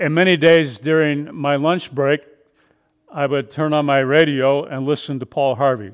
And 0.00 0.14
many 0.14 0.36
days 0.36 0.78
during 0.78 1.34
my 1.34 1.56
lunch 1.56 1.92
break, 1.92 2.20
I 3.12 3.26
would 3.26 3.50
turn 3.50 3.72
on 3.72 3.84
my 3.84 3.98
radio 3.98 4.62
and 4.64 4.86
listen 4.86 5.18
to 5.18 5.26
Paul 5.26 5.56
Harvey. 5.56 5.90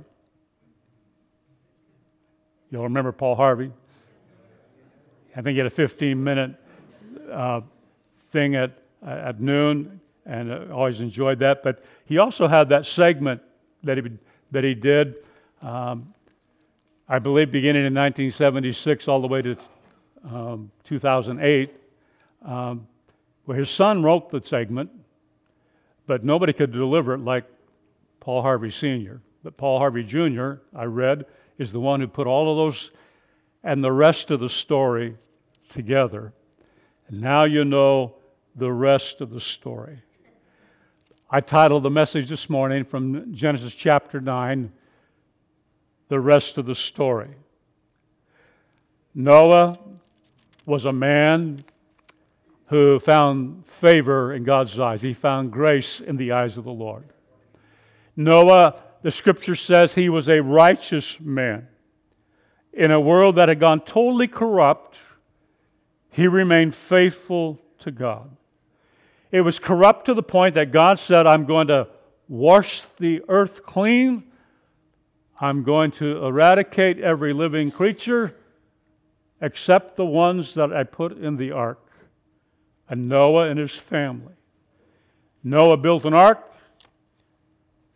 You'll 2.70 2.82
remember 2.82 3.12
Paul 3.12 3.34
Harvey? 3.34 3.72
I 5.34 5.40
think 5.40 5.54
he 5.54 5.58
had 5.58 5.66
a 5.66 5.70
15 5.70 6.22
minute 6.22 6.54
uh, 7.32 7.62
thing 8.30 8.56
at, 8.56 8.72
at 9.02 9.40
noon, 9.40 10.00
and 10.26 10.52
I 10.52 10.68
always 10.68 11.00
enjoyed 11.00 11.38
that. 11.38 11.62
But 11.62 11.82
he 12.04 12.18
also 12.18 12.46
had 12.46 12.68
that 12.68 12.84
segment 12.84 13.40
that 13.84 13.96
he, 13.96 14.10
that 14.50 14.64
he 14.64 14.74
did, 14.74 15.14
um, 15.62 16.12
I 17.08 17.20
believe, 17.20 17.50
beginning 17.50 17.86
in 17.86 17.94
1976 17.94 19.08
all 19.08 19.22
the 19.22 19.28
way 19.28 19.40
to 19.40 19.56
um, 20.30 20.70
2008, 20.84 21.72
um, 22.44 22.86
where 23.44 23.58
his 23.58 23.70
son 23.70 24.02
wrote 24.02 24.30
the 24.30 24.42
segment, 24.42 24.90
but 26.06 26.24
nobody 26.24 26.52
could 26.52 26.72
deliver 26.72 27.14
it 27.14 27.20
like 27.20 27.44
Paul 28.20 28.42
Harvey 28.42 28.70
Sr. 28.70 29.20
But 29.42 29.56
Paul 29.56 29.78
Harvey 29.78 30.02
Jr., 30.02 30.54
I 30.74 30.84
read, 30.84 31.26
is 31.58 31.72
the 31.72 31.80
one 31.80 32.00
who 32.00 32.08
put 32.08 32.26
all 32.26 32.50
of 32.50 32.56
those 32.56 32.90
and 33.62 33.82
the 33.82 33.92
rest 33.92 34.30
of 34.30 34.40
the 34.40 34.48
story 34.48 35.16
together. 35.68 36.32
And 37.08 37.20
now 37.20 37.44
you 37.44 37.64
know 37.64 38.14
the 38.54 38.72
rest 38.72 39.20
of 39.20 39.30
the 39.30 39.40
story. 39.40 40.00
I 41.30 41.40
titled 41.40 41.82
the 41.82 41.90
message 41.90 42.28
this 42.28 42.48
morning 42.48 42.84
from 42.84 43.34
Genesis 43.34 43.74
chapter 43.74 44.20
9, 44.20 44.72
The 46.08 46.20
Rest 46.20 46.58
of 46.58 46.66
the 46.66 46.74
Story. 46.74 47.30
Noah 49.14 49.76
was 50.66 50.84
a 50.84 50.92
man 50.92 51.64
who 52.66 52.98
found 52.98 53.66
favor 53.66 54.32
in 54.32 54.44
God's 54.44 54.78
eyes. 54.78 55.02
He 55.02 55.12
found 55.12 55.52
grace 55.52 56.00
in 56.00 56.16
the 56.16 56.32
eyes 56.32 56.56
of 56.56 56.64
the 56.64 56.72
Lord. 56.72 57.04
Noah, 58.16 58.82
the 59.02 59.10
scripture 59.10 59.56
says 59.56 59.94
he 59.94 60.08
was 60.08 60.28
a 60.28 60.40
righteous 60.40 61.18
man. 61.20 61.68
In 62.72 62.90
a 62.90 63.00
world 63.00 63.36
that 63.36 63.48
had 63.48 63.60
gone 63.60 63.80
totally 63.80 64.28
corrupt, 64.28 64.96
he 66.10 66.26
remained 66.26 66.74
faithful 66.74 67.60
to 67.80 67.90
God. 67.90 68.36
It 69.30 69.42
was 69.42 69.58
corrupt 69.58 70.06
to 70.06 70.14
the 70.14 70.22
point 70.22 70.54
that 70.54 70.72
God 70.72 70.98
said, 70.98 71.26
I'm 71.26 71.44
going 71.44 71.66
to 71.66 71.88
wash 72.28 72.82
the 72.98 73.22
earth 73.28 73.64
clean. 73.64 74.24
I'm 75.40 75.64
going 75.64 75.90
to 75.92 76.24
eradicate 76.24 77.00
every 77.00 77.32
living 77.32 77.70
creature 77.70 78.34
except 79.40 79.96
the 79.96 80.06
ones 80.06 80.54
that 80.54 80.72
I 80.72 80.84
put 80.84 81.18
in 81.18 81.36
the 81.36 81.52
ark. 81.52 81.83
And 82.88 83.08
Noah 83.08 83.48
and 83.48 83.58
his 83.58 83.72
family. 83.72 84.34
Noah 85.42 85.76
built 85.76 86.04
an 86.04 86.14
ark, 86.14 86.52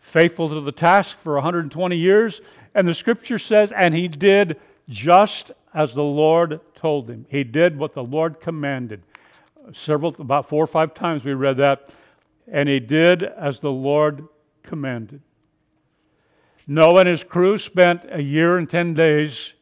faithful 0.00 0.48
to 0.48 0.61
the 0.61 0.72
task 0.72 1.17
for 1.19 1.34
120 1.34 1.97
years, 1.97 2.41
and 2.75 2.86
the 2.86 2.95
scripture 2.95 3.39
says, 3.39 3.72
and 3.72 3.95
he 3.95 4.08
did 4.08 4.58
just 4.89 5.50
as 5.75 5.95
the 5.95 6.03
Lord 6.03 6.61
told 6.75 7.11
him. 7.11 7.27
He 7.28 7.45
did 7.45 7.78
what 7.78 7.95
the 7.95 8.03
Lord 8.03 8.41
commanded. 8.41 9.03
Several, 9.72 10.14
about 10.19 10.48
four 10.48 10.64
or 10.64 10.67
five 10.67 10.95
times 10.95 11.25
we 11.25 11.34
read 11.34 11.58
that. 11.58 11.91
And 12.50 12.69
he 12.69 12.80
did 12.80 13.23
as 13.23 13.61
the 13.61 13.70
Lord 13.70 14.27
commanded. 14.62 15.20
Noah 16.67 17.00
and 17.00 17.08
his 17.08 17.25
crew 17.25 17.58
spent 17.58 18.02
a 18.11 18.23
year 18.23 18.58
and 18.58 18.69
10 18.69 18.95
days 18.95 19.52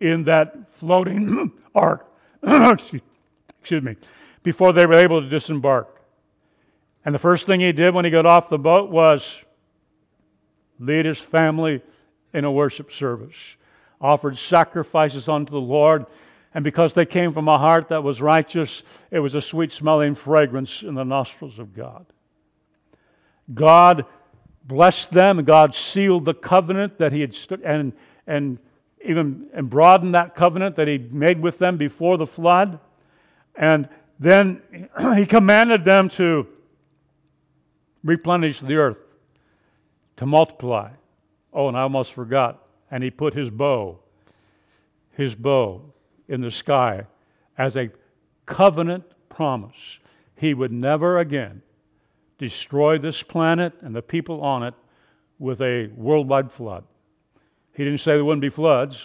in 0.00 0.24
that 0.24 0.70
floating 0.72 1.52
ark. 1.74 2.06
Excuse 2.42 3.82
me. 3.82 3.96
Before 4.42 4.72
they 4.72 4.86
were 4.86 4.94
able 4.94 5.20
to 5.20 5.28
disembark. 5.28 6.00
And 7.04 7.14
the 7.14 7.18
first 7.18 7.46
thing 7.46 7.60
he 7.60 7.72
did 7.72 7.94
when 7.94 8.04
he 8.04 8.10
got 8.10 8.26
off 8.26 8.48
the 8.48 8.58
boat 8.58 8.90
was 8.90 9.42
lead 10.78 11.04
his 11.04 11.18
family 11.18 11.82
in 12.32 12.44
a 12.44 12.50
worship 12.50 12.92
service 12.92 13.36
offered 14.02 14.36
sacrifices 14.36 15.28
unto 15.28 15.52
the 15.52 15.60
Lord. 15.60 16.04
And 16.52 16.64
because 16.64 16.92
they 16.92 17.06
came 17.06 17.32
from 17.32 17.48
a 17.48 17.56
heart 17.56 17.88
that 17.88 18.02
was 18.02 18.20
righteous, 18.20 18.82
it 19.10 19.20
was 19.20 19.34
a 19.34 19.40
sweet 19.40 19.72
smelling 19.72 20.14
fragrance 20.14 20.82
in 20.82 20.94
the 20.94 21.04
nostrils 21.04 21.58
of 21.58 21.74
God. 21.74 22.04
God 23.54 24.04
blessed 24.64 25.12
them, 25.12 25.42
God 25.44 25.74
sealed 25.74 26.24
the 26.24 26.34
covenant 26.34 26.98
that 26.98 27.12
He 27.12 27.20
had 27.20 27.34
stood, 27.34 27.62
and, 27.62 27.92
and 28.26 28.58
even 29.04 29.48
and 29.54 29.70
broadened 29.70 30.14
that 30.14 30.34
covenant 30.34 30.76
that 30.76 30.88
He 30.88 30.98
made 30.98 31.40
with 31.40 31.58
them 31.58 31.76
before 31.76 32.18
the 32.18 32.26
flood. 32.26 32.78
And 33.54 33.88
then 34.22 34.62
He 35.16 35.26
commanded 35.26 35.84
them 35.84 36.08
to 36.10 36.46
replenish 38.04 38.60
the 38.60 38.76
earth, 38.76 39.00
to 40.16 40.26
multiply. 40.26 40.90
Oh, 41.52 41.68
and 41.68 41.76
I 41.76 41.82
almost 41.82 42.12
forgot 42.12 42.62
and 42.92 43.02
he 43.02 43.10
put 43.10 43.32
his 43.32 43.50
bow, 43.50 43.98
his 45.16 45.34
bow 45.34 45.80
in 46.28 46.42
the 46.42 46.50
sky 46.50 47.06
as 47.56 47.74
a 47.74 47.90
covenant 48.44 49.04
promise. 49.30 49.98
He 50.36 50.52
would 50.52 50.70
never 50.70 51.18
again 51.18 51.62
destroy 52.36 52.98
this 52.98 53.22
planet 53.22 53.72
and 53.80 53.96
the 53.96 54.02
people 54.02 54.42
on 54.42 54.62
it 54.62 54.74
with 55.38 55.62
a 55.62 55.86
worldwide 55.96 56.52
flood. 56.52 56.84
He 57.74 57.82
didn't 57.82 58.00
say 58.00 58.12
there 58.12 58.24
wouldn't 58.24 58.42
be 58.42 58.50
floods, 58.50 58.98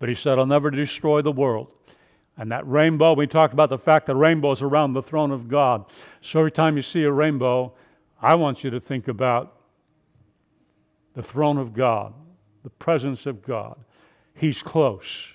but 0.00 0.08
he 0.08 0.14
said, 0.16 0.36
I'll 0.36 0.44
never 0.44 0.70
destroy 0.72 1.22
the 1.22 1.30
world. 1.30 1.68
And 2.36 2.50
that 2.50 2.66
rainbow, 2.66 3.14
we 3.14 3.26
talked 3.26 3.52
about 3.52 3.70
the 3.70 3.78
fact 3.78 4.06
that 4.06 4.16
rainbows 4.16 4.60
around 4.60 4.92
the 4.92 5.02
throne 5.02 5.30
of 5.30 5.48
God. 5.48 5.84
So 6.20 6.40
every 6.40 6.50
time 6.50 6.76
you 6.76 6.82
see 6.82 7.04
a 7.04 7.12
rainbow, 7.12 7.72
I 8.20 8.34
want 8.34 8.64
you 8.64 8.70
to 8.70 8.80
think 8.80 9.06
about 9.06 9.56
the 11.14 11.22
throne 11.22 11.58
of 11.58 11.74
God 11.74 12.12
the 12.64 12.70
presence 12.70 13.26
of 13.26 13.42
God. 13.42 13.76
He's 14.34 14.60
close. 14.60 15.28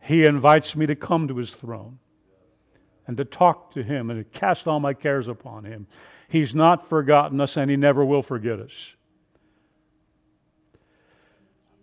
He 0.00 0.24
invites 0.24 0.74
me 0.74 0.86
to 0.86 0.94
come 0.94 1.28
to 1.28 1.36
his 1.36 1.52
throne 1.52 1.98
and 3.06 3.16
to 3.18 3.24
talk 3.24 3.74
to 3.74 3.82
him 3.82 4.08
and 4.08 4.24
to 4.24 4.38
cast 4.38 4.66
all 4.66 4.80
my 4.80 4.94
cares 4.94 5.28
upon 5.28 5.64
him. 5.64 5.86
He's 6.28 6.54
not 6.54 6.88
forgotten 6.88 7.40
us 7.40 7.56
and 7.56 7.70
he 7.70 7.76
never 7.76 8.04
will 8.04 8.22
forget 8.22 8.60
us. 8.60 8.72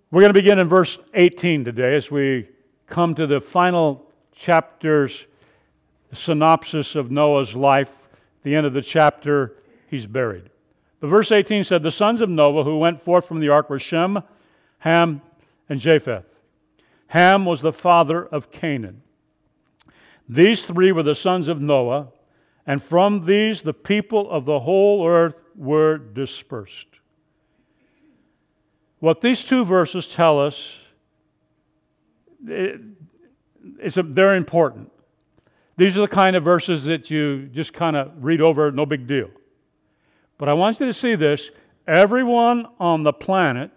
We're 0.10 0.22
going 0.22 0.34
to 0.34 0.40
begin 0.40 0.60
in 0.60 0.70
verse 0.70 0.98
18 1.14 1.66
today 1.66 1.96
as 1.98 2.10
we 2.10 2.48
come 2.88 3.16
to 3.16 3.28
the 3.28 3.42
final 3.42 4.12
chapter's 4.34 5.26
synopsis 6.14 6.96
of 6.96 7.12
Noah's 7.12 7.56
life. 7.56 7.92
The 8.44 8.56
end 8.56 8.66
of 8.66 8.74
the 8.74 8.82
chapter, 8.82 9.54
he's 9.90 10.08
buried. 10.08 10.50
But 11.00 11.08
verse 11.08 11.32
18 11.32 11.64
said, 11.64 11.84
The 11.84 11.92
sons 11.92 12.22
of 12.22 12.30
Noah 12.30 12.64
who 12.64 12.78
went 12.78 13.02
forth 13.02 13.28
from 13.28 13.40
the 13.40 13.50
ark 13.50 13.70
were 13.70 13.80
Shem, 13.80 14.22
Ham, 14.80 15.22
and 15.68 15.80
Japheth. 15.80 16.26
Ham 17.08 17.46
was 17.46 17.62
the 17.62 17.74
father 17.74 18.26
of 18.26 18.52
Canaan. 18.52 19.02
These 20.28 20.66
three 20.66 20.92
were 20.92 21.04
the 21.04 21.16
sons 21.16 21.48
of 21.48 21.62
Noah, 21.62 22.10
and 22.66 22.82
from 22.82 23.26
these 23.26 23.62
the 23.62 23.74
people 23.74 24.30
of 24.30 24.46
the 24.46 24.62
whole 24.62 25.08
earth 25.08 25.36
were 25.56 25.98
dispersed. 25.98 26.88
What 29.00 29.22
these 29.22 29.44
two 29.44 29.64
verses 29.64 30.08
tell 30.08 30.40
us, 30.40 30.80
it, 32.48 32.82
a, 33.98 34.04
they're 34.04 34.36
important. 34.36 34.92
These 35.78 35.98
are 35.98 36.02
the 36.02 36.08
kind 36.08 36.36
of 36.36 36.44
verses 36.44 36.86
that 36.86 37.12
you 37.12 37.48
just 37.48 37.74
kind 37.74 37.96
of 37.96 38.12
read 38.24 38.42
over, 38.42 38.72
no 38.72 38.86
big 38.86 39.08
deal. 39.08 39.30
But 40.38 40.50
I 40.50 40.54
want 40.54 40.80
you 40.80 40.86
to 40.86 40.94
see 40.94 41.16
this. 41.16 41.50
Everyone 41.88 42.68
on 42.80 43.04
the 43.04 43.14
planet 43.14 43.72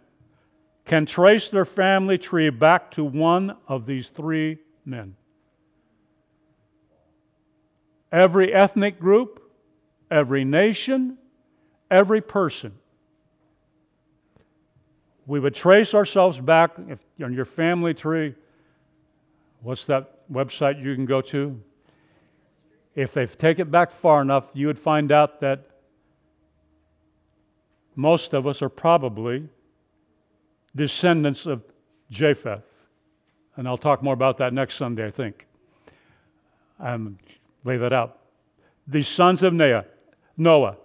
can 0.84 1.06
trace 1.06 1.50
their 1.50 1.64
family 1.64 2.16
tree 2.16 2.50
back 2.50 2.90
to 2.92 3.04
one 3.04 3.56
of 3.66 3.86
these 3.86 4.08
three 4.08 4.58
men. 4.84 5.16
Every 8.10 8.54
ethnic 8.54 8.98
group, 8.98 9.42
every 10.10 10.44
nation, 10.44 11.18
every 11.90 12.22
person. 12.22 12.72
We 15.26 15.40
would 15.40 15.54
trace 15.54 15.92
ourselves 15.92 16.38
back 16.38 16.70
if, 16.88 17.00
on 17.22 17.34
your 17.34 17.44
family 17.44 17.92
tree. 17.92 18.34
What's 19.62 19.86
that 19.86 20.30
website 20.30 20.82
you 20.82 20.94
can 20.94 21.06
go 21.06 21.20
to? 21.22 21.60
If 22.94 23.12
they 23.12 23.26
take 23.26 23.58
it 23.58 23.70
back 23.70 23.90
far 23.92 24.22
enough, 24.22 24.50
you 24.54 24.66
would 24.66 24.78
find 24.78 25.12
out 25.12 25.40
that 25.40 25.66
most 27.94 28.32
of 28.32 28.46
us 28.46 28.62
are 28.62 28.68
probably 28.68 29.48
descendants 30.74 31.46
of 31.46 31.62
Japheth. 32.10 32.62
And 33.56 33.66
I'll 33.66 33.78
talk 33.78 34.02
more 34.02 34.14
about 34.14 34.38
that 34.38 34.52
next 34.52 34.76
Sunday, 34.76 35.06
I 35.06 35.10
think. 35.10 35.46
Um, 36.78 37.18
lay 37.64 37.76
that 37.76 37.92
out. 37.92 38.18
The 38.86 39.02
sons 39.02 39.42
of 39.42 39.52
Noah. 39.52 40.76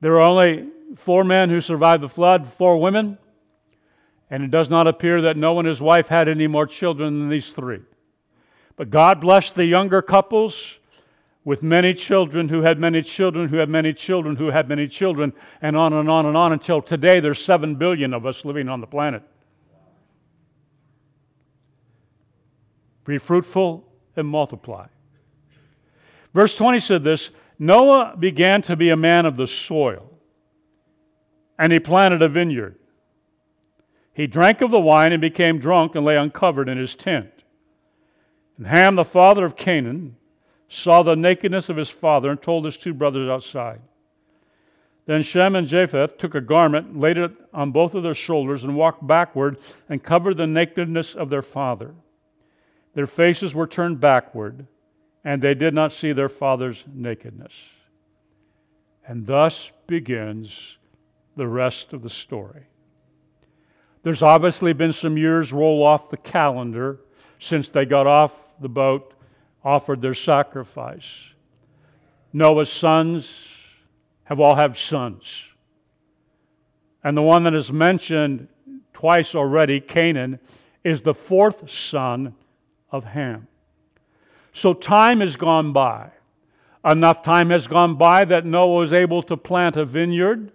There 0.00 0.10
were 0.10 0.20
only 0.20 0.68
four 0.96 1.24
men 1.24 1.48
who 1.48 1.60
survived 1.60 2.02
the 2.02 2.08
flood, 2.08 2.52
four 2.52 2.78
women, 2.78 3.16
and 4.32 4.42
it 4.42 4.50
does 4.50 4.70
not 4.70 4.86
appear 4.86 5.20
that 5.20 5.36
Noah 5.36 5.58
and 5.58 5.68
his 5.68 5.82
wife 5.82 6.08
had 6.08 6.26
any 6.26 6.46
more 6.46 6.66
children 6.66 7.18
than 7.18 7.28
these 7.28 7.50
three. 7.50 7.82
But 8.76 8.88
God 8.88 9.20
blessed 9.20 9.56
the 9.56 9.66
younger 9.66 10.00
couples 10.00 10.78
with 11.44 11.62
many 11.62 11.92
children 11.92 12.48
who 12.48 12.62
had 12.62 12.78
many 12.78 13.02
children 13.02 13.50
who 13.50 13.58
had 13.58 13.68
many 13.68 13.92
children 13.92 14.36
who 14.36 14.46
had 14.46 14.70
many 14.70 14.88
children, 14.88 15.34
and 15.60 15.76
on 15.76 15.92
and 15.92 16.08
on 16.08 16.24
and 16.24 16.34
on 16.34 16.50
until 16.50 16.80
today 16.80 17.20
there's 17.20 17.44
7 17.44 17.74
billion 17.74 18.14
of 18.14 18.24
us 18.24 18.42
living 18.42 18.70
on 18.70 18.80
the 18.80 18.86
planet. 18.86 19.22
Be 23.04 23.18
fruitful 23.18 23.86
and 24.16 24.26
multiply. 24.26 24.86
Verse 26.32 26.56
20 26.56 26.80
said 26.80 27.04
this 27.04 27.28
Noah 27.58 28.16
began 28.18 28.62
to 28.62 28.76
be 28.76 28.88
a 28.88 28.96
man 28.96 29.26
of 29.26 29.36
the 29.36 29.46
soil, 29.46 30.10
and 31.58 31.70
he 31.70 31.78
planted 31.78 32.22
a 32.22 32.30
vineyard. 32.30 32.78
He 34.12 34.26
drank 34.26 34.60
of 34.60 34.70
the 34.70 34.80
wine 34.80 35.12
and 35.12 35.20
became 35.20 35.58
drunk 35.58 35.94
and 35.94 36.04
lay 36.04 36.16
uncovered 36.16 36.68
in 36.68 36.78
his 36.78 36.94
tent. 36.94 37.30
And 38.56 38.66
Ham, 38.66 38.96
the 38.96 39.04
father 39.04 39.44
of 39.44 39.56
Canaan, 39.56 40.16
saw 40.68 41.02
the 41.02 41.16
nakedness 41.16 41.68
of 41.68 41.76
his 41.76 41.88
father 41.88 42.30
and 42.30 42.40
told 42.40 42.64
his 42.64 42.76
two 42.76 42.94
brothers 42.94 43.28
outside. 43.28 43.80
Then 45.06 45.22
Shem 45.22 45.56
and 45.56 45.66
Japheth 45.66 46.16
took 46.16 46.34
a 46.34 46.40
garment, 46.40 46.98
laid 46.98 47.18
it 47.18 47.32
on 47.52 47.72
both 47.72 47.94
of 47.94 48.02
their 48.02 48.14
shoulders, 48.14 48.62
and 48.62 48.76
walked 48.76 49.06
backward 49.06 49.58
and 49.88 50.02
covered 50.02 50.36
the 50.36 50.46
nakedness 50.46 51.14
of 51.14 51.28
their 51.28 51.42
father. 51.42 51.94
Their 52.94 53.06
faces 53.06 53.54
were 53.54 53.66
turned 53.66 54.00
backward, 54.00 54.66
and 55.24 55.42
they 55.42 55.54
did 55.54 55.74
not 55.74 55.92
see 55.92 56.12
their 56.12 56.28
father's 56.28 56.84
nakedness. 56.92 57.52
And 59.06 59.26
thus 59.26 59.72
begins 59.86 60.78
the 61.36 61.48
rest 61.48 61.92
of 61.92 62.02
the 62.02 62.10
story. 62.10 62.66
There's 64.02 64.22
obviously 64.22 64.72
been 64.72 64.92
some 64.92 65.16
years 65.16 65.52
roll 65.52 65.82
off 65.82 66.10
the 66.10 66.16
calendar 66.16 66.98
since 67.38 67.68
they 67.68 67.84
got 67.84 68.06
off 68.06 68.32
the 68.60 68.68
boat 68.68 69.12
offered 69.64 70.00
their 70.00 70.14
sacrifice. 70.14 71.06
Noah's 72.32 72.72
sons 72.72 73.30
have 74.24 74.40
all 74.40 74.54
had 74.54 74.76
sons. 74.76 75.44
And 77.04 77.16
the 77.16 77.22
one 77.22 77.44
that 77.44 77.54
is 77.54 77.70
mentioned 77.70 78.48
twice 78.92 79.34
already, 79.34 79.80
Canaan, 79.80 80.38
is 80.84 81.02
the 81.02 81.14
fourth 81.14 81.70
son 81.70 82.34
of 82.90 83.04
Ham. 83.04 83.48
So 84.52 84.74
time 84.74 85.20
has 85.20 85.36
gone 85.36 85.72
by. 85.72 86.10
Enough 86.84 87.22
time 87.22 87.50
has 87.50 87.66
gone 87.66 87.94
by 87.94 88.24
that 88.24 88.44
Noah 88.44 88.78
was 88.78 88.92
able 88.92 89.22
to 89.24 89.36
plant 89.36 89.76
a 89.76 89.84
vineyard. 89.84 90.52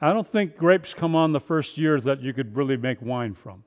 I 0.00 0.12
don't 0.12 0.26
think 0.26 0.56
grapes 0.56 0.94
come 0.94 1.16
on 1.16 1.32
the 1.32 1.40
first 1.40 1.76
year 1.76 2.00
that 2.00 2.20
you 2.20 2.32
could 2.32 2.56
really 2.56 2.76
make 2.76 3.02
wine 3.02 3.34
from. 3.34 3.64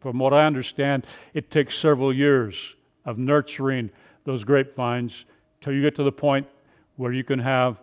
From 0.00 0.18
what 0.18 0.32
I 0.32 0.46
understand, 0.46 1.06
it 1.34 1.50
takes 1.50 1.78
several 1.78 2.12
years 2.12 2.74
of 3.04 3.18
nurturing 3.18 3.90
those 4.24 4.44
grapevines 4.44 5.24
till 5.60 5.72
you 5.72 5.82
get 5.82 5.94
to 5.96 6.02
the 6.02 6.12
point 6.12 6.46
where 6.96 7.12
you 7.12 7.22
can 7.22 7.38
have 7.38 7.80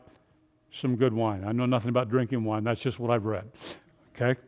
some 0.72 0.96
good 0.96 1.14
wine. 1.14 1.44
I 1.46 1.52
know 1.52 1.66
nothing 1.66 1.90
about 1.90 2.10
drinking 2.10 2.44
wine, 2.44 2.64
that's 2.64 2.82
just 2.82 3.00
what 3.00 3.10
I've 3.10 3.26
read. 3.26 3.50
Okay? 4.16 4.40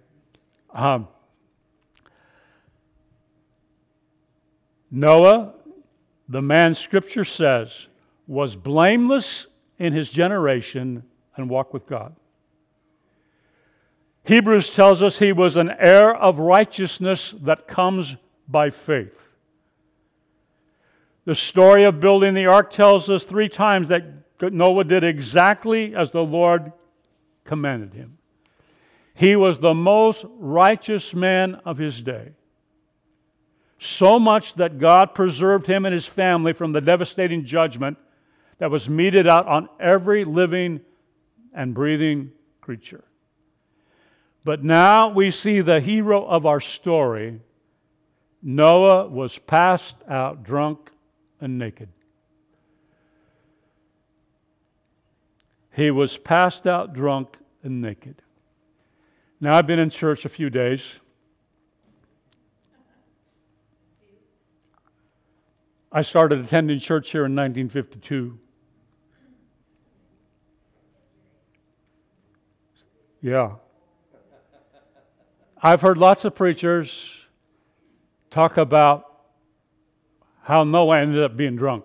Um, 0.73 1.07
Noah, 4.91 5.53
the 6.27 6.41
man 6.41 6.73
Scripture 6.73 7.25
says, 7.25 7.87
was 8.27 8.55
blameless 8.55 9.47
in 9.77 9.93
his 9.93 10.11
generation 10.11 11.03
and 11.35 11.49
walked 11.49 11.73
with 11.73 11.87
God. 11.87 12.15
Hebrews 14.23 14.71
tells 14.71 15.01
us 15.01 15.19
he 15.19 15.31
was 15.31 15.55
an 15.55 15.71
heir 15.79 16.15
of 16.15 16.39
righteousness 16.39 17.33
that 17.41 17.67
comes 17.67 18.15
by 18.47 18.69
faith. 18.69 19.27
The 21.25 21.35
story 21.35 21.83
of 21.83 21.99
building 21.99 22.33
the 22.33 22.47
ark 22.47 22.71
tells 22.71 23.09
us 23.09 23.23
three 23.23 23.49
times 23.49 23.87
that 23.89 24.03
Noah 24.41 24.83
did 24.83 25.03
exactly 25.03 25.95
as 25.95 26.11
the 26.11 26.23
Lord 26.23 26.71
commanded 27.43 27.93
him. 27.93 28.17
He 29.13 29.35
was 29.35 29.59
the 29.59 29.73
most 29.73 30.25
righteous 30.37 31.13
man 31.13 31.55
of 31.65 31.77
his 31.77 32.01
day. 32.01 32.31
So 33.79 34.19
much 34.19 34.55
that 34.55 34.79
God 34.79 35.13
preserved 35.13 35.67
him 35.67 35.85
and 35.85 35.93
his 35.93 36.05
family 36.05 36.53
from 36.53 36.71
the 36.71 36.81
devastating 36.81 37.45
judgment 37.45 37.97
that 38.59 38.71
was 38.71 38.89
meted 38.89 39.27
out 39.27 39.47
on 39.47 39.69
every 39.79 40.25
living 40.25 40.81
and 41.53 41.73
breathing 41.73 42.31
creature. 42.61 43.03
But 44.43 44.63
now 44.63 45.09
we 45.09 45.31
see 45.31 45.61
the 45.61 45.79
hero 45.79 46.25
of 46.25 46.45
our 46.45 46.61
story. 46.61 47.41
Noah 48.41 49.07
was 49.07 49.37
passed 49.37 49.97
out 50.07 50.43
drunk 50.43 50.91
and 51.41 51.57
naked. 51.57 51.89
He 55.71 55.91
was 55.91 56.17
passed 56.17 56.65
out 56.65 56.93
drunk 56.93 57.37
and 57.63 57.81
naked. 57.81 58.21
Now, 59.41 59.57
I've 59.57 59.67
been 59.67 59.79
in 59.79 59.89
church 59.89 60.25
a 60.25 60.29
few 60.29 60.49
days. 60.49 60.81
I 65.91 66.01
started 66.01 66.39
attending 66.39 66.79
church 66.79 67.11
here 67.11 67.25
in 67.25 67.35
1952. 67.35 68.37
Yeah. 73.21 73.55
I've 75.61 75.81
heard 75.81 75.97
lots 75.97 76.23
of 76.23 76.35
preachers 76.35 77.09
talk 78.31 78.55
about 78.55 79.03
how 80.43 80.63
Noah 80.63 80.99
ended 80.99 81.21
up 81.21 81.35
being 81.35 81.57
drunk. 81.57 81.83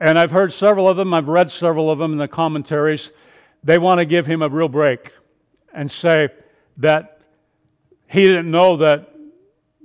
And 0.00 0.18
I've 0.18 0.32
heard 0.32 0.52
several 0.52 0.88
of 0.88 0.96
them, 0.96 1.14
I've 1.14 1.28
read 1.28 1.52
several 1.52 1.92
of 1.92 2.00
them 2.00 2.10
in 2.10 2.18
the 2.18 2.26
commentaries. 2.26 3.12
They 3.62 3.78
want 3.78 4.00
to 4.00 4.04
give 4.04 4.26
him 4.26 4.42
a 4.42 4.48
real 4.48 4.68
break 4.68 5.12
and 5.72 5.92
say 5.92 6.30
that 6.78 7.20
he 8.08 8.26
didn't 8.26 8.50
know 8.50 8.76
that 8.78 9.08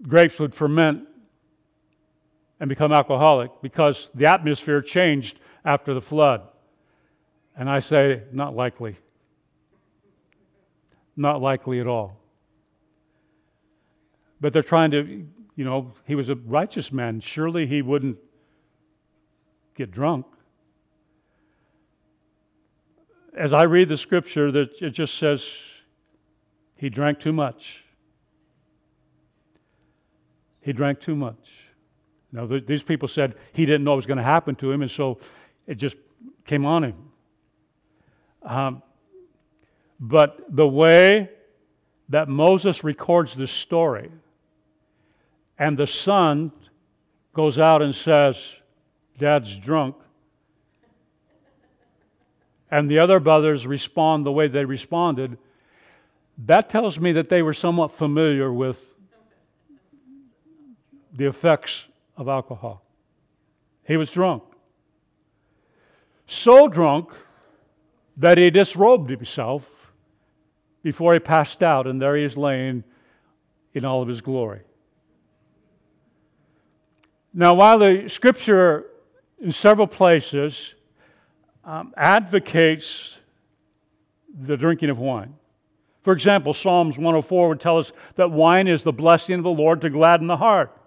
grapes 0.08 0.40
would 0.40 0.56
ferment 0.56 1.08
and 2.60 2.68
become 2.68 2.92
alcoholic 2.92 3.52
because 3.62 4.10
the 4.16 4.26
atmosphere 4.26 4.82
changed 4.82 5.40
after 5.64 5.94
the 5.94 6.02
flood. 6.02 6.42
And 7.56 7.70
I 7.70 7.80
say, 7.80 8.24
not 8.32 8.56
likely. 8.56 8.98
Not 11.16 11.42
likely 11.42 11.80
at 11.80 11.88
all. 11.88 12.18
But 14.42 14.54
they're 14.54 14.64
trying 14.64 14.92
to, 14.92 15.26
you 15.56 15.64
know, 15.64 15.94
he 16.06 16.16
was 16.16 16.30
a 16.30 16.36
righteous 16.36 16.92
man. 16.92 17.20
Surely 17.20 17.66
he 17.66 17.82
wouldn't 17.82 18.18
get 19.76 19.92
drunk. 19.92 20.26
As 23.38 23.54
I 23.54 23.64
read 23.64 23.90
the 23.90 23.98
scripture, 23.98 24.52
that 24.52 24.82
it 24.82 24.92
just 24.92 25.18
says 25.18 25.46
he 26.76 26.90
drank 26.90 27.20
too 27.20 27.34
much. 27.34 27.84
He 30.62 30.74
drank 30.74 31.00
too 31.00 31.16
much. 31.16 31.50
Now, 32.32 32.46
these 32.46 32.84
people 32.84 33.08
said 33.08 33.36
he 33.54 33.66
didn't 33.66 33.84
know 33.84 33.94
it 33.94 33.98
was 33.98 34.06
going 34.06 34.18
to 34.18 34.24
happen 34.24 34.56
to 34.56 34.72
him, 34.72 34.82
and 34.82 34.90
so 34.90 35.20
it 35.68 35.76
just 35.76 35.98
came 36.46 36.66
on 36.66 36.84
him. 36.84 36.96
Um, 38.42 38.82
but 40.00 40.44
the 40.50 40.68
way 40.68 41.30
that 42.10 42.28
Moses 42.28 42.84
records 42.84 43.36
this 43.36 43.52
story, 43.52 44.12
and 45.58 45.78
the 45.78 45.88
son 45.88 46.52
goes 47.34 47.58
out 47.58 47.82
and 47.82 47.96
says, 47.96 48.38
Dad's 49.18 49.58
drunk, 49.58 49.96
and 52.70 52.90
the 52.90 53.00
other 53.00 53.20
brothers 53.20 53.68
respond 53.68 54.26
the 54.26 54.32
way 54.32 54.48
they 54.48 54.66
responded, 54.66 55.38
that 56.38 56.70
tells 56.70 57.00
me 57.00 57.12
that 57.12 57.30
they 57.30 57.42
were 57.42 57.54
somewhat 57.54 57.92
familiar 57.92 58.52
with 58.52 58.82
the 61.14 61.26
effects 61.26 61.86
of 62.18 62.28
alcohol. 62.28 62.84
He 63.84 63.98
was 63.98 64.10
drunk. 64.10 64.44
So 66.26 66.68
drunk 66.68 67.12
that 68.18 68.38
he 68.38 68.50
disrobed 68.50 69.10
himself 69.10 69.70
before 70.84 71.14
he 71.14 71.20
passed 71.20 71.64
out, 71.64 71.88
and 71.88 72.02
there 72.02 72.16
he 72.16 72.24
is 72.24 72.38
laying 72.38 72.84
in 73.74 73.86
all 73.86 74.02
of 74.02 74.08
his 74.08 74.22
glory. 74.22 74.62
Now, 77.34 77.56
while 77.56 77.80
the 77.80 78.08
scripture 78.10 78.86
in 79.40 79.52
several 79.52 79.88
places 79.88 80.76
um, 81.64 81.94
advocates 81.98 83.18
the 84.32 84.56
drinking 84.56 84.90
of 84.90 85.00
wine, 85.00 85.34
for 86.04 86.12
example, 86.12 86.54
Psalms 86.54 86.98
104 86.98 87.48
would 87.48 87.62
tell 87.62 87.78
us 87.78 87.94
that 88.16 88.30
wine 88.30 88.68
is 88.68 88.84
the 88.84 88.92
blessing 88.92 89.38
of 89.38 89.44
the 89.44 89.50
Lord 89.50 89.82
to 89.82 89.90
gladden 89.90 90.28
the 90.28 90.38
heart. 90.38 90.78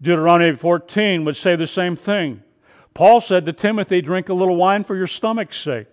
Deuteronomy 0.00 0.56
14 0.56 1.24
would 1.26 1.36
say 1.36 1.54
the 1.54 1.66
same 1.66 1.94
thing. 1.94 2.42
Paul 2.94 3.20
said 3.20 3.44
to 3.44 3.52
Timothy, 3.52 4.00
Drink 4.00 4.30
a 4.30 4.34
little 4.34 4.56
wine 4.56 4.84
for 4.84 4.96
your 4.96 5.06
stomach's 5.06 5.58
sake. 5.58 5.86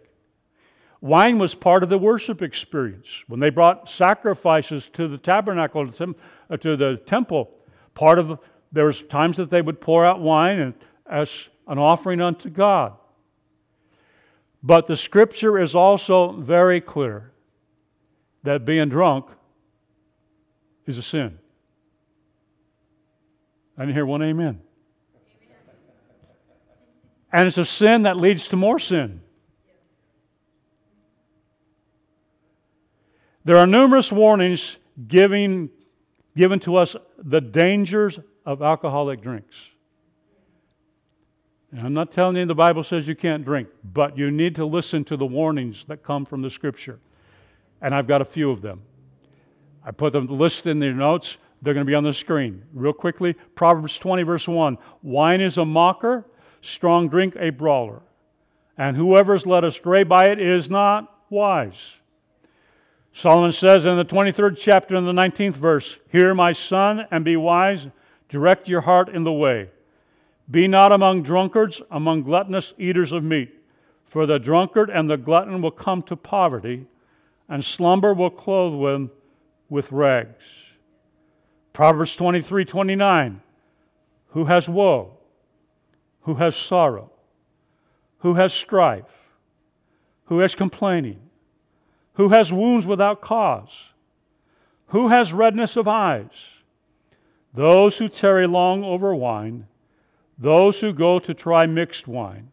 Wine 1.02 1.38
was 1.38 1.54
part 1.54 1.84
of 1.84 1.90
the 1.90 1.98
worship 1.98 2.42
experience. 2.42 3.08
When 3.28 3.40
they 3.40 3.50
brought 3.50 3.88
sacrifices 3.90 4.90
to 4.94 5.08
the 5.08 5.18
tabernacle, 5.18 5.92
to 5.92 6.16
the 6.50 6.88
uh, 6.88 6.96
temple, 7.06 7.52
part 7.94 8.18
of 8.18 8.40
there 8.72 8.86
was 8.86 9.04
times 9.04 9.38
that 9.38 9.50
they 9.50 9.62
would 9.62 9.80
pour 9.80 10.06
out 10.06 10.20
wine 10.20 10.74
as 11.10 11.30
an 11.68 11.78
offering 11.78 12.20
unto 12.20 12.50
God. 12.50 12.94
But 14.64 14.88
the 14.88 14.98
scripture 14.98 15.60
is 15.60 15.76
also 15.76 16.34
very 16.34 16.82
clear 16.82 17.32
that 18.44 18.66
being 18.66 18.90
drunk 18.90 19.28
is 20.86 20.98
a 20.98 21.04
sin. 21.04 21.38
I 23.78 23.84
didn't 23.84 23.94
hear 23.94 24.06
one 24.06 24.24
amen. 24.24 24.48
amen. 24.48 24.62
And 27.32 27.48
it's 27.48 27.58
a 27.58 27.66
sin 27.66 28.04
that 28.04 28.18
leads 28.18 28.48
to 28.50 28.56
more 28.56 28.80
sin. 28.80 29.22
There 33.48 33.56
are 33.56 33.66
numerous 33.66 34.12
warnings 34.12 34.76
giving, 35.08 35.70
given 36.36 36.60
to 36.60 36.76
us 36.76 36.98
the 37.18 37.40
dangers 37.40 38.20
of 38.46 38.62
alcoholic 38.62 39.22
drinks. 39.22 39.56
And 41.72 41.80
I'm 41.80 41.94
not 41.94 42.12
telling 42.12 42.36
you 42.36 42.46
the 42.46 42.54
Bible 42.54 42.84
says 42.84 43.08
you 43.08 43.16
can't 43.16 43.46
drink, 43.46 43.70
but 43.86 44.18
you 44.18 44.32
need 44.32 44.56
to 44.56 44.66
listen 44.66 45.06
to 45.06 45.16
the 45.16 45.26
warnings 45.26 45.86
that 45.88 46.04
come 46.04 46.26
from 46.26 46.42
the 46.42 46.50
Scripture. 46.50 47.00
And 47.82 47.96
I've 47.96 48.06
got 48.06 48.22
a 48.22 48.26
few 48.26 48.52
of 48.52 48.62
them. 48.62 48.82
I 49.82 49.92
put 49.92 50.12
them 50.12 50.28
list 50.28 50.68
in 50.68 50.82
your 50.82 50.92
notes. 50.92 51.38
They're 51.62 51.74
going 51.74 51.86
to 51.86 51.90
be 51.90 51.96
on 51.96 52.04
the 52.04 52.14
screen. 52.14 52.66
Real 52.74 52.92
quickly 52.92 53.34
Proverbs 53.56 53.98
20, 53.98 54.24
verse 54.24 54.46
1 54.46 54.78
Wine 55.04 55.40
is 55.40 55.56
a 55.56 55.64
mocker, 55.64 56.26
strong 56.62 57.08
drink 57.08 57.38
a 57.40 57.52
brawler. 57.52 58.02
And 58.78 58.98
whoever 58.98 59.34
is 59.34 59.46
led 59.46 59.64
astray 59.64 60.04
by 60.04 60.32
it 60.32 60.42
is 60.42 60.70
not 60.70 61.24
wise. 61.30 61.97
Solomon 63.18 63.52
says 63.52 63.88
in 63.88 63.98
the 63.98 64.06
23rd 64.06 64.56
chapter, 64.60 64.96
in 64.96 65.06
the 65.06 65.12
19th 65.12 65.56
verse, 65.56 65.98
Hear, 66.12 66.36
my 66.36 66.54
son, 66.54 67.08
and 67.10 67.26
be 67.26 67.36
wise, 67.36 67.88
direct 68.30 68.70
your 68.70 68.82
heart 68.82 69.10
in 69.10 69.24
the 69.24 69.34
way. 69.34 69.72
Be 70.52 70.68
not 70.68 70.92
among 70.92 71.24
drunkards, 71.24 71.82
among 71.90 72.22
gluttonous 72.22 72.74
eaters 72.78 73.12
of 73.12 73.24
meat, 73.24 73.56
for 74.06 74.28
the 74.28 74.38
drunkard 74.38 74.92
and 74.92 75.10
the 75.10 75.18
glutton 75.18 75.64
will 75.64 75.72
come 75.72 76.04
to 76.04 76.16
poverty, 76.16 76.86
and 77.50 77.66
slumber 77.66 78.14
will 78.14 78.30
clothe 78.30 78.80
them 78.84 79.10
with 79.68 79.92
rags. 79.92 80.44
Proverbs 81.74 82.16
23 82.16 82.66
29. 82.66 83.42
Who 84.28 84.46
has 84.46 84.70
woe? 84.70 85.18
Who 86.22 86.36
has 86.36 86.56
sorrow? 86.56 87.10
Who 88.20 88.36
has 88.36 88.54
strife? 88.54 89.06
Who 90.26 90.38
has 90.38 90.54
complaining? 90.54 91.27
Who 92.18 92.30
has 92.30 92.52
wounds 92.52 92.86
without 92.86 93.22
cause? 93.22 93.70
Who 94.88 95.08
has 95.08 95.34
redness 95.34 95.76
of 95.76 95.88
eyes? 95.88 96.30
Those 97.54 97.98
who 97.98 98.10
tarry 98.10 98.46
long 98.46 98.84
over 98.84 99.16
wine 99.16 99.66
those 100.38 100.80
who 100.82 100.94
go 100.94 101.20
to 101.20 101.34
try 101.34 101.66
mixed 101.66 102.08
wine. 102.08 102.52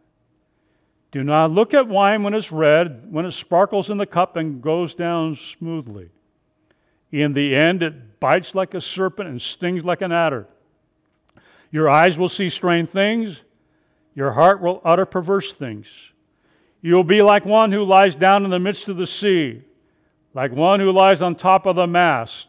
Do 1.13 1.23
not 1.23 1.53
look 1.53 1.75
at 1.75 1.87
wine 1.87 2.23
when 2.23 2.35
it's 2.35 2.51
red, 2.51 3.13
when 3.13 3.27
it 3.27 3.33
sparkles 3.33 3.91
in 3.91 3.99
the 3.99 4.07
cup 4.07 4.37
and 4.37 4.63
goes 4.63 4.95
down 4.95 5.37
smoothly. 5.37 6.09
In 7.13 7.35
the 7.35 7.55
end, 7.55 7.83
it 7.83 8.19
bites 8.19 8.55
like 8.55 8.75
a 8.75 8.81
serpent 8.81 9.29
and 9.29 9.41
stings 9.41 9.85
like 9.85 10.01
an 10.01 10.11
adder. 10.11 10.49
Your 11.71 11.89
eyes 11.89 12.19
will 12.19 12.29
see 12.29 12.49
strange 12.49 12.89
things, 12.89 13.41
your 14.15 14.33
heart 14.33 14.61
will 14.61 14.81
utter 14.85 15.07
perverse 15.07 15.53
things. 15.53 15.87
You 16.85 16.95
will 16.97 17.03
be 17.03 17.23
like 17.23 17.47
one 17.47 17.73
who 17.73 17.83
lies 17.83 18.15
down 18.15 18.45
in 18.45 18.51
the 18.51 18.59
midst 18.59 18.91
of 18.91 18.99
the 18.99 19.07
sea, 19.07 19.63
like 20.35 20.53
one 20.53 20.81
who 20.81 20.93
lies 20.93 21.23
on 21.23 21.35
top 21.35 21.65
of 21.65 21.77
the 21.77 21.87
mast. 21.87 22.49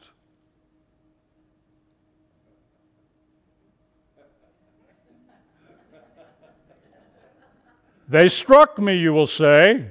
They 8.09 8.27
struck 8.27 8.77
me, 8.77 8.97
you 8.97 9.13
will 9.13 9.25
say, 9.25 9.85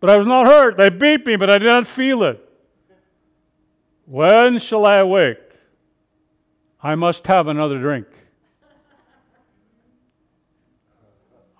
but 0.00 0.10
I 0.10 0.16
was 0.16 0.26
not 0.26 0.48
hurt. 0.48 0.76
They 0.76 0.90
beat 0.90 1.24
me, 1.24 1.36
but 1.36 1.48
I 1.48 1.58
did 1.58 1.66
not 1.66 1.86
feel 1.86 2.24
it. 2.24 2.44
When 4.06 4.58
shall 4.58 4.84
I 4.84 4.96
awake? 4.96 5.38
I 6.82 6.96
must 6.96 7.28
have 7.28 7.46
another 7.46 7.78
drink. 7.78 8.08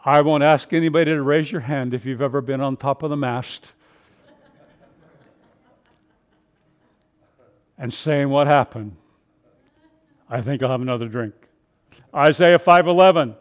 I 0.05 0.23
won't 0.23 0.43
ask 0.43 0.73
anybody 0.73 1.13
to 1.13 1.23
raise 1.23 1.53
your 1.53 1.61
hand 1.61 1.93
if 1.93 2.07
you've 2.07 2.23
ever 2.23 2.41
been 2.41 2.61
on 2.63 2.77
top 2.79 3.03
of 3.03 3.11
the 3.11 3.17
mast 3.17 3.73
and 7.79 7.93
saying 7.93 8.31
what 8.31 8.47
happened. 8.47 8.97
I 10.29 10.41
think 10.41 10.63
I'll 10.63 10.71
have 10.71 10.81
another 10.81 11.09
drink. 11.09 11.35
Isaiah 12.15 12.59
5:11 12.59 13.35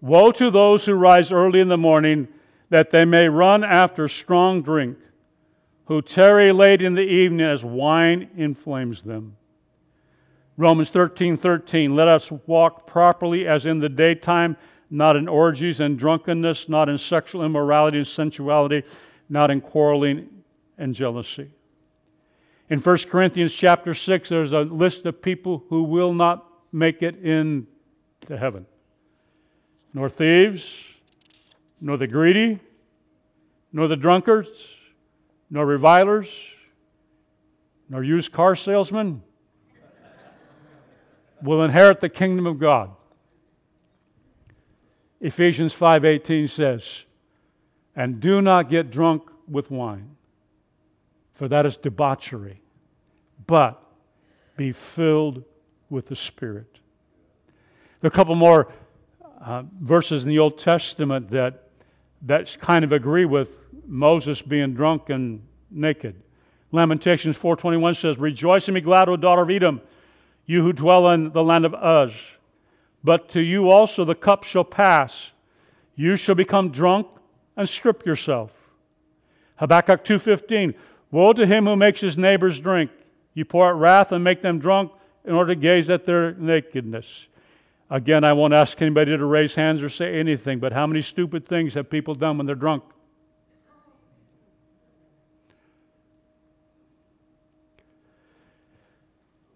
Woe 0.00 0.32
to 0.32 0.50
those 0.50 0.84
who 0.84 0.94
rise 0.94 1.30
early 1.30 1.60
in 1.60 1.68
the 1.68 1.78
morning, 1.78 2.28
that 2.70 2.90
they 2.90 3.04
may 3.04 3.28
run 3.28 3.62
after 3.62 4.08
strong 4.08 4.62
drink, 4.62 4.98
who 5.86 6.02
tarry 6.02 6.52
late 6.52 6.82
in 6.82 6.94
the 6.94 7.02
evening 7.02 7.46
as 7.46 7.64
wine 7.64 8.28
inflames 8.36 9.02
them. 9.02 9.36
Romans 10.56 10.90
13 10.90 11.36
13, 11.36 11.94
let 11.94 12.08
us 12.08 12.30
walk 12.46 12.86
properly 12.86 13.46
as 13.46 13.64
in 13.64 13.78
the 13.78 13.88
daytime, 13.88 14.56
not 14.90 15.16
in 15.16 15.28
orgies 15.28 15.80
and 15.80 15.98
drunkenness, 15.98 16.68
not 16.68 16.88
in 16.88 16.98
sexual 16.98 17.44
immorality 17.44 17.98
and 17.98 18.06
sensuality, 18.06 18.82
not 19.28 19.50
in 19.50 19.60
quarreling 19.60 20.28
and 20.78 20.94
jealousy. 20.94 21.50
In 22.70 22.80
1 22.80 22.98
Corinthians 23.10 23.52
chapter 23.52 23.94
6, 23.94 24.28
there's 24.28 24.52
a 24.52 24.60
list 24.60 25.06
of 25.06 25.20
people 25.20 25.64
who 25.68 25.82
will 25.82 26.12
not 26.12 26.46
make 26.72 27.02
it 27.02 27.16
into 27.16 27.66
heaven 28.28 28.66
nor 29.94 30.10
thieves, 30.10 30.66
nor 31.80 31.96
the 31.96 32.08
greedy, 32.08 32.58
nor 33.72 33.86
the 33.86 33.96
drunkards, 33.96 34.50
nor 35.48 35.64
revilers, 35.64 36.28
nor 37.88 38.02
used 38.02 38.32
car 38.32 38.56
salesmen 38.56 39.22
will 41.42 41.62
inherit 41.62 42.00
the 42.00 42.08
kingdom 42.08 42.46
of 42.46 42.58
God. 42.58 42.90
Ephesians 45.24 45.72
5:18 45.72 46.48
says, 46.48 47.06
"And 47.96 48.20
do 48.20 48.42
not 48.42 48.68
get 48.68 48.90
drunk 48.90 49.22
with 49.48 49.70
wine, 49.70 50.16
for 51.32 51.48
that 51.48 51.64
is 51.64 51.78
debauchery, 51.78 52.60
but 53.46 53.82
be 54.58 54.70
filled 54.70 55.44
with 55.88 56.08
the 56.08 56.16
Spirit." 56.16 56.78
There 58.00 58.08
are 58.08 58.12
a 58.12 58.14
couple 58.14 58.34
more 58.34 58.70
uh, 59.40 59.62
verses 59.80 60.24
in 60.24 60.28
the 60.28 60.38
Old 60.38 60.58
Testament 60.58 61.30
that, 61.30 61.70
that 62.20 62.58
kind 62.60 62.84
of 62.84 62.92
agree 62.92 63.24
with 63.24 63.48
Moses 63.86 64.42
being 64.42 64.74
drunk 64.74 65.08
and 65.08 65.42
naked. 65.70 66.20
Lamentations 66.70 67.38
4.21 67.38 67.96
says, 67.96 68.18
Rejoice 68.18 68.68
and 68.68 68.74
be 68.74 68.82
glad, 68.82 69.08
O 69.08 69.16
daughter 69.16 69.42
of 69.42 69.50
Edom, 69.50 69.80
you 70.44 70.62
who 70.62 70.74
dwell 70.74 71.10
in 71.10 71.30
the 71.30 71.42
land 71.42 71.64
of 71.64 71.72
Uz. 71.72 72.12
But 73.04 73.28
to 73.30 73.40
you 73.40 73.70
also 73.70 74.04
the 74.04 74.14
cup 74.14 74.44
shall 74.44 74.64
pass. 74.64 75.30
You 75.94 76.16
shall 76.16 76.34
become 76.34 76.70
drunk 76.70 77.06
and 77.56 77.68
strip 77.68 78.06
yourself. 78.06 78.50
Habakkuk 79.56 80.04
2.15, 80.04 80.74
Woe 81.10 81.32
to 81.34 81.46
him 81.46 81.66
who 81.66 81.76
makes 81.76 82.00
his 82.00 82.18
neighbors 82.18 82.58
drink. 82.58 82.90
You 83.34 83.44
pour 83.44 83.68
out 83.68 83.78
wrath 83.78 84.10
and 84.10 84.24
make 84.24 84.42
them 84.42 84.58
drunk 84.58 84.90
in 85.24 85.34
order 85.34 85.54
to 85.54 85.60
gaze 85.60 85.90
at 85.90 86.06
their 86.06 86.32
nakedness. 86.34 87.06
Again, 87.90 88.24
I 88.24 88.32
won't 88.32 88.54
ask 88.54 88.80
anybody 88.80 89.16
to 89.16 89.24
raise 89.24 89.54
hands 89.54 89.82
or 89.82 89.88
say 89.88 90.18
anything, 90.18 90.58
but 90.58 90.72
how 90.72 90.86
many 90.86 91.02
stupid 91.02 91.46
things 91.46 91.74
have 91.74 91.90
people 91.90 92.14
done 92.14 92.38
when 92.38 92.46
they're 92.46 92.56
drunk? 92.56 92.82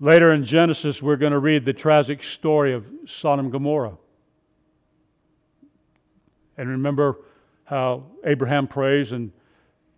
Later 0.01 0.33
in 0.33 0.45
Genesis, 0.45 1.03
we're 1.03 1.17
going 1.17 1.33
to 1.33 1.41
read 1.41 1.65
the 1.65 1.73
tragic 1.73 2.23
story 2.23 2.73
of 2.73 2.87
Sodom 3.07 3.47
and 3.47 3.53
Gomorrah. 3.53 3.97
And 6.57 6.69
remember 6.69 7.19
how 7.65 8.05
Abraham 8.25 8.69
prays 8.69 9.11
and 9.11 9.33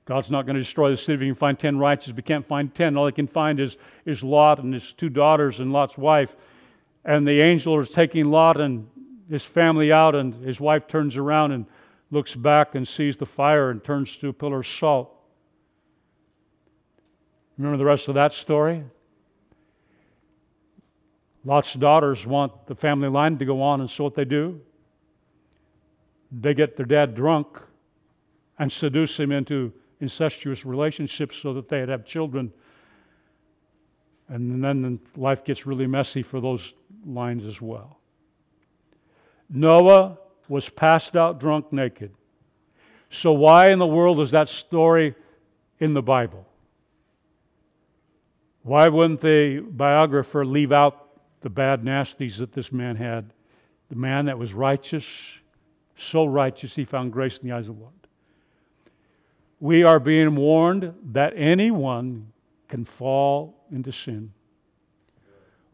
God's 0.07 0.31
not 0.31 0.47
going 0.47 0.57
to 0.57 0.63
destroy 0.63 0.91
the 0.91 0.97
city 0.97 1.15
if 1.15 1.21
he 1.21 1.27
can 1.27 1.35
find 1.35 1.59
10 1.59 1.79
righteous. 1.79 2.15
We 2.15 2.23
can't 2.23 2.47
find 2.47 2.75
10. 2.75 2.97
All 2.97 3.07
he 3.07 3.13
can 3.13 3.27
find 3.27 3.61
is, 3.61 3.77
is 4.07 4.23
Lot 4.23 4.59
and 4.59 4.73
his 4.73 4.93
two 4.95 5.11
daughters 5.11 5.61
and 5.61 5.71
Lot's 5.71 5.99
wife. 5.99 6.35
And 7.05 7.29
the 7.29 7.43
angel 7.43 7.79
is 7.79 7.91
taking 7.91 8.31
Lot 8.31 8.59
and 8.61 8.89
his 9.31 9.45
family 9.45 9.93
out, 9.93 10.15
and 10.17 10.35
his 10.35 10.59
wife 10.59 10.89
turns 10.89 11.17
around 11.17 11.53
and 11.53 11.67
looks 12.11 12.35
back 12.35 12.75
and 12.75 12.89
sees 12.89 13.19
the 13.19 13.27
fire 13.27 13.71
and 13.71 13.85
turns 13.85 14.17
to 14.17 14.29
a 14.29 14.33
pillar 14.33 14.61
of 14.61 14.67
salt. 14.67 15.15
Remember 17.57 17.79
the 17.79 17.85
rest 17.85 18.09
of 18.09 18.15
that 18.15 18.33
story? 18.33 18.83
Lot's 21.45 21.75
of 21.75 21.81
daughters 21.81 22.27
want 22.27 22.67
the 22.67 22.75
family 22.75 23.09
line 23.09 23.39
to 23.39 23.45
go 23.45 23.63
on, 23.63 23.81
and 23.81 23.91
so 23.91 24.05
what 24.05 24.15
they 24.15 24.25
do? 24.25 24.61
They 26.31 26.55
get 26.55 26.77
their 26.77 26.87
dad 26.87 27.15
drunk 27.15 27.61
and 28.59 28.71
seduce 28.71 29.19
him 29.19 29.33
into 29.33 29.73
incestuous 30.01 30.65
relationships 30.65 31.37
so 31.37 31.55
that 31.55 31.69
they'd 31.69 31.89
have 31.89 32.05
children 32.05 32.53
And 34.29 34.63
then 34.63 35.01
life 35.17 35.45
gets 35.45 35.67
really 35.67 35.89
messy 35.89 36.23
for 36.23 36.41
those 36.41 36.73
lines 37.05 37.45
as 37.45 37.61
well. 37.61 37.99
Noah 39.49 40.19
was 40.49 40.69
passed 40.69 41.17
out 41.17 41.41
drunk 41.41 41.73
naked. 41.73 42.13
So, 43.11 43.33
why 43.33 43.71
in 43.71 43.81
the 43.81 43.87
world 43.89 44.21
is 44.21 44.31
that 44.31 44.49
story 44.49 45.17
in 45.81 45.95
the 45.95 46.03
Bible? 46.03 46.47
Why 48.63 48.87
wouldn't 48.87 49.21
the 49.21 49.61
biographer 49.61 50.45
leave 50.45 50.71
out 50.71 51.09
the 51.41 51.51
bad 51.51 51.83
nasties 51.83 52.39
that 52.39 52.53
this 52.53 52.73
man 52.73 52.97
had? 52.97 53.33
The 53.89 53.97
man 53.97 54.27
that 54.27 54.39
was 54.39 54.53
righteous, 54.53 55.07
so 55.97 56.25
righteous 56.25 56.77
he 56.77 56.85
found 56.85 57.13
grace 57.13 57.39
in 57.39 57.49
the 57.49 57.55
eyes 57.55 57.69
of 57.69 57.77
the 57.77 57.83
Lord. 57.83 57.95
We 59.59 59.83
are 59.83 60.01
being 60.01 60.37
warned 60.37 60.95
that 61.13 61.35
anyone 61.37 62.33
can 62.69 62.85
fall 62.85 63.65
into 63.71 63.93
sin. 63.93 64.33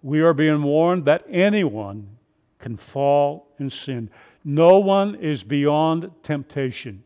We 0.02 0.20
are 0.20 0.35
being 0.35 0.62
warned 0.62 1.04
that 1.04 1.25
anyone 1.30 2.16
can 2.58 2.76
fall 2.76 3.49
in 3.58 3.70
sin. 3.70 4.11
No 4.44 4.78
one 4.78 5.14
is 5.14 5.42
beyond 5.44 6.11
temptation. 6.23 7.04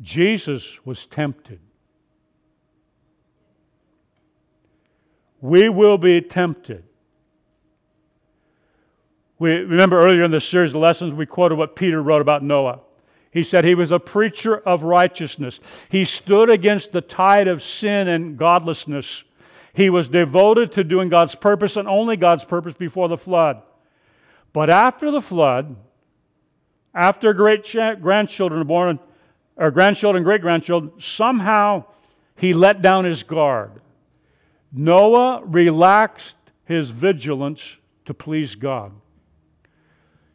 Jesus 0.00 0.78
was 0.84 1.06
tempted. 1.06 1.60
We 5.40 5.68
will 5.68 5.98
be 5.98 6.20
tempted. 6.20 6.84
We 9.38 9.52
remember 9.52 9.98
earlier 9.98 10.24
in 10.24 10.30
the 10.30 10.40
series 10.40 10.74
of 10.74 10.80
lessons, 10.80 11.14
we 11.14 11.24
quoted 11.24 11.56
what 11.56 11.74
Peter 11.74 12.02
wrote 12.02 12.20
about 12.20 12.42
Noah. 12.42 12.80
He 13.30 13.42
said 13.42 13.64
he 13.64 13.74
was 13.74 13.90
a 13.90 13.98
preacher 13.98 14.56
of 14.56 14.82
righteousness. 14.82 15.60
He 15.88 16.04
stood 16.04 16.50
against 16.50 16.92
the 16.92 17.00
tide 17.00 17.48
of 17.48 17.62
sin 17.62 18.08
and 18.08 18.36
godlessness. 18.36 19.24
He 19.72 19.88
was 19.88 20.08
devoted 20.08 20.72
to 20.72 20.84
doing 20.84 21.08
God's 21.08 21.36
purpose 21.36 21.76
and 21.76 21.88
only 21.88 22.16
God's 22.16 22.44
purpose 22.44 22.74
before 22.74 23.08
the 23.08 23.16
flood. 23.16 23.62
But 24.52 24.68
after 24.68 25.10
the 25.10 25.20
flood, 25.20 25.76
after 26.92 27.32
great 27.32 27.70
grandchildren 28.02 28.66
born, 28.66 28.98
or 29.56 29.70
grandchildren, 29.70 30.24
great 30.24 30.40
grandchildren, 30.40 30.92
somehow 31.00 31.84
he 32.36 32.52
let 32.52 32.82
down 32.82 33.04
his 33.04 33.22
guard. 33.22 33.80
Noah 34.72 35.42
relaxed 35.44 36.34
his 36.64 36.90
vigilance 36.90 37.76
to 38.04 38.14
please 38.14 38.54
God. 38.54 38.92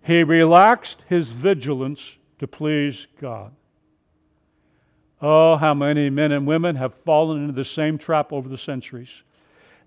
He 0.01 0.23
relaxed 0.23 1.01
his 1.07 1.29
vigilance 1.31 2.01
to 2.39 2.47
please 2.47 3.07
God. 3.19 3.53
Oh, 5.21 5.55
how 5.55 5.73
many 5.73 6.09
men 6.09 6.31
and 6.31 6.45
women 6.45 6.75
have 6.75 6.93
fallen 7.05 7.41
into 7.41 7.53
the 7.53 7.65
same 7.65 7.97
trap 7.97 8.33
over 8.33 8.49
the 8.49 8.57
centuries. 8.57 9.09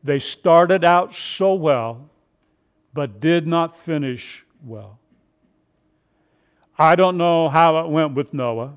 They 0.03 0.19
started 0.19 0.85
out 0.85 1.15
so 1.15 1.55
well, 1.55 2.09
but 2.95 3.21
did 3.21 3.47
not 3.47 3.79
finish 3.79 4.45
well. 4.65 4.99
I 6.79 6.95
don't 6.95 7.17
know 7.17 7.49
how 7.49 7.79
it 7.81 7.89
went 7.89 8.15
with 8.15 8.33
Noah. 8.33 8.75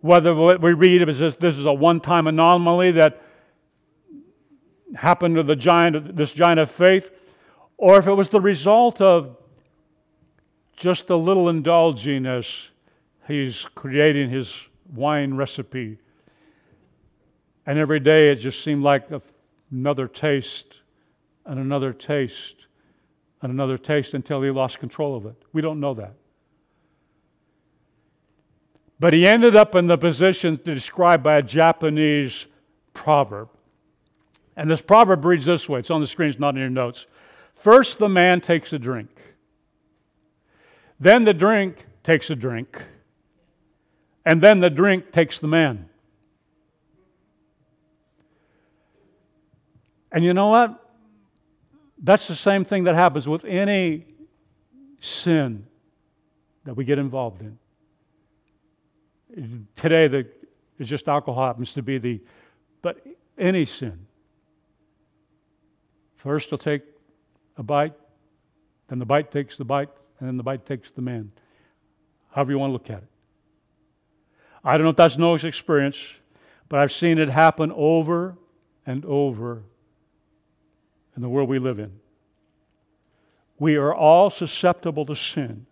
Whether 0.00 0.34
what 0.34 0.60
we 0.60 0.72
read 0.72 1.08
is 1.08 1.18
this, 1.18 1.36
this 1.36 1.56
is 1.56 1.64
a 1.64 1.72
one 1.72 2.00
time 2.00 2.26
anomaly 2.26 2.92
that 2.92 3.22
happened 4.94 5.36
to 5.36 5.42
the 5.42 5.56
giant, 5.56 6.16
this 6.16 6.32
giant 6.32 6.60
of 6.60 6.70
faith, 6.70 7.10
or 7.76 7.98
if 7.98 8.06
it 8.06 8.14
was 8.14 8.28
the 8.30 8.40
result 8.40 9.00
of 9.00 9.36
just 10.76 11.10
a 11.10 11.16
little 11.16 11.48
indulging 11.48 12.26
as 12.26 12.46
he's 13.26 13.66
creating 13.74 14.30
his 14.30 14.54
wine 14.94 15.34
recipe. 15.34 15.98
And 17.66 17.78
every 17.78 18.00
day 18.00 18.30
it 18.30 18.36
just 18.36 18.64
seemed 18.64 18.82
like 18.82 19.08
another 19.70 20.08
taste 20.08 20.80
and 21.44 21.58
another 21.60 21.92
taste 21.92 22.66
and 23.42 23.52
another 23.52 23.78
taste 23.78 24.14
until 24.14 24.42
he 24.42 24.50
lost 24.50 24.78
control 24.78 25.16
of 25.16 25.26
it. 25.26 25.36
We 25.52 25.62
don't 25.62 25.80
know 25.80 25.94
that. 25.94 26.14
But 28.98 29.14
he 29.14 29.26
ended 29.26 29.56
up 29.56 29.74
in 29.74 29.86
the 29.86 29.96
position 29.96 30.60
described 30.62 31.22
by 31.22 31.38
a 31.38 31.42
Japanese 31.42 32.46
proverb. 32.92 33.48
And 34.60 34.70
this 34.70 34.82
proverb 34.82 35.24
reads 35.24 35.46
this 35.46 35.70
way 35.70 35.80
it's 35.80 35.90
on 35.90 36.02
the 36.02 36.06
screen, 36.06 36.28
it's 36.28 36.38
not 36.38 36.54
in 36.54 36.60
your 36.60 36.68
notes. 36.68 37.06
First, 37.54 37.98
the 37.98 38.10
man 38.10 38.42
takes 38.42 38.74
a 38.74 38.78
drink. 38.78 39.08
Then 41.00 41.24
the 41.24 41.32
drink 41.32 41.86
takes 42.04 42.28
a 42.28 42.36
drink. 42.36 42.82
And 44.26 44.42
then 44.42 44.60
the 44.60 44.68
drink 44.68 45.12
takes 45.12 45.38
the 45.38 45.48
man. 45.48 45.88
And 50.12 50.24
you 50.24 50.34
know 50.34 50.48
what? 50.48 50.90
That's 51.96 52.28
the 52.28 52.36
same 52.36 52.66
thing 52.66 52.84
that 52.84 52.94
happens 52.94 53.26
with 53.26 53.46
any 53.46 54.04
sin 55.00 55.64
that 56.64 56.74
we 56.74 56.84
get 56.84 56.98
involved 56.98 57.40
in. 57.40 57.58
Today, 59.74 60.06
the, 60.06 60.26
it's 60.78 60.90
just 60.90 61.08
alcohol 61.08 61.46
happens 61.46 61.72
to 61.72 61.82
be 61.82 61.96
the, 61.96 62.20
but 62.82 63.02
any 63.38 63.64
sin. 63.64 64.06
First, 66.22 66.50
he'll 66.50 66.58
take 66.58 66.82
a 67.56 67.62
bite, 67.62 67.94
then 68.88 68.98
the 68.98 69.06
bite 69.06 69.30
takes 69.30 69.56
the 69.56 69.64
bite, 69.64 69.88
and 70.18 70.28
then 70.28 70.36
the 70.36 70.42
bite 70.42 70.66
takes 70.66 70.90
the 70.90 71.00
man. 71.00 71.32
However, 72.32 72.52
you 72.52 72.58
want 72.58 72.70
to 72.70 72.72
look 72.74 72.90
at 72.90 72.98
it. 72.98 73.08
I 74.62 74.76
don't 74.76 74.84
know 74.84 74.90
if 74.90 74.96
that's 74.96 75.16
Noah's 75.16 75.44
experience, 75.44 75.96
but 76.68 76.78
I've 76.78 76.92
seen 76.92 77.16
it 77.16 77.30
happen 77.30 77.72
over 77.74 78.36
and 78.84 79.02
over 79.06 79.62
in 81.16 81.22
the 81.22 81.28
world 81.30 81.48
we 81.48 81.58
live 81.58 81.78
in. 81.78 81.92
We 83.58 83.76
are 83.76 83.94
all 83.94 84.28
susceptible 84.28 85.06
to 85.06 85.16
sin. 85.16 85.64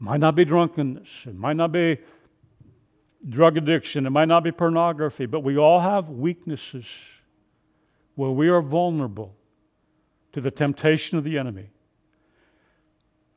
It 0.00 0.02
might 0.02 0.18
not 0.18 0.34
be 0.34 0.44
drunkenness, 0.44 1.08
it 1.24 1.36
might 1.36 1.54
not 1.54 1.70
be 1.70 1.98
drug 3.28 3.56
addiction, 3.56 4.06
it 4.06 4.10
might 4.10 4.26
not 4.26 4.42
be 4.42 4.50
pornography, 4.50 5.26
but 5.26 5.40
we 5.40 5.56
all 5.56 5.78
have 5.78 6.08
weaknesses 6.08 6.84
where 8.14 8.30
we 8.30 8.48
are 8.48 8.62
vulnerable 8.62 9.34
to 10.32 10.40
the 10.40 10.50
temptation 10.50 11.18
of 11.18 11.24
the 11.24 11.38
enemy 11.38 11.70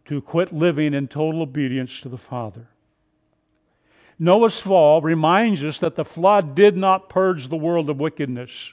to 0.06 0.22
quit 0.22 0.54
living 0.54 0.94
in 0.94 1.08
total 1.08 1.42
obedience 1.42 2.02
to 2.02 2.10
the 2.10 2.18
Father. 2.18 2.68
Noah's 4.20 4.60
fall 4.60 5.02
reminds 5.02 5.64
us 5.64 5.80
that 5.80 5.96
the 5.96 6.06
flood 6.06 6.56
did 6.56 6.76
not 6.76 7.10
purge 7.10 7.50
the 7.50 7.58
world 7.58 7.90
of 7.90 8.00
wickedness. 8.00 8.72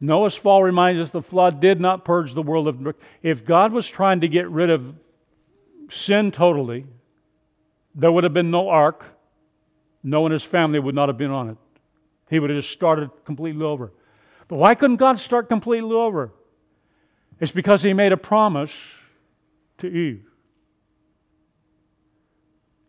Noah's 0.00 0.34
fall 0.34 0.62
reminds 0.62 1.00
us 1.00 1.10
the 1.10 1.22
flood 1.22 1.60
did 1.60 1.80
not 1.80 2.04
purge 2.04 2.34
the 2.34 2.42
world 2.42 2.66
of. 2.66 2.94
If 3.22 3.44
God 3.44 3.72
was 3.72 3.86
trying 3.88 4.22
to 4.22 4.28
get 4.28 4.48
rid 4.48 4.70
of 4.70 4.94
sin 5.90 6.32
totally, 6.32 6.86
there 7.94 8.10
would 8.10 8.24
have 8.24 8.32
been 8.32 8.50
no 8.50 8.68
ark. 8.68 9.04
Noah 10.02 10.26
and 10.26 10.32
his 10.32 10.42
family 10.42 10.78
would 10.78 10.94
not 10.94 11.08
have 11.08 11.18
been 11.18 11.30
on 11.30 11.50
it. 11.50 11.56
He 12.30 12.38
would 12.38 12.48
have 12.48 12.60
just 12.60 12.72
started 12.72 13.10
completely 13.24 13.64
over. 13.64 13.92
But 14.48 14.56
why 14.56 14.74
couldn't 14.74 14.96
God 14.96 15.18
start 15.18 15.48
completely 15.48 15.94
over? 15.94 16.32
It's 17.38 17.52
because 17.52 17.82
He 17.82 17.92
made 17.92 18.12
a 18.12 18.16
promise 18.16 18.72
to 19.78 19.86
Eve. 19.86 20.24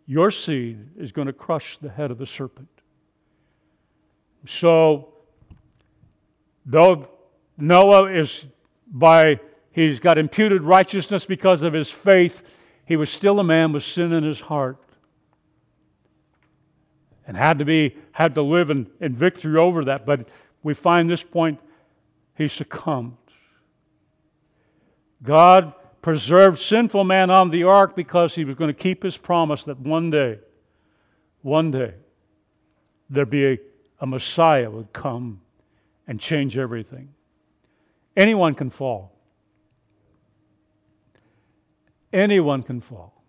Your 0.06 0.32
seed 0.32 0.92
is 0.98 1.12
going 1.12 1.28
to 1.28 1.34
crush 1.34 1.78
the 1.78 1.90
head 1.90 2.12
of 2.12 2.18
the 2.18 2.28
serpent. 2.28 2.70
So 4.46 5.12
Though 6.66 7.10
Noah 7.58 8.12
is 8.12 8.48
by, 8.88 9.40
he's 9.72 10.00
got 10.00 10.18
imputed 10.18 10.62
righteousness 10.62 11.26
because 11.26 11.62
of 11.62 11.74
his 11.74 11.90
faith, 11.90 12.44
he 12.86 12.96
was 12.96 13.10
still 13.10 13.40
a 13.40 13.44
man 13.44 13.72
with 13.72 13.84
sin 13.84 14.12
in 14.12 14.24
his 14.24 14.42
heart 14.42 14.78
and 17.32 17.38
had 17.38 17.60
to 17.60 17.66
be 17.66 17.96
had 18.12 18.36
to 18.36 18.42
live 18.42 18.70
in, 18.70 18.88
in 19.00 19.16
victory 19.16 19.58
over 19.58 19.86
that 19.86 20.06
but 20.06 20.28
we 20.64 20.74
find 20.74 21.10
this 21.10 21.24
point 21.24 21.58
he 22.36 22.50
succumbed 22.50 23.16
god 25.24 25.74
preserved 26.02 26.60
sinful 26.60 27.06
man 27.06 27.30
on 27.30 27.50
the 27.50 27.64
ark 27.64 27.96
because 27.96 28.36
he 28.36 28.44
was 28.44 28.56
going 28.56 28.68
to 28.68 28.74
keep 28.74 29.02
his 29.02 29.16
promise 29.16 29.64
that 29.64 29.80
one 29.80 30.10
day 30.10 30.40
one 31.42 31.72
day 31.72 31.94
there'd 33.10 33.30
be 33.30 33.46
a, 33.46 33.58
a 34.02 34.06
messiah 34.06 34.70
would 34.70 34.92
come 34.92 35.40
and 36.12 36.20
change 36.20 36.58
everything. 36.58 37.14
Anyone 38.18 38.54
can 38.54 38.70
fall. 38.70 39.14
Anyone 42.12 42.64
can 42.64 42.82
fall. 42.82 43.24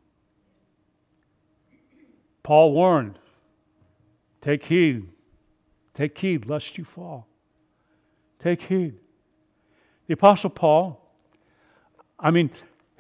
Paul 2.43 2.73
warned 2.73 3.21
take 4.43 4.67
heed, 4.67 5.09
take 5.95 6.19
heed 6.19 6.47
lest 6.47 6.77
you 6.77 6.85
fall. 6.85 7.27
Take 8.39 8.63
heed. 8.63 8.99
The 10.07 10.15
Apostle 10.15 10.51
Paul, 10.51 11.01
I 12.19 12.31
mean, 12.31 12.51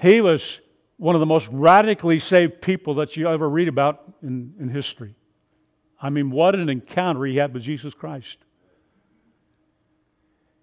he 0.00 0.20
was 0.20 0.60
one 0.96 1.14
of 1.14 1.20
the 1.20 1.26
most 1.26 1.48
radically 1.50 2.18
saved 2.18 2.62
people 2.62 2.94
that 2.94 3.16
you 3.16 3.28
ever 3.28 3.50
read 3.50 3.68
about 3.68 4.14
in, 4.22 4.54
in 4.58 4.68
history. 4.68 5.14
I 6.00 6.10
mean, 6.10 6.30
what 6.30 6.54
an 6.54 6.68
encounter 6.68 7.24
he 7.24 7.36
had 7.36 7.52
with 7.52 7.64
Jesus 7.64 7.92
Christ. 7.92 8.38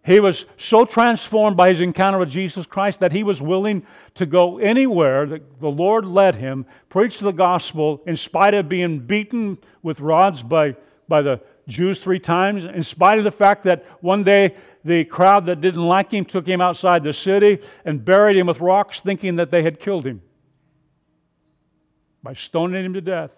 He 0.09 0.19
was 0.19 0.45
so 0.57 0.85
transformed 0.85 1.55
by 1.55 1.69
his 1.69 1.81
encounter 1.81 2.17
with 2.17 2.31
Jesus 2.31 2.65
Christ 2.65 2.99
that 2.99 3.11
he 3.11 3.21
was 3.21 3.43
willing 3.43 3.85
to 4.15 4.25
go 4.25 4.57
anywhere 4.57 5.27
that 5.27 5.59
the 5.59 5.69
Lord 5.69 6.03
led 6.03 6.33
him, 6.33 6.65
preach 6.89 7.19
the 7.19 7.31
gospel 7.31 8.01
in 8.07 8.15
spite 8.15 8.55
of 8.55 8.67
being 8.67 9.01
beaten 9.01 9.59
with 9.83 9.99
rods 9.99 10.41
by, 10.41 10.75
by 11.07 11.21
the 11.21 11.41
Jews 11.67 12.01
three 12.01 12.17
times, 12.17 12.63
in 12.63 12.81
spite 12.81 13.19
of 13.19 13.23
the 13.23 13.29
fact 13.29 13.65
that 13.65 13.85
one 14.01 14.23
day 14.23 14.55
the 14.83 15.05
crowd 15.05 15.45
that 15.45 15.61
didn't 15.61 15.87
like 15.87 16.11
him 16.11 16.25
took 16.25 16.47
him 16.47 16.59
outside 16.59 17.03
the 17.03 17.13
city 17.13 17.59
and 17.85 18.03
buried 18.03 18.35
him 18.35 18.47
with 18.47 18.59
rocks, 18.59 19.01
thinking 19.01 19.35
that 19.35 19.51
they 19.51 19.61
had 19.61 19.79
killed 19.79 20.07
him 20.07 20.23
by 22.23 22.33
stoning 22.33 22.83
him 22.83 22.93
to 22.95 23.01
death. 23.01 23.29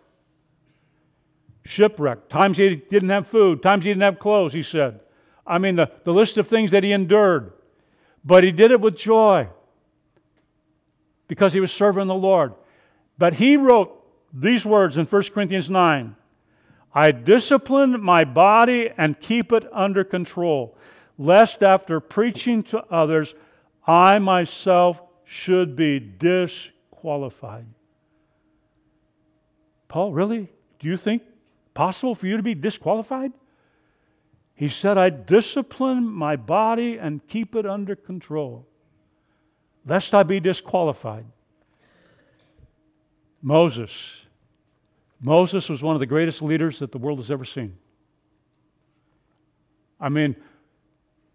Shipwrecked, 1.65 2.29
times 2.29 2.55
he 2.55 2.77
didn't 2.77 3.10
have 3.10 3.27
food, 3.27 3.62
times 3.62 3.84
he 3.84 3.89
didn't 3.89 4.03
have 4.03 4.19
clothes, 4.19 4.53
he 4.53 4.63
said. 4.63 5.01
I 5.45 5.58
mean, 5.58 5.75
the, 5.75 5.91
the 6.04 6.13
list 6.13 6.38
of 6.38 6.47
things 6.47 6.71
that 6.71 6.84
he 6.84 6.91
endured. 6.91 7.54
But 8.23 8.43
he 8.43 8.51
did 8.51 8.71
it 8.71 8.80
with 8.80 8.95
joy 8.95 9.47
because 11.27 11.54
he 11.54 11.60
was 11.60 11.71
serving 11.71 12.08
the 12.08 12.15
Lord. 12.15 12.54
But 13.17 13.36
he 13.36 13.58
wrote 13.58 13.97
these 14.34 14.65
words 14.65 14.97
in 14.97 15.06
1 15.06 15.23
Corinthians 15.34 15.69
9 15.69 16.15
I 16.93 17.12
discipline 17.12 18.01
my 18.01 18.25
body 18.25 18.89
and 18.97 19.19
keep 19.19 19.54
it 19.54 19.65
under 19.71 20.04
control, 20.04 20.75
lest 21.17 21.63
after 21.63 22.01
preaching 22.01 22.63
to 22.63 22.84
others, 22.91 23.34
I 23.88 24.19
myself 24.19 25.01
should 25.23 25.77
be 25.77 25.99
disqualified. 25.99 27.65
Paul, 29.88 30.12
really? 30.12 30.49
Do 30.80 30.88
you 30.88 30.97
think 30.97 31.23
possible 31.73 32.13
for 32.13 32.27
you 32.27 32.36
to 32.36 32.43
be 32.43 32.56
disqualified? 32.56 33.32
He 34.62 34.69
said, 34.69 34.95
I 34.95 35.10
discipline 35.10 36.08
my 36.08 36.36
body 36.36 37.00
and 37.00 37.28
keep 37.28 37.56
it 37.56 37.65
under 37.65 37.95
control, 37.95 38.67
lest 39.88 40.13
I 40.13 40.21
be 40.21 40.39
disqualified. 40.39 41.26
Moses. 43.41 43.91
Moses 45.19 45.67
was 45.67 45.82
one 45.82 45.95
of 45.95 46.00
the 46.00 46.06
greatest 46.06 46.43
leaders 46.43 46.78
that 46.78 46.91
the 46.91 47.00
world 47.00 47.17
has 47.17 47.32
ever 47.32 47.43
seen. 47.43 47.76
I 50.00 50.10
mean, 50.10 50.36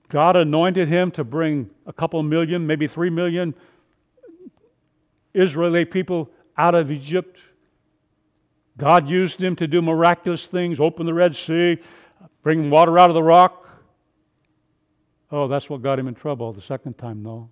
God 0.09 0.37
anointed 0.37 0.87
him 0.87 1.11
to 1.11 1.25
bring 1.25 1.71
a 1.85 1.93
couple 1.93 2.23
million, 2.23 2.65
maybe 2.65 2.87
three 2.87 3.11
million 3.11 3.57
Israeli 5.35 5.85
people 5.85 6.31
out 6.57 6.77
of 6.77 6.93
Egypt. 6.93 7.41
God 8.79 9.09
used 9.11 9.43
him 9.43 9.57
to 9.57 9.67
do 9.67 9.83
miraculous 9.83 10.47
things, 10.47 10.79
open 10.79 11.07
the 11.07 11.15
Red 11.15 11.35
Sea, 11.35 11.81
bring 12.46 12.70
water 12.70 12.96
out 12.96 13.11
of 13.11 13.14
the 13.14 13.22
rock. 13.24 13.68
Oh, 15.32 15.48
that's 15.48 15.68
what 15.68 15.82
got 15.82 15.98
him 15.98 16.06
in 16.06 16.14
trouble 16.14 16.52
the 16.52 16.61
second 16.61 16.96
time, 16.96 17.24
though. 17.24 17.50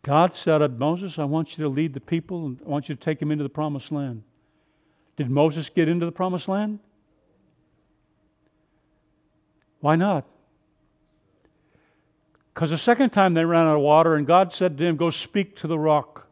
God 0.00 0.34
said, 0.34 0.60
to 0.60 0.68
Moses, 0.70 1.18
I 1.18 1.24
want 1.24 1.58
you 1.58 1.64
to 1.64 1.68
lead 1.68 1.92
the 1.92 2.00
people 2.00 2.46
and 2.46 2.58
I 2.64 2.70
want 2.70 2.88
you 2.88 2.94
to 2.94 2.98
take 2.98 3.18
them 3.18 3.30
into 3.30 3.42
the 3.42 3.50
promised 3.50 3.92
land. 3.92 4.22
Did 5.18 5.28
Moses 5.28 5.68
get 5.68 5.90
into 5.90 6.06
the 6.06 6.10
promised 6.10 6.48
land? 6.48 6.78
Why 9.80 9.94
not? 9.94 10.24
Because 12.54 12.70
the 12.70 12.78
second 12.78 13.10
time 13.10 13.34
they 13.34 13.44
ran 13.44 13.66
out 13.66 13.74
of 13.74 13.82
water, 13.82 14.14
and 14.14 14.26
God 14.26 14.54
said 14.54 14.78
to 14.78 14.84
him, 14.86 14.96
Go 14.96 15.10
speak 15.10 15.56
to 15.56 15.66
the 15.66 15.78
rock. 15.78 16.28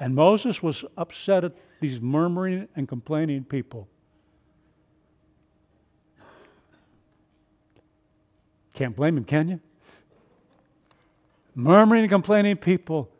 And 0.00 0.16
Moses 0.16 0.60
was 0.60 0.84
upset 0.96 1.44
at 1.44 1.52
these 1.80 2.00
murmuring 2.00 2.68
and 2.76 2.86
complaining 2.86 3.44
people. 3.44 3.88
Can't 8.74 8.94
blame 8.94 9.16
him, 9.16 9.24
can 9.24 9.48
you? 9.48 9.60
Murmuring 11.54 12.02
and 12.02 12.10
complaining 12.10 12.56
people. 12.56 13.10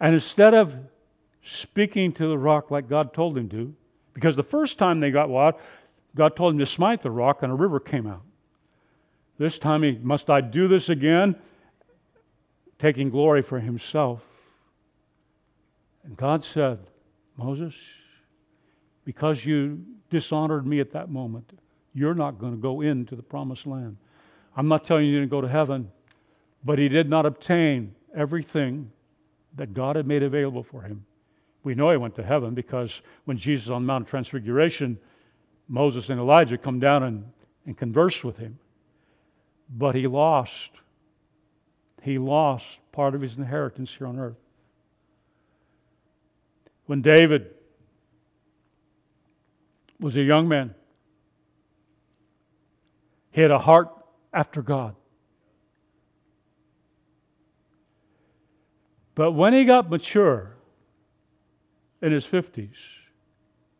And 0.00 0.14
instead 0.14 0.54
of 0.54 0.74
speaking 1.44 2.12
to 2.14 2.26
the 2.26 2.38
rock 2.38 2.70
like 2.70 2.88
God 2.88 3.12
told 3.12 3.36
him 3.36 3.48
to, 3.50 3.74
because 4.14 4.36
the 4.36 4.42
first 4.42 4.78
time 4.78 5.00
they 5.00 5.10
got 5.10 5.28
water, 5.28 5.58
God 6.16 6.34
told 6.34 6.54
him 6.54 6.58
to 6.58 6.66
smite 6.66 7.02
the 7.02 7.10
rock 7.10 7.42
and 7.42 7.52
a 7.52 7.54
river 7.54 7.78
came 7.78 8.06
out. 8.06 8.22
This 9.38 9.58
time 9.58 9.82
he 9.82 9.92
must 10.02 10.28
I 10.28 10.40
do 10.40 10.68
this 10.68 10.88
again, 10.88 11.36
taking 12.78 13.10
glory 13.10 13.42
for 13.42 13.60
himself. 13.60 14.22
And 16.04 16.16
God 16.16 16.44
said, 16.44 16.80
Moses, 17.40 17.74
because 19.04 19.44
you 19.46 19.82
dishonored 20.10 20.66
me 20.66 20.78
at 20.78 20.92
that 20.92 21.10
moment, 21.10 21.58
you're 21.94 22.14
not 22.14 22.38
going 22.38 22.52
to 22.52 22.58
go 22.58 22.82
into 22.82 23.16
the 23.16 23.22
promised 23.22 23.66
land. 23.66 23.96
I'm 24.56 24.68
not 24.68 24.84
telling 24.84 25.06
you 25.06 25.20
to 25.20 25.26
go 25.26 25.40
to 25.40 25.48
heaven, 25.48 25.90
but 26.64 26.78
he 26.78 26.88
did 26.88 27.08
not 27.08 27.24
obtain 27.24 27.94
everything 28.14 28.92
that 29.56 29.72
God 29.72 29.96
had 29.96 30.06
made 30.06 30.22
available 30.22 30.62
for 30.62 30.82
him. 30.82 31.06
We 31.64 31.74
know 31.74 31.90
he 31.90 31.96
went 31.96 32.14
to 32.16 32.22
heaven 32.22 32.54
because 32.54 33.00
when 33.24 33.38
Jesus 33.38 33.70
on 33.70 33.86
Mount 33.86 34.06
Transfiguration, 34.06 34.98
Moses 35.66 36.10
and 36.10 36.20
Elijah 36.20 36.58
come 36.58 36.78
down 36.78 37.02
and, 37.02 37.24
and 37.64 37.76
converse 37.76 38.22
with 38.22 38.36
him. 38.36 38.58
But 39.70 39.94
he 39.94 40.06
lost. 40.06 40.70
He 42.02 42.18
lost 42.18 42.66
part 42.92 43.14
of 43.14 43.22
his 43.22 43.36
inheritance 43.36 43.94
here 43.96 44.06
on 44.06 44.18
earth. 44.18 44.36
When 46.90 47.02
David 47.02 47.46
was 50.00 50.16
a 50.16 50.22
young 50.22 50.48
man, 50.48 50.74
he 53.30 53.42
had 53.42 53.52
a 53.52 53.60
heart 53.60 53.90
after 54.32 54.60
God. 54.60 54.96
But 59.14 59.34
when 59.34 59.52
he 59.52 59.64
got 59.64 59.88
mature 59.88 60.56
in 62.02 62.10
his 62.10 62.26
50s, 62.26 62.74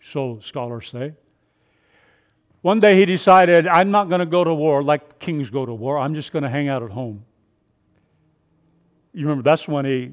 so 0.01 0.39
scholars 0.39 0.89
say, 0.89 1.15
one 2.63 2.79
day 2.79 2.95
he 2.95 3.07
decided, 3.07 3.67
I'm 3.67 3.91
not 3.91 4.09
going 4.09 4.21
to 4.21 4.25
go 4.25 4.45
to 4.45 4.55
war 4.55 4.85
like 4.85 5.19
kings 5.19 5.51
go 5.51 5.67
to 5.67 5.75
war. 5.75 5.99
I'm 5.99 6.15
just 6.15 6.31
going 6.31 6.45
to 6.45 6.49
hang 6.49 6.69
out 6.69 6.85
at 6.85 6.93
home. 6.93 7.25
You 9.13 9.27
remember, 9.27 9.43
that's 9.43 9.67
when 9.67 9.85
he 9.85 10.13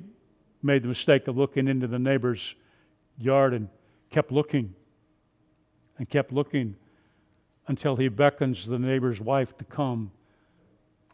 made 0.64 0.82
the 0.82 0.88
mistake 0.88 1.28
of 1.28 1.38
looking 1.38 1.68
into 1.68 1.86
the 1.86 2.00
neighbor's 2.00 2.56
yard 3.18 3.54
and 3.54 3.70
kept 4.10 4.32
looking 4.32 4.74
and 5.98 6.10
kept 6.10 6.32
looking 6.32 6.76
until 7.68 7.96
he 7.96 8.08
beckons 8.08 8.66
the 8.66 8.80
neighbor's 8.80 9.20
wife 9.20 9.58
to 9.58 9.66
come 9.66 10.12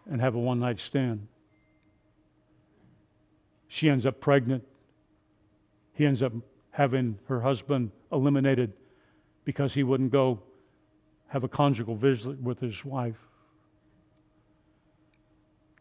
and 0.09 0.21
have 0.21 0.35
a 0.35 0.39
one 0.39 0.59
night 0.59 0.79
stand. 0.79 1.27
She 3.67 3.89
ends 3.89 4.05
up 4.05 4.19
pregnant. 4.19 4.63
He 5.93 6.05
ends 6.05 6.21
up 6.21 6.33
having 6.71 7.17
her 7.27 7.41
husband 7.41 7.91
eliminated 8.11 8.73
because 9.45 9.73
he 9.73 9.83
wouldn't 9.83 10.11
go 10.11 10.39
have 11.27 11.43
a 11.43 11.47
conjugal 11.47 11.95
visit 11.95 12.39
with 12.41 12.59
his 12.59 12.85
wife. 12.85 13.17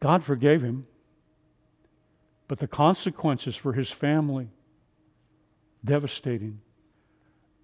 God 0.00 0.24
forgave 0.24 0.62
him, 0.62 0.87
but 2.48 2.58
the 2.58 2.66
consequences 2.66 3.54
for 3.56 3.74
his 3.74 3.90
family 3.90 4.48
devastating. 5.84 6.60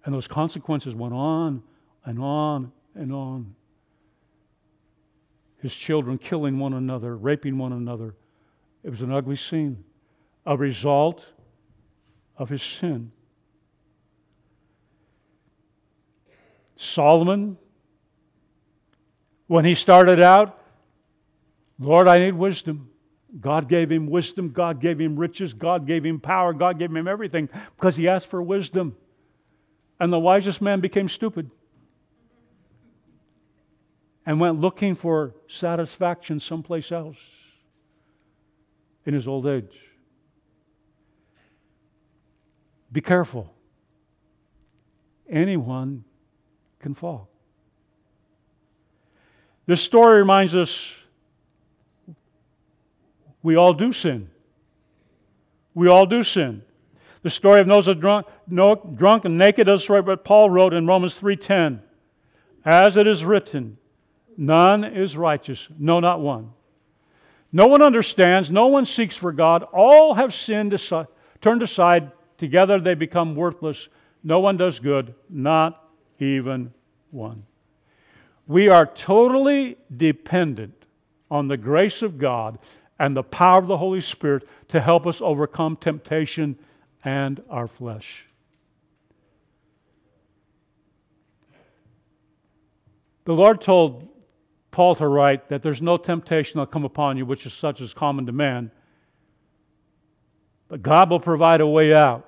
And 0.05 0.13
those 0.13 0.27
consequences 0.27 0.93
went 0.93 1.13
on 1.13 1.63
and 2.05 2.19
on 2.19 2.71
and 2.95 3.13
on. 3.13 3.55
His 5.61 5.75
children 5.75 6.17
killing 6.17 6.57
one 6.57 6.73
another, 6.73 7.17
raping 7.17 7.57
one 7.57 7.73
another. 7.73 8.15
It 8.83 8.89
was 8.89 9.01
an 9.01 9.11
ugly 9.11 9.35
scene, 9.35 9.83
a 10.45 10.55
result 10.55 11.25
of 12.37 12.49
his 12.49 12.63
sin. 12.63 13.11
Solomon, 16.77 17.57
when 19.47 19.65
he 19.65 19.75
started 19.75 20.21
out, 20.21 20.57
Lord, 21.77 22.07
I 22.07 22.19
need 22.19 22.33
wisdom. 22.33 22.88
God 23.39 23.69
gave 23.69 23.91
him 23.91 24.07
wisdom, 24.07 24.49
God 24.49 24.81
gave 24.81 24.99
him 24.99 25.15
riches, 25.15 25.53
God 25.53 25.85
gave 25.85 26.03
him 26.03 26.19
power, 26.19 26.53
God 26.53 26.79
gave 26.79 26.93
him 26.95 27.07
everything 27.07 27.47
because 27.75 27.95
he 27.95 28.07
asked 28.07 28.27
for 28.27 28.41
wisdom. 28.41 28.95
And 29.99 30.11
the 30.11 30.19
wisest 30.19 30.61
man 30.61 30.79
became 30.79 31.09
stupid 31.09 31.51
and 34.25 34.39
went 34.39 34.59
looking 34.59 34.95
for 34.95 35.35
satisfaction 35.47 36.39
someplace 36.39 36.91
else 36.91 37.17
in 39.05 39.13
his 39.13 39.27
old 39.27 39.45
age. 39.45 39.77
Be 42.91 43.01
careful. 43.01 43.53
Anyone 45.29 46.03
can 46.79 46.95
fall. 46.95 47.29
This 49.67 49.81
story 49.81 50.19
reminds 50.19 50.55
us 50.55 50.87
we 53.41 53.55
all 53.55 53.73
do 53.73 53.93
sin. 53.93 54.29
We 55.73 55.87
all 55.87 56.05
do 56.05 56.23
sin. 56.23 56.63
The 57.21 57.29
story 57.29 57.61
of 57.61 57.67
Noah 57.67 57.95
drunk, 57.95 58.27
drunk 58.95 59.25
and 59.25 59.37
naked 59.37 59.67
illustrates 59.67 60.07
what 60.07 60.23
Paul 60.23 60.49
wrote 60.49 60.73
in 60.73 60.87
Romans 60.87 61.19
3.10. 61.19 61.79
As 62.63 62.97
it 62.97 63.07
is 63.07 63.25
written, 63.25 63.77
none 64.37 64.83
is 64.83 65.17
righteous, 65.17 65.67
no, 65.77 65.99
not 65.99 66.21
one. 66.21 66.51
No 67.51 67.67
one 67.67 67.81
understands, 67.81 68.51
no 68.51 68.67
one 68.67 68.85
seeks 68.85 69.15
for 69.15 69.31
God. 69.31 69.63
All 69.73 70.15
have 70.15 70.33
sinned, 70.33 70.73
aside, 70.73 71.07
turned 71.41 71.63
aside. 71.63 72.11
Together 72.37 72.79
they 72.79 72.93
become 72.93 73.35
worthless. 73.35 73.89
No 74.23 74.39
one 74.39 74.55
does 74.55 74.79
good, 74.79 75.15
not 75.29 75.89
even 76.19 76.73
one. 77.11 77.43
We 78.47 78.69
are 78.69 78.85
totally 78.85 79.77
dependent 79.95 80.85
on 81.29 81.47
the 81.47 81.57
grace 81.57 82.01
of 82.01 82.17
God 82.17 82.59
and 82.99 83.15
the 83.15 83.23
power 83.23 83.59
of 83.59 83.67
the 83.67 83.77
Holy 83.77 84.01
Spirit 84.01 84.47
to 84.67 84.81
help 84.81 85.07
us 85.07 85.21
overcome 85.21 85.77
temptation 85.77 86.57
and 87.03 87.41
our 87.49 87.67
flesh. 87.67 88.25
The 93.23 93.33
Lord 93.33 93.61
told 93.61 94.07
Paul 94.71 94.95
to 94.95 95.07
write 95.07 95.49
that 95.49 95.63
there's 95.63 95.81
no 95.81 95.97
temptation 95.97 96.57
that'll 96.57 96.71
come 96.71 96.83
upon 96.83 97.17
you 97.17 97.25
which 97.25 97.45
is 97.45 97.53
such 97.53 97.79
as 97.79 97.93
common 97.93 98.25
to 98.25 98.31
man, 98.31 98.71
but 100.67 100.81
God 100.81 101.09
will 101.09 101.19
provide 101.19 101.61
a 101.61 101.67
way 101.67 101.93
out. 101.93 102.25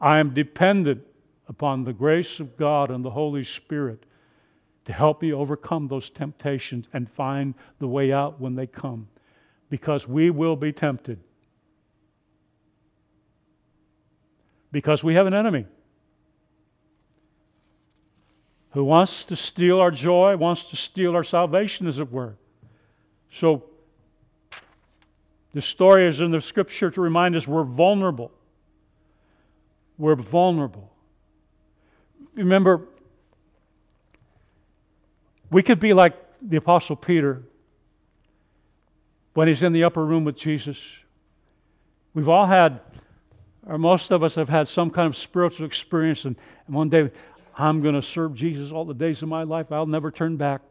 I 0.00 0.18
am 0.18 0.34
dependent 0.34 1.02
upon 1.48 1.84
the 1.84 1.92
grace 1.92 2.40
of 2.40 2.56
God 2.56 2.90
and 2.90 3.04
the 3.04 3.10
Holy 3.10 3.44
Spirit 3.44 4.04
to 4.90 4.96
help 4.96 5.22
me 5.22 5.32
overcome 5.32 5.86
those 5.86 6.10
temptations 6.10 6.88
and 6.92 7.08
find 7.08 7.54
the 7.78 7.86
way 7.86 8.12
out 8.12 8.40
when 8.40 8.56
they 8.56 8.66
come, 8.66 9.06
because 9.68 10.08
we 10.08 10.30
will 10.30 10.56
be 10.56 10.72
tempted. 10.72 11.20
Because 14.72 15.04
we 15.04 15.14
have 15.14 15.28
an 15.28 15.34
enemy 15.34 15.66
who 18.72 18.82
wants 18.82 19.24
to 19.26 19.36
steal 19.36 19.78
our 19.78 19.92
joy, 19.92 20.36
wants 20.36 20.64
to 20.64 20.74
steal 20.74 21.14
our 21.14 21.22
salvation, 21.22 21.86
as 21.86 22.00
it 22.00 22.10
were. 22.10 22.34
So, 23.32 23.62
the 25.54 25.62
story 25.62 26.08
is 26.08 26.18
in 26.18 26.32
the 26.32 26.40
scripture 26.40 26.90
to 26.90 27.00
remind 27.00 27.36
us 27.36 27.46
we're 27.46 27.62
vulnerable. 27.62 28.32
We're 29.98 30.16
vulnerable. 30.16 30.92
Remember, 32.34 32.88
we 35.50 35.62
could 35.62 35.80
be 35.80 35.92
like 35.92 36.14
the 36.40 36.56
Apostle 36.56 36.96
Peter 36.96 37.42
when 39.34 39.48
he's 39.48 39.62
in 39.62 39.72
the 39.72 39.84
upper 39.84 40.04
room 40.04 40.24
with 40.24 40.36
Jesus. 40.36 40.78
We've 42.14 42.28
all 42.28 42.46
had, 42.46 42.80
or 43.66 43.78
most 43.78 44.10
of 44.10 44.22
us 44.22 44.34
have 44.34 44.48
had 44.48 44.68
some 44.68 44.90
kind 44.90 45.06
of 45.06 45.16
spiritual 45.16 45.66
experience, 45.66 46.24
and, 46.24 46.36
and 46.66 46.74
one 46.74 46.88
day 46.88 47.10
I'm 47.56 47.82
going 47.82 47.94
to 47.94 48.02
serve 48.02 48.34
Jesus 48.34 48.72
all 48.72 48.84
the 48.84 48.94
days 48.94 49.22
of 49.22 49.28
my 49.28 49.42
life. 49.42 49.70
I'll 49.70 49.86
never 49.86 50.10
turn 50.10 50.36
back. 50.36 50.62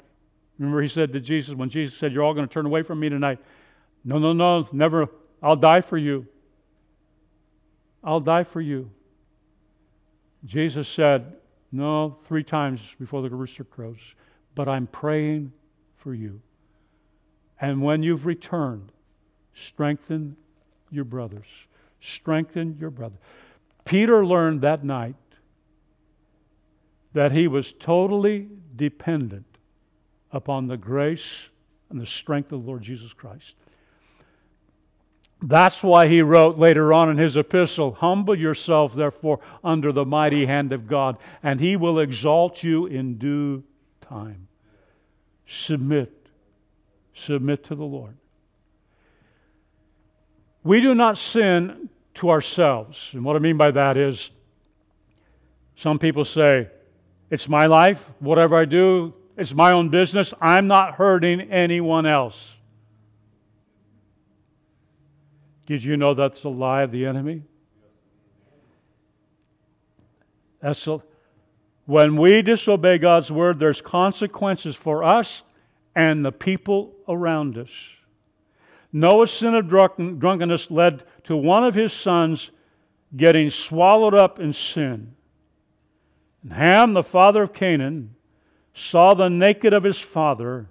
Remember, 0.58 0.82
he 0.82 0.89
said 0.89 1.13
to 1.13 1.20
Jesus, 1.20 1.56
when 1.56 1.70
Jesus 1.70 1.98
said, 1.98 2.12
You're 2.12 2.24
all 2.24 2.34
going 2.34 2.48
to 2.48 2.54
turn 2.54 2.65
away 2.65 2.84
from 2.84 3.00
me 3.00 3.10
tonight. 3.10 3.39
No, 4.04 4.18
no, 4.18 4.34
no, 4.34 4.68
never. 4.72 5.08
I'll 5.42 5.56
die 5.56 5.82
for 5.82 5.98
you. 5.98 6.28
I'll 8.04 8.20
die 8.20 8.44
for 8.44 8.60
you. 8.60 8.92
Jesus 10.46 10.88
said, 10.88 11.34
No, 11.72 12.18
three 12.28 12.44
times 12.44 12.82
before 13.00 13.22
the 13.22 13.30
rooster 13.30 13.63
crows, 13.63 14.00
but 14.55 14.67
I'm 14.67 14.88
praying 14.88 15.53
for 15.97 16.13
you. 16.13 16.41
And 17.59 17.81
when 17.81 18.03
you've 18.03 18.25
returned, 18.25 18.91
strengthen 19.53 20.38
your 20.89 21.03
brothers. 21.03 21.47
Strengthen 22.01 22.77
your 22.79 22.89
brother. 22.89 23.17
Peter 23.85 24.25
learned 24.25 24.62
that 24.62 24.83
night 24.83 25.15
that 27.13 27.31
he 27.31 27.47
was 27.47 27.73
totally 27.73 28.47
dependent 28.75 29.57
upon 30.31 30.67
the 30.67 30.77
grace 30.77 31.49
and 31.89 31.99
the 31.99 32.05
strength 32.05 32.51
of 32.51 32.62
the 32.62 32.67
Lord 32.67 32.83
Jesus 32.83 33.13
Christ. 33.13 33.55
That's 35.41 35.81
why 35.81 36.07
he 36.07 36.21
wrote 36.21 36.57
later 36.57 36.93
on 36.93 37.09
in 37.09 37.17
his 37.17 37.38
epistle 37.38 37.93
Humble 37.93 38.38
yourself, 38.38 38.93
therefore, 38.93 39.39
under 39.63 39.91
the 39.91 40.05
mighty 40.05 40.45
hand 40.45 40.73
of 40.73 40.88
God, 40.88 41.17
and 41.41 41.59
he 41.59 41.75
will 41.75 41.99
exalt 41.99 42.62
you 42.62 42.85
in 42.85 43.17
due 43.17 43.63
time. 44.10 44.48
Submit. 45.48 46.28
Submit 47.13 47.63
to 47.65 47.76
the 47.76 47.84
Lord. 47.84 48.17
We 50.63 50.82
do 50.82 50.93
not 50.93 51.17
sin 51.17 51.89
to 52.15 52.30
ourselves. 52.30 53.10
And 53.13 53.24
what 53.24 53.36
I 53.36 53.39
mean 53.39 53.58
by 53.58 53.72
that 53.72 53.95
is 53.95 54.32
some 55.76 56.00
people 56.00 56.26
say, 56.26 56.69
it's 57.30 57.48
my 57.48 57.67
life. 57.67 58.04
Whatever 58.19 58.58
I 58.58 58.65
do, 58.65 59.13
it's 59.38 59.54
my 59.54 59.72
own 59.72 59.89
business. 59.89 60.34
I'm 60.41 60.67
not 60.67 60.95
hurting 60.95 61.41
anyone 61.41 62.06
else. 62.06 62.56
Did 65.65 65.84
you 65.84 65.95
know 65.95 66.13
that's 66.13 66.43
a 66.43 66.50
lie 66.50 66.82
of 66.82 66.91
the 66.91 67.06
enemy? 67.06 67.43
That's 70.62 70.86
a, 70.88 71.02
when 71.89 72.17
we 72.17 72.43
disobey 72.43 72.99
God's 72.99 73.32
word, 73.32 73.58
there's 73.58 73.82
consequences 73.82 74.75
for 74.75 75.04
us 75.04 75.41
and 75.95 76.23
the 76.23 76.32
people 76.32 76.93
around 77.08 77.58
us. 77.58 77.71
Noah's 78.93 79.32
sin 79.32 79.56
of 79.56 79.67
drunkenness 79.67 80.69
led 80.69 81.02
to 81.23 81.36
one 81.36 81.63
of 81.63 81.73
his 81.73 81.91
sons 81.91 82.52
getting 83.17 83.49
swallowed 83.49 84.13
up 84.13 84.39
in 84.39 84.54
sin. 84.54 85.15
And 86.43 86.54
Ham, 86.54 86.93
the 86.93 87.02
father 87.02 87.41
of 87.41 87.54
Canaan, 87.54 88.13
saw 88.75 89.15
the 89.15 89.28
naked 89.28 89.73
of 89.73 89.84
his 89.84 89.97
father 89.97 90.69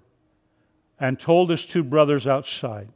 and 1.01 1.19
told 1.19 1.51
his 1.51 1.67
two 1.67 1.83
brothers 1.83 2.29
outside. 2.29 2.91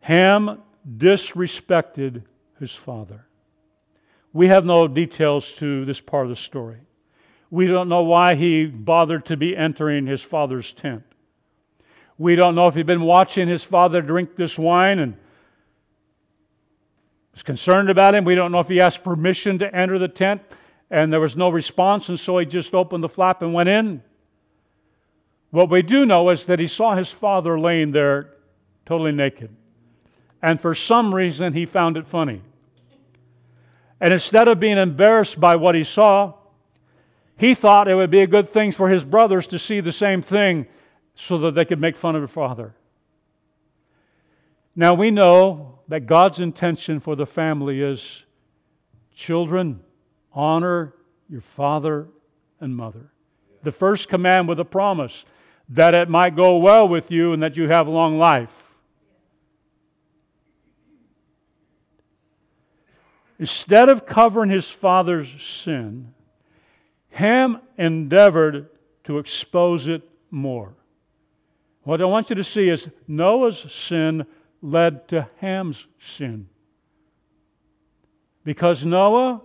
Ham 0.00 0.60
disrespected 0.98 2.24
his 2.58 2.72
father. 2.72 3.26
We 4.34 4.48
have 4.48 4.66
no 4.66 4.86
details 4.88 5.52
to 5.54 5.84
this 5.84 6.00
part 6.00 6.26
of 6.26 6.30
the 6.30 6.36
story. 6.36 6.80
We 7.50 7.68
don't 7.68 7.88
know 7.88 8.02
why 8.02 8.34
he 8.34 8.66
bothered 8.66 9.24
to 9.26 9.36
be 9.36 9.56
entering 9.56 10.06
his 10.06 10.20
father's 10.20 10.72
tent. 10.72 11.04
We 12.18 12.34
don't 12.34 12.56
know 12.56 12.66
if 12.66 12.74
he'd 12.74 12.84
been 12.84 13.02
watching 13.02 13.48
his 13.48 13.62
father 13.62 14.02
drink 14.02 14.36
this 14.36 14.58
wine 14.58 14.98
and 14.98 15.16
was 17.32 17.44
concerned 17.44 17.90
about 17.90 18.16
him. 18.16 18.24
We 18.24 18.34
don't 18.34 18.50
know 18.50 18.58
if 18.58 18.68
he 18.68 18.80
asked 18.80 19.04
permission 19.04 19.60
to 19.60 19.74
enter 19.74 19.98
the 20.00 20.08
tent 20.08 20.42
and 20.90 21.12
there 21.12 21.20
was 21.20 21.36
no 21.36 21.48
response, 21.48 22.08
and 22.08 22.20
so 22.20 22.38
he 22.38 22.46
just 22.46 22.74
opened 22.74 23.02
the 23.02 23.08
flap 23.08 23.42
and 23.42 23.54
went 23.54 23.68
in. 23.68 24.02
What 25.50 25.70
we 25.70 25.82
do 25.82 26.04
know 26.04 26.30
is 26.30 26.46
that 26.46 26.58
he 26.58 26.66
saw 26.66 26.94
his 26.94 27.08
father 27.08 27.58
laying 27.58 27.92
there 27.92 28.34
totally 28.84 29.12
naked. 29.12 29.54
And 30.42 30.60
for 30.60 30.74
some 30.74 31.14
reason, 31.14 31.52
he 31.52 31.66
found 31.66 31.96
it 31.96 32.06
funny. 32.06 32.42
And 34.00 34.12
instead 34.12 34.48
of 34.48 34.60
being 34.60 34.78
embarrassed 34.78 35.38
by 35.40 35.56
what 35.56 35.74
he 35.74 35.84
saw, 35.84 36.34
he 37.36 37.54
thought 37.54 37.88
it 37.88 37.94
would 37.94 38.10
be 38.10 38.20
a 38.20 38.26
good 38.26 38.52
thing 38.52 38.72
for 38.72 38.88
his 38.88 39.04
brothers 39.04 39.46
to 39.48 39.58
see 39.58 39.80
the 39.80 39.92
same 39.92 40.22
thing 40.22 40.66
so 41.14 41.38
that 41.38 41.54
they 41.54 41.64
could 41.64 41.80
make 41.80 41.96
fun 41.96 42.14
of 42.14 42.20
their 42.20 42.28
father. 42.28 42.74
Now 44.76 44.94
we 44.94 45.10
know 45.10 45.78
that 45.88 46.06
God's 46.06 46.40
intention 46.40 47.00
for 47.00 47.14
the 47.14 47.26
family 47.26 47.80
is 47.80 48.24
children, 49.14 49.80
honor 50.32 50.94
your 51.28 51.40
father 51.40 52.08
and 52.60 52.76
mother. 52.76 53.12
The 53.62 53.72
first 53.72 54.08
command 54.08 54.48
with 54.48 54.58
a 54.60 54.64
promise 54.64 55.24
that 55.68 55.94
it 55.94 56.08
might 56.08 56.36
go 56.36 56.58
well 56.58 56.86
with 56.86 57.10
you 57.10 57.32
and 57.32 57.42
that 57.42 57.56
you 57.56 57.68
have 57.68 57.88
long 57.88 58.18
life. 58.18 58.63
Instead 63.38 63.88
of 63.88 64.06
covering 64.06 64.50
his 64.50 64.70
father's 64.70 65.28
sin, 65.42 66.14
Ham 67.10 67.60
endeavored 67.76 68.68
to 69.04 69.18
expose 69.18 69.88
it 69.88 70.02
more. 70.30 70.74
What 71.82 72.00
I 72.00 72.06
want 72.06 72.30
you 72.30 72.36
to 72.36 72.44
see 72.44 72.68
is 72.68 72.88
Noah's 73.06 73.66
sin 73.72 74.26
led 74.62 75.06
to 75.08 75.28
Ham's 75.38 75.86
sin. 76.16 76.48
Because 78.42 78.84
Noah 78.84 79.42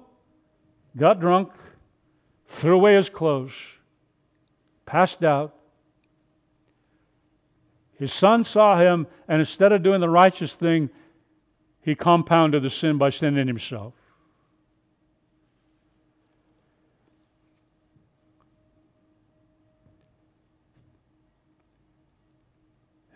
got 0.95 1.19
drunk, 1.19 1.51
threw 2.47 2.75
away 2.75 2.95
his 2.95 3.09
clothes, 3.09 3.53
passed 4.85 5.23
out. 5.23 5.55
His 7.97 8.13
son 8.13 8.43
saw 8.43 8.79
him, 8.79 9.07
and 9.27 9.41
instead 9.41 9.71
of 9.73 9.83
doing 9.83 9.99
the 9.99 10.09
righteous 10.09 10.55
thing, 10.55 10.89
he 11.89 11.95
compounded 11.95 12.61
the 12.61 12.69
sin 12.69 12.97
by 12.97 13.09
sinning 13.09 13.47
himself. 13.47 13.93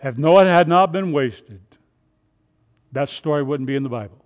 If 0.02 0.18
Noah 0.18 0.46
had 0.46 0.68
not 0.68 0.92
been 0.92 1.14
wasted, 1.14 1.62
that 2.92 3.10
story 3.10 3.44
wouldn't 3.44 3.68
be 3.68 3.76
in 3.76 3.84
the 3.84 3.90
Bible. 3.90 4.26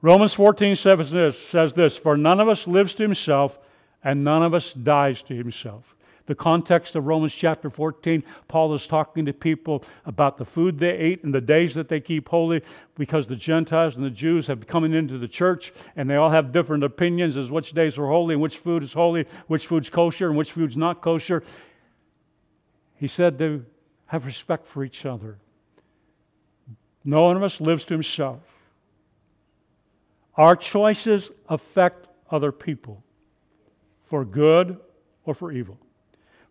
Romans 0.00 0.32
14 0.32 0.76
says 0.76 1.10
this, 1.10 1.36
says 1.50 1.74
this 1.74 1.96
For 1.96 2.16
none 2.16 2.40
of 2.40 2.48
us 2.48 2.66
lives 2.66 2.94
to 2.94 3.02
himself, 3.02 3.58
and 4.02 4.24
none 4.24 4.42
of 4.42 4.54
us 4.54 4.72
dies 4.72 5.22
to 5.24 5.34
himself. 5.34 5.94
The 6.26 6.34
context 6.34 6.94
of 6.94 7.06
Romans 7.06 7.34
chapter 7.34 7.68
14, 7.68 8.22
Paul 8.46 8.74
is 8.74 8.86
talking 8.86 9.26
to 9.26 9.32
people 9.32 9.82
about 10.06 10.38
the 10.38 10.44
food 10.44 10.78
they 10.78 10.92
ate 10.92 11.24
and 11.24 11.34
the 11.34 11.40
days 11.40 11.74
that 11.74 11.88
they 11.88 12.00
keep 12.00 12.28
holy 12.28 12.62
because 12.96 13.26
the 13.26 13.36
Gentiles 13.36 13.96
and 13.96 14.04
the 14.04 14.10
Jews 14.10 14.46
have 14.46 14.66
coming 14.66 14.92
into 14.92 15.18
the 15.18 15.26
church 15.26 15.72
and 15.96 16.08
they 16.08 16.14
all 16.14 16.30
have 16.30 16.52
different 16.52 16.84
opinions 16.84 17.36
as 17.36 17.50
which 17.50 17.72
days 17.72 17.98
are 17.98 18.06
holy 18.06 18.34
and 18.34 18.42
which 18.42 18.58
food 18.58 18.82
is 18.82 18.92
holy, 18.92 19.26
which 19.48 19.66
food's 19.66 19.90
kosher 19.90 20.28
and 20.28 20.36
which 20.36 20.52
food's 20.52 20.76
not 20.76 21.00
kosher. 21.00 21.42
He 22.94 23.08
said 23.08 23.38
to 23.38 23.66
have 24.06 24.24
respect 24.24 24.66
for 24.66 24.84
each 24.84 25.04
other. 25.04 25.38
No 27.04 27.24
one 27.24 27.36
of 27.36 27.42
us 27.42 27.60
lives 27.60 27.84
to 27.86 27.94
himself. 27.94 28.40
Our 30.36 30.54
choices 30.54 31.30
affect 31.48 32.06
other 32.30 32.52
people 32.52 33.02
for 34.02 34.24
good 34.24 34.78
or 35.24 35.34
for 35.34 35.50
evil. 35.50 35.78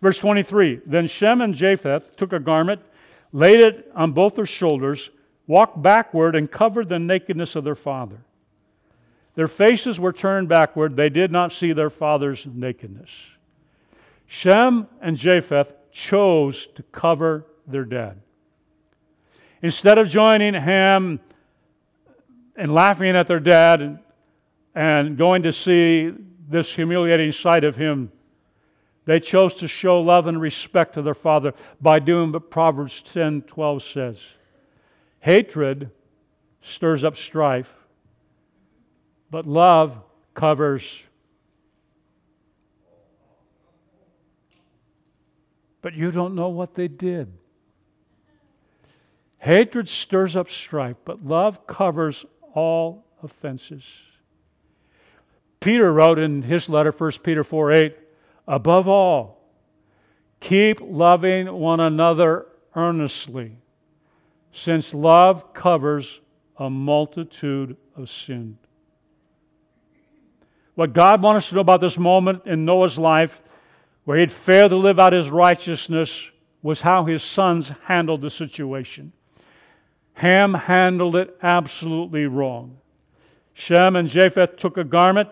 Verse 0.01 0.17
23 0.17 0.81
Then 0.85 1.07
Shem 1.07 1.41
and 1.41 1.53
Japheth 1.53 2.15
took 2.15 2.33
a 2.33 2.39
garment, 2.39 2.81
laid 3.31 3.59
it 3.61 3.91
on 3.95 4.11
both 4.11 4.35
their 4.35 4.45
shoulders, 4.45 5.09
walked 5.47 5.81
backward, 5.81 6.35
and 6.35 6.51
covered 6.51 6.89
the 6.89 6.99
nakedness 6.99 7.55
of 7.55 7.63
their 7.63 7.75
father. 7.75 8.21
Their 9.35 9.47
faces 9.47 9.99
were 9.99 10.11
turned 10.11 10.49
backward. 10.49 10.95
They 10.95 11.09
did 11.09 11.31
not 11.31 11.53
see 11.53 11.71
their 11.71 11.89
father's 11.89 12.45
nakedness. 12.45 13.09
Shem 14.27 14.87
and 15.01 15.17
Japheth 15.17 15.73
chose 15.91 16.67
to 16.75 16.83
cover 16.83 17.45
their 17.67 17.85
dead. 17.85 18.21
Instead 19.61 19.97
of 19.97 20.09
joining 20.09 20.53
Ham 20.53 21.19
and 22.55 22.73
laughing 22.73 23.15
at 23.15 23.27
their 23.27 23.39
dad 23.39 23.81
and, 23.81 23.99
and 24.73 25.17
going 25.17 25.43
to 25.43 25.53
see 25.53 26.11
this 26.49 26.73
humiliating 26.73 27.31
sight 27.31 27.63
of 27.63 27.75
him, 27.75 28.11
they 29.05 29.19
chose 29.19 29.55
to 29.55 29.67
show 29.67 29.99
love 29.99 30.27
and 30.27 30.39
respect 30.39 30.93
to 30.93 31.01
their 31.01 31.13
father 31.13 31.53
by 31.79 31.99
doing 31.99 32.31
what 32.31 32.49
Proverbs 32.51 33.01
10 33.01 33.43
12 33.43 33.83
says. 33.83 34.19
Hatred 35.19 35.91
stirs 36.61 37.03
up 37.03 37.17
strife, 37.17 37.71
but 39.29 39.47
love 39.47 39.97
covers. 40.33 41.03
But 45.81 45.93
you 45.95 46.11
don't 46.11 46.35
know 46.35 46.49
what 46.49 46.75
they 46.75 46.87
did. 46.87 47.33
Hatred 49.39 49.89
stirs 49.89 50.35
up 50.35 50.51
strife, 50.51 50.97
but 51.03 51.25
love 51.25 51.65
covers 51.65 52.25
all 52.53 53.03
offenses. 53.23 53.83
Peter 55.59 55.91
wrote 55.91 56.19
in 56.19 56.43
his 56.43 56.69
letter, 56.69 56.91
1 56.91 57.11
Peter 57.23 57.43
4 57.43 57.71
8, 57.71 57.97
above 58.47 58.87
all, 58.87 59.41
keep 60.39 60.79
loving 60.81 61.51
one 61.53 61.79
another 61.79 62.47
earnestly, 62.75 63.57
since 64.53 64.93
love 64.93 65.53
covers 65.53 66.19
a 66.57 66.69
multitude 66.69 67.77
of 67.95 68.09
sins. 68.09 68.57
What 70.75 70.93
God 70.93 71.21
wants 71.21 71.45
us 71.45 71.49
to 71.49 71.55
know 71.55 71.61
about 71.61 71.81
this 71.81 71.97
moment 71.97 72.45
in 72.45 72.65
Noah's 72.65 72.97
life, 72.97 73.41
where 74.05 74.17
he'd 74.17 74.31
failed 74.31 74.71
to 74.71 74.77
live 74.77 74.99
out 74.99 75.13
his 75.13 75.29
righteousness, 75.29 76.29
was 76.63 76.81
how 76.81 77.05
his 77.05 77.23
sons 77.23 77.71
handled 77.85 78.21
the 78.21 78.29
situation. 78.29 79.11
Ham 80.13 80.53
handled 80.53 81.15
it 81.15 81.37
absolutely 81.41 82.25
wrong. 82.25 82.77
Shem 83.53 83.95
and 83.95 84.07
Japheth 84.07 84.57
took 84.57 84.77
a 84.77 84.83
garment. 84.83 85.29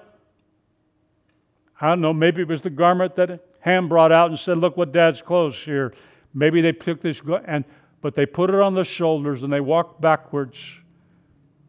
I 1.82 1.90
don't 1.90 2.02
know, 2.02 2.14
maybe 2.14 2.42
it 2.42 2.48
was 2.48 2.62
the 2.62 2.70
garment 2.70 3.16
that 3.16 3.40
Ham 3.62 3.88
brought 3.88 4.12
out 4.12 4.30
and 4.30 4.40
said, 4.40 4.58
Look 4.58 4.76
what 4.76 4.92
dad's 4.92 5.22
clothes 5.22 5.56
here. 5.56 5.94
Maybe 6.34 6.62
they 6.62 6.72
took 6.72 7.02
this, 7.02 7.22
and, 7.46 7.64
but 8.02 8.16
they 8.16 8.26
put 8.26 8.50
it 8.50 8.56
on 8.56 8.76
their 8.76 8.84
shoulders 8.84 9.44
and 9.44 9.52
they 9.52 9.62
walked 9.62 10.02
backwards 10.02 10.58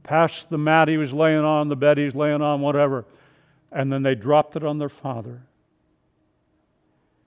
past 0.03 0.51
the 0.51 0.59
mat 0.59 0.89
he 0.89 0.97
was 0.97 1.13
laying 1.13 1.45
on, 1.45 1.69
the 1.69 1.77
bed 1.77 1.99
he 1.99 2.05
was 2.05 2.15
laying 2.15 2.43
on, 2.43 2.61
whatever, 2.61 3.05
and 3.71 3.93
then 3.93 4.03
they 4.03 4.15
dropped 4.15 4.57
it 4.57 4.65
on 4.65 4.79
their 4.79 4.89
father. 4.89 5.43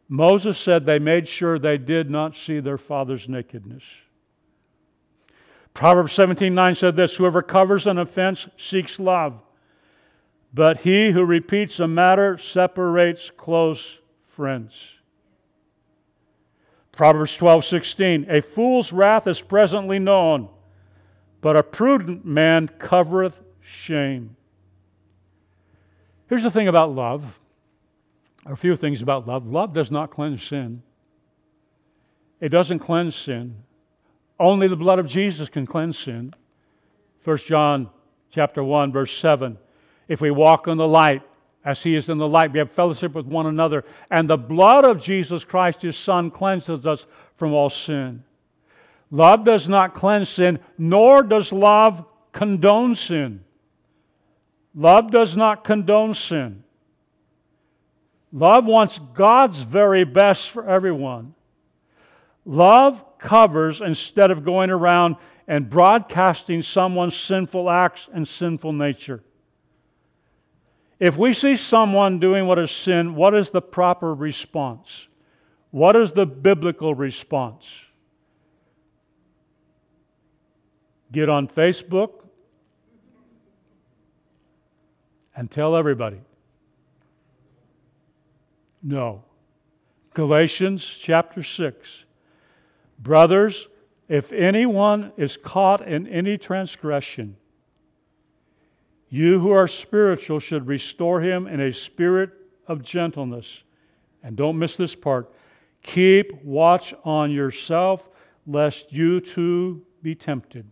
Moses 0.09 0.57
said 0.57 0.85
they 0.85 0.99
made 0.99 1.27
sure 1.27 1.57
they 1.57 1.77
did 1.77 2.09
not 2.09 2.35
see 2.35 2.59
their 2.59 2.77
father's 2.77 3.29
nakedness. 3.29 3.83
Proverbs 5.73 6.13
17 6.13 6.53
9 6.53 6.75
said 6.75 6.95
this 6.95 7.15
Whoever 7.15 7.41
covers 7.41 7.87
an 7.87 7.97
offense 7.97 8.47
seeks 8.57 8.99
love, 8.99 9.39
but 10.53 10.81
he 10.81 11.11
who 11.11 11.25
repeats 11.25 11.79
a 11.79 11.87
matter 11.87 12.37
separates 12.37 13.31
close 13.35 13.97
friends. 14.27 14.73
Proverbs 16.91 17.35
12 17.35 17.65
16 17.65 18.27
A 18.29 18.41
fool's 18.41 18.93
wrath 18.93 19.25
is 19.25 19.41
presently 19.41 19.97
known, 19.97 20.47
but 21.41 21.57
a 21.57 21.63
prudent 21.63 22.23
man 22.23 22.69
covereth 22.77 23.39
shame. 23.59 24.35
Here's 26.27 26.43
the 26.43 26.51
thing 26.51 26.67
about 26.67 26.91
love, 26.91 27.39
a 28.45 28.55
few 28.55 28.75
things 28.75 29.01
about 29.01 29.27
love. 29.27 29.47
Love 29.47 29.73
does 29.73 29.89
not 29.89 30.11
cleanse 30.11 30.43
sin. 30.43 30.83
It 32.39 32.49
doesn't 32.49 32.79
cleanse 32.79 33.15
sin. 33.15 33.63
Only 34.39 34.67
the 34.67 34.75
blood 34.75 34.99
of 34.99 35.07
Jesus 35.07 35.49
can 35.49 35.65
cleanse 35.65 35.97
sin. 35.97 36.33
1 37.23 37.37
John 37.37 37.89
chapter 38.29 38.63
1 38.63 38.91
verse 38.91 39.17
7. 39.17 39.57
If 40.07 40.21
we 40.21 40.31
walk 40.31 40.67
in 40.67 40.77
the 40.77 40.87
light 40.87 41.21
as 41.65 41.83
he 41.83 41.95
is 41.95 42.09
in 42.09 42.17
the 42.17 42.27
light, 42.27 42.51
we 42.51 42.59
have 42.59 42.71
fellowship 42.71 43.13
with 43.13 43.25
one 43.25 43.45
another, 43.45 43.85
and 44.11 44.29
the 44.29 44.37
blood 44.37 44.83
of 44.83 45.01
Jesus 45.01 45.45
Christ 45.45 45.81
his 45.81 45.97
son 45.97 46.29
cleanses 46.29 46.85
us 46.85 47.05
from 47.37 47.53
all 47.53 47.69
sin. 47.69 48.23
Love 49.09 49.43
does 49.45 49.67
not 49.67 49.93
cleanse 49.93 50.29
sin, 50.29 50.59
nor 50.77 51.21
does 51.23 51.51
love 51.51 52.05
condone 52.31 52.95
sin. 52.95 53.43
Love 54.75 55.11
does 55.11 55.37
not 55.37 55.63
condone 55.63 56.13
sin. 56.13 56.63
Love 58.31 58.65
wants 58.65 58.99
God's 59.13 59.61
very 59.61 60.03
best 60.03 60.49
for 60.49 60.67
everyone. 60.67 61.35
Love 62.45 63.05
covers 63.19 63.79
instead 63.79 64.31
of 64.31 64.43
going 64.43 64.71
around 64.71 65.15
and 65.47 65.69
broadcasting 65.69 66.61
someone's 66.61 67.15
sinful 67.15 67.69
acts 67.69 68.09
and 68.11 68.27
sinful 68.27 68.73
nature. 68.73 69.23
If 70.99 71.17
we 71.17 71.33
see 71.33 71.55
someone 71.55 72.19
doing 72.19 72.47
what 72.47 72.59
is 72.59 72.71
sin, 72.71 73.15
what 73.15 73.33
is 73.33 73.49
the 73.49 73.61
proper 73.61 74.13
response? 74.13 75.07
What 75.71 75.95
is 75.95 76.13
the 76.13 76.25
biblical 76.25 76.93
response? 76.93 77.65
Get 81.11 81.29
on 81.29 81.47
Facebook 81.47 82.23
and 85.35 85.49
tell 85.49 85.75
everybody. 85.75 86.21
No. 88.81 89.23
Galatians 90.13 90.83
chapter 91.01 91.41
6 91.41 92.03
Brothers, 92.99 93.67
if 94.07 94.31
anyone 94.31 95.11
is 95.17 95.37
caught 95.37 95.85
in 95.87 96.07
any 96.07 96.37
transgression, 96.37 97.37
you 99.13 99.39
who 99.39 99.51
are 99.51 99.67
spiritual 99.67 100.39
should 100.39 100.65
restore 100.65 101.21
him 101.21 101.45
in 101.45 101.61
a 101.61 101.71
spirit 101.71 102.31
of 102.65 102.81
gentleness. 102.81 103.61
And 104.23 104.35
don't 104.35 104.57
miss 104.57 104.75
this 104.75 104.95
part. 104.95 105.31
Keep 105.83 106.43
watch 106.43 106.95
on 107.03 107.29
yourself, 107.29 108.09
lest 108.47 108.91
you 108.91 109.19
too 109.21 109.85
be 110.01 110.15
tempted. 110.15 110.65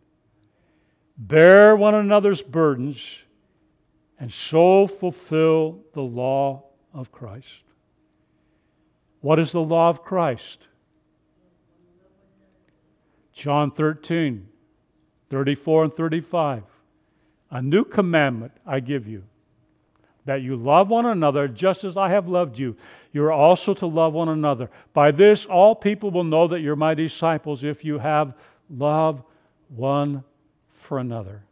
Bear 1.16 1.76
one 1.76 1.94
another's 1.94 2.42
burdens, 2.42 2.98
and 4.20 4.34
so 4.34 4.88
fulfill 4.88 5.82
the 5.94 6.02
law 6.02 6.64
of 6.96 7.12
Christ. 7.12 7.62
What 9.20 9.38
is 9.38 9.52
the 9.52 9.62
law 9.62 9.90
of 9.90 10.04
Christ? 10.04 10.66
John 13.34 13.70
13, 13.70 14.48
34 15.30 15.84
and 15.84 15.94
35. 15.94 16.71
A 17.52 17.62
new 17.62 17.84
commandment 17.84 18.54
I 18.66 18.80
give 18.80 19.08
you 19.08 19.24
that 20.26 20.42
you 20.42 20.56
love 20.56 20.90
one 20.90 21.06
another 21.06 21.48
just 21.48 21.84
as 21.84 21.98
I 21.98 22.10
have 22.10 22.28
loved 22.28 22.58
you. 22.58 22.76
You 23.12 23.24
are 23.24 23.32
also 23.32 23.74
to 23.74 23.86
love 23.86 24.14
one 24.14 24.30
another. 24.30 24.70
By 24.94 25.12
this, 25.12 25.46
all 25.46 25.76
people 25.76 26.12
will 26.12 26.24
know 26.24 26.48
that 26.48 26.62
you're 26.62 26.76
my 26.76 26.94
disciples 26.94 27.64
if 27.64 27.84
you 27.84 28.00
have 28.00 28.34
love 28.70 29.24
one 29.70 30.24
for 30.74 31.00
another. 31.00 31.44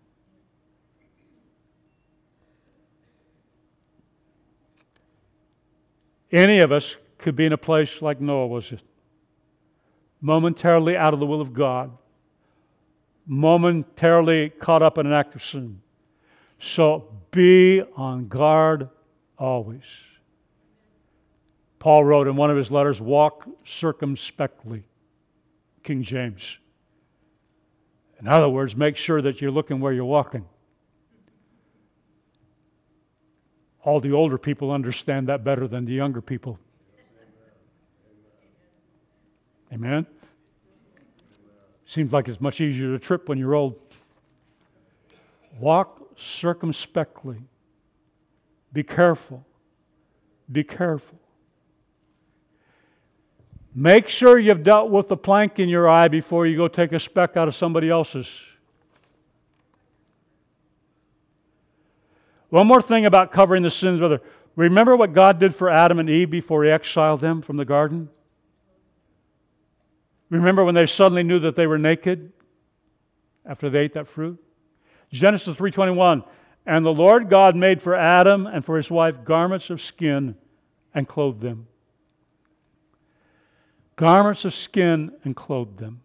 Any 6.31 6.59
of 6.59 6.71
us 6.71 6.95
could 7.17 7.35
be 7.35 7.45
in 7.45 7.53
a 7.53 7.57
place 7.57 8.01
like 8.01 8.21
Noah 8.21 8.47
was 8.47 8.71
momentarily 10.21 10.95
out 10.95 11.13
of 11.13 11.19
the 11.19 11.25
will 11.25 11.41
of 11.41 11.53
God, 11.53 11.91
momentarily 13.25 14.49
caught 14.49 14.83
up 14.83 14.97
in 14.99 15.07
an 15.07 15.13
act 15.13 15.35
of 15.35 15.43
sin. 15.43 15.81
So 16.59 17.11
be 17.31 17.81
on 17.95 18.27
guard 18.27 18.89
always. 19.37 19.83
Paul 21.79 22.03
wrote 22.03 22.27
in 22.27 22.35
one 22.35 22.51
of 22.51 22.57
his 22.57 22.69
letters, 22.69 22.99
Walk 22.99 23.47
circumspectly, 23.63 24.83
King 25.83 26.03
James. 26.03 26.59
In 28.19 28.27
other 28.27 28.49
words, 28.49 28.75
make 28.75 28.97
sure 28.97 29.21
that 29.21 29.39
you're 29.39 29.51
looking 29.51 29.79
where 29.79 29.93
you're 29.93 30.03
walking. 30.03 30.45
All 33.81 34.01
the 34.01 34.11
older 34.11 34.37
people 34.37 34.71
understand 34.71 35.29
that 35.29 35.45
better 35.45 35.67
than 35.67 35.85
the 35.85 35.93
younger 35.93 36.19
people. 36.19 36.59
Amen? 39.71 40.05
Seems 41.85 42.11
like 42.11 42.27
it's 42.27 42.41
much 42.41 42.59
easier 42.59 42.91
to 42.91 42.99
trip 42.99 43.29
when 43.29 43.37
you're 43.37 43.55
old. 43.55 43.79
Walk 45.59 46.08
circumspectly. 46.19 47.37
Be 48.71 48.83
careful. 48.83 49.45
Be 50.51 50.63
careful. 50.63 51.19
Make 53.73 54.09
sure 54.09 54.39
you've 54.39 54.63
dealt 54.63 54.89
with 54.89 55.07
the 55.07 55.17
plank 55.17 55.59
in 55.59 55.69
your 55.69 55.87
eye 55.87 56.07
before 56.07 56.47
you 56.47 56.57
go 56.57 56.67
take 56.67 56.91
a 56.91 56.99
speck 56.99 57.37
out 57.37 57.47
of 57.47 57.55
somebody 57.55 57.89
else's. 57.89 58.27
One 62.49 62.65
more 62.65 62.81
thing 62.81 63.05
about 63.05 63.31
covering 63.31 63.61
the 63.61 63.69
sins, 63.69 63.99
brother. 63.99 64.21
Remember 64.55 64.95
what 64.95 65.13
God 65.13 65.39
did 65.39 65.55
for 65.55 65.69
Adam 65.69 65.99
and 65.99 66.09
Eve 66.09 66.31
before 66.31 66.63
He 66.63 66.71
exiled 66.71 67.21
them 67.21 67.41
from 67.41 67.57
the 67.57 67.65
garden? 67.65 68.09
Remember 70.29 70.63
when 70.63 70.75
they 70.75 70.85
suddenly 70.85 71.23
knew 71.23 71.39
that 71.39 71.55
they 71.55 71.67
were 71.67 71.77
naked 71.77 72.31
after 73.45 73.69
they 73.69 73.79
ate 73.79 73.93
that 73.93 74.07
fruit? 74.07 74.43
Genesis 75.11 75.55
3:21 75.55 76.23
And 76.65 76.85
the 76.85 76.93
Lord 76.93 77.29
God 77.29 77.55
made 77.55 77.81
for 77.81 77.95
Adam 77.95 78.45
and 78.45 78.63
for 78.63 78.77
his 78.77 78.91
wife 78.91 79.23
garments 79.23 79.69
of 79.69 79.81
skin 79.81 80.35
and 80.93 81.07
clothed 81.07 81.41
them. 81.41 81.67
Garments 83.95 84.45
of 84.45 84.53
skin 84.53 85.11
and 85.23 85.35
clothed 85.35 85.77
them. 85.77 86.01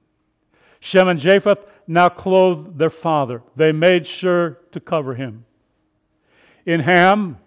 Shem 0.80 1.08
and 1.08 1.20
Japheth 1.20 1.64
now 1.86 2.08
clothed 2.08 2.78
their 2.78 2.90
father. 2.90 3.42
They 3.56 3.72
made 3.72 4.06
sure 4.06 4.58
to 4.72 4.80
cover 4.80 5.14
him. 5.14 5.44
In 6.66 6.80
Ham 6.80 7.38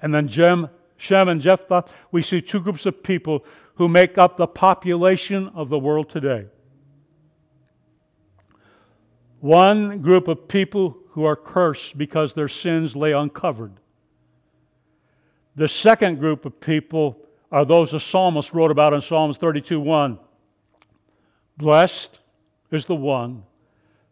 and 0.00 0.14
then 0.14 0.28
Jem, 0.28 0.68
Shem 0.96 1.28
and 1.28 1.40
Japheth, 1.40 1.94
we 2.10 2.22
see 2.22 2.40
two 2.40 2.60
groups 2.60 2.86
of 2.86 3.02
people 3.02 3.44
who 3.76 3.88
make 3.88 4.18
up 4.18 4.36
the 4.36 4.46
population 4.46 5.48
of 5.54 5.68
the 5.68 5.78
world 5.78 6.08
today. 6.08 6.46
One 9.42 10.02
group 10.02 10.28
of 10.28 10.46
people 10.46 10.96
who 11.10 11.24
are 11.24 11.34
cursed 11.34 11.98
because 11.98 12.32
their 12.32 12.46
sins 12.46 12.94
lay 12.94 13.10
uncovered. 13.10 13.72
The 15.56 15.66
second 15.66 16.20
group 16.20 16.44
of 16.44 16.60
people 16.60 17.18
are 17.50 17.64
those 17.64 17.90
the 17.90 17.98
psalmist 17.98 18.54
wrote 18.54 18.70
about 18.70 18.94
in 18.94 19.00
Psalms 19.00 19.38
32 19.38 19.80
1. 19.80 20.16
Blessed 21.56 22.20
is 22.70 22.86
the 22.86 22.94
one 22.94 23.42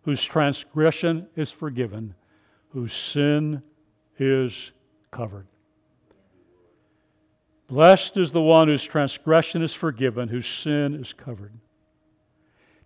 whose 0.03 0.25
transgression 0.25 1.29
is 1.37 1.53
forgiven, 1.53 2.17
whose 2.73 2.93
sin 2.93 3.63
is 4.19 4.73
covered. 5.13 5.47
Blessed 7.69 8.17
is 8.17 8.33
the 8.33 8.43
one 8.43 8.67
whose 8.67 8.83
transgression 8.83 9.63
is 9.63 9.75
forgiven, 9.75 10.27
whose 10.27 10.49
sin 10.49 10.93
is 10.93 11.13
covered. 11.13 11.53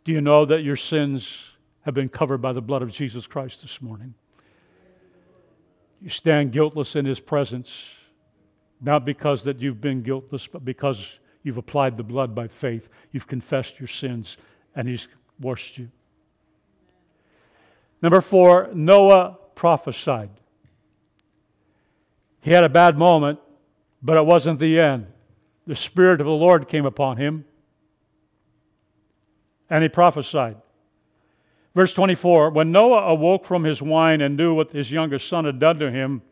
Do 0.05 0.12
you 0.12 0.20
know 0.20 0.45
that 0.45 0.62
your 0.62 0.76
sins 0.76 1.54
have 1.85 1.95
been 1.95 2.09
covered 2.09 2.39
by 2.39 2.53
the 2.53 2.62
blood 2.62 2.82
of 2.82 2.91
Jesus 2.91 3.26
Christ 3.26 3.62
this 3.62 3.80
morning? 3.80 4.14
You 6.01 6.11
stand 6.11 6.53
guiltless 6.53 6.97
in 6.97 7.07
his 7.07 7.20
presence, 7.20 7.70
not 8.80 9.05
because 9.05 9.45
that 9.45 9.61
you've 9.61 9.80
been 9.80 10.03
guiltless, 10.03 10.47
but 10.47 10.64
because 10.64 11.12
you've 11.43 11.57
applied 11.57 11.97
the 11.97 12.03
blood 12.03 12.35
by 12.35 12.49
faith. 12.49 12.89
You've 13.12 13.26
confessed 13.26 13.80
your 13.80 13.89
sins, 13.89 14.37
and 14.74 14.89
he's 14.89 15.09
washed 15.41 15.78
you. 15.78 15.91
Number 18.03 18.20
four, 18.20 18.68
Noah 18.74 19.39
prophesied. 19.55 20.30
He 22.41 22.51
had 22.51 22.64
a 22.64 22.68
bad 22.68 22.99
moment, 22.99 23.39
but 24.03 24.18
it 24.18 24.26
wasn't 24.26 24.59
the 24.59 24.78
end. 24.78 25.07
The 25.66 25.76
Spirit 25.76 26.20
of 26.20 26.26
the 26.26 26.32
Lord 26.32 26.68
came 26.68 26.85
upon 26.85 27.16
him, 27.16 27.47
and 29.70 29.82
he 29.82 29.89
prophesied. 29.89 30.57
Verse 31.75 31.93
24 31.93 32.51
When 32.51 32.72
Noah 32.72 33.07
awoke 33.12 33.45
from 33.45 33.64
his 33.64 33.83
wine 33.83 34.20
and 34.20 34.37
knew 34.37 34.55
what 34.55 34.70
his 34.70 34.91
youngest 34.91 35.29
son 35.29 35.45
had 35.45 35.59
done 35.59 35.79
to 35.79 35.91
him, 35.91 36.22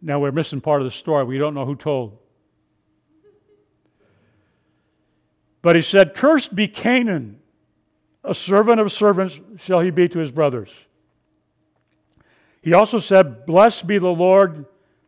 now 0.00 0.20
we're 0.20 0.32
missing 0.32 0.60
part 0.60 0.80
of 0.80 0.84
the 0.84 0.90
story. 0.92 1.24
We 1.24 1.38
don't 1.38 1.54
know 1.54 1.66
who 1.66 1.76
told. 1.76 2.18
But 5.62 5.74
he 5.74 5.82
said, 5.82 6.14
Cursed 6.14 6.54
be 6.54 6.68
Canaan, 6.68 7.40
a 8.22 8.34
servant 8.34 8.80
of 8.80 8.92
servants 8.92 9.40
shall 9.56 9.80
he 9.80 9.90
be 9.90 10.08
to 10.08 10.20
his 10.20 10.30
brothers. 10.30 10.72
He 12.62 12.72
also 12.72 13.00
said, 13.00 13.46
Blessed 13.46 13.86
be 13.86 13.98
the 13.98 14.08
Lord, 14.08 14.66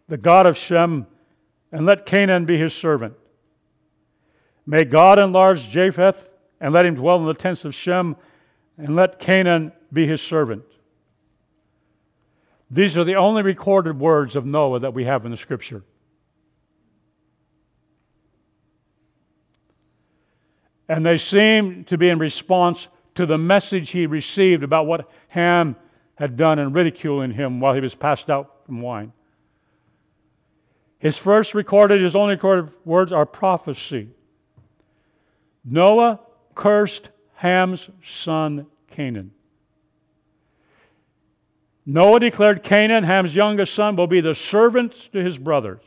the 0.09 0.17
God 0.17 0.47
of 0.47 0.57
Shem, 0.57 1.07
and 1.71 1.87
let 1.87 2.07
Canaan 2.07 2.45
be 2.45 2.59
his 2.59 2.75
servant. 2.75 3.15
May 4.67 4.85
God 4.85 5.19
enlarge 5.19 5.69
Japheth, 5.69 6.28
and 6.61 6.73
let 6.73 6.87
him 6.87 6.95
dwell 6.95 7.19
in 7.19 7.27
the 7.27 7.35
tents 7.35 7.65
of 7.65 7.75
Shem, 7.75 8.17
and 8.77 8.95
let 8.95 9.19
Canaan 9.19 9.73
be 9.93 10.07
his 10.07 10.21
servant. 10.21 10.65
These 12.71 12.99
are 12.99 13.05
the 13.05 13.17
only 13.17 13.43
recorded 13.43 13.99
words 13.99 14.37
of 14.37 14.45
Noah 14.45 14.81
that 14.81 14.95
we 14.95 15.05
have 15.05 15.25
in 15.25 15.31
the 15.31 15.37
scripture. 15.37 15.83
And 20.89 21.05
they 21.05 21.19
seem 21.19 21.85
to 21.85 21.99
be 21.99 22.09
in 22.09 22.19
response 22.19 22.89
to 23.15 23.27
the 23.27 23.39
message 23.39 23.91
he 23.91 24.07
received 24.07 24.63
about 24.63 24.87
what 24.87 25.11
Ham 25.29 25.77
had 26.15 26.37
done 26.37 26.59
in 26.59 26.73
ridiculing 26.73 27.33
him 27.33 27.61
while 27.61 27.75
he 27.75 27.81
was 27.81 27.95
passed 27.95 28.31
out 28.31 28.65
from 28.67 28.81
wine. 28.81 29.13
His 30.99 31.17
first 31.17 31.55
recorded, 31.55 32.01
his 32.01 32.17
only 32.17 32.35
recorded 32.35 32.73
words 32.85 33.13
are 33.13 33.27
prophecy. 33.27 34.11
Noah 35.65 36.21
cursed 36.59 37.11
Ham's 37.35 37.89
son 38.05 38.67
Canaan. 38.89 39.31
Noah 41.87 42.19
declared 42.19 42.65
Canaan, 42.65 43.05
Ham's 43.05 43.37
youngest 43.37 43.73
son, 43.73 43.95
will 43.95 44.09
be 44.09 44.21
the 44.21 44.35
servant 44.35 44.93
to 45.13 45.23
his 45.23 45.39
brothers. 45.39 45.81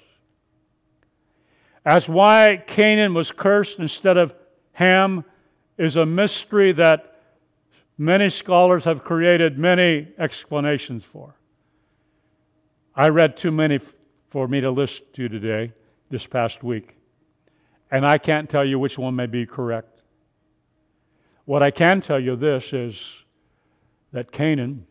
As 1.86 2.08
why 2.08 2.64
Canaan 2.68 3.14
was 3.14 3.34
cursed 3.34 3.80
instead 3.80 4.16
of 4.16 4.34
Ham 4.74 5.26
is 5.78 5.98
a 5.98 6.06
mystery 6.06 6.72
that 6.72 7.22
many 7.98 8.30
scholars 8.30 8.86
have 8.86 9.04
created 9.04 9.60
many 9.60 10.08
explanations 10.18 11.04
for. 11.04 11.36
I 12.96 13.10
read 13.10 13.36
too 13.36 13.52
many 13.52 13.82
for 14.30 14.48
me 14.48 14.62
to 14.62 14.72
list 14.72 15.04
to 15.16 15.24
you 15.24 15.28
today, 15.30 15.74
this 16.10 16.26
past 16.26 16.64
week, 16.64 16.96
and 17.92 18.06
I 18.06 18.18
can't 18.18 18.50
tell 18.50 18.64
you 18.64 18.80
which 18.80 18.98
one 18.98 19.18
may 19.18 19.26
be 19.26 19.46
correct. 19.46 20.01
What 21.52 21.62
I 21.62 21.70
can 21.70 22.00
tell 22.00 22.18
you 22.18 22.38
this 22.38 22.72
is 22.72 23.04
that 24.14 24.32
Canaan 24.32 24.88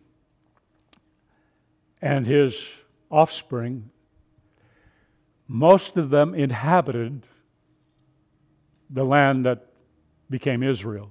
and 2.03 2.27
his 2.27 2.55
offspring, 3.11 3.89
most 5.49 5.97
of 5.97 6.11
them 6.11 6.35
inhabited 6.35 7.25
the 8.91 9.07
land 9.07 9.47
that 9.47 9.69
became 10.29 10.63
Israel. 10.63 11.11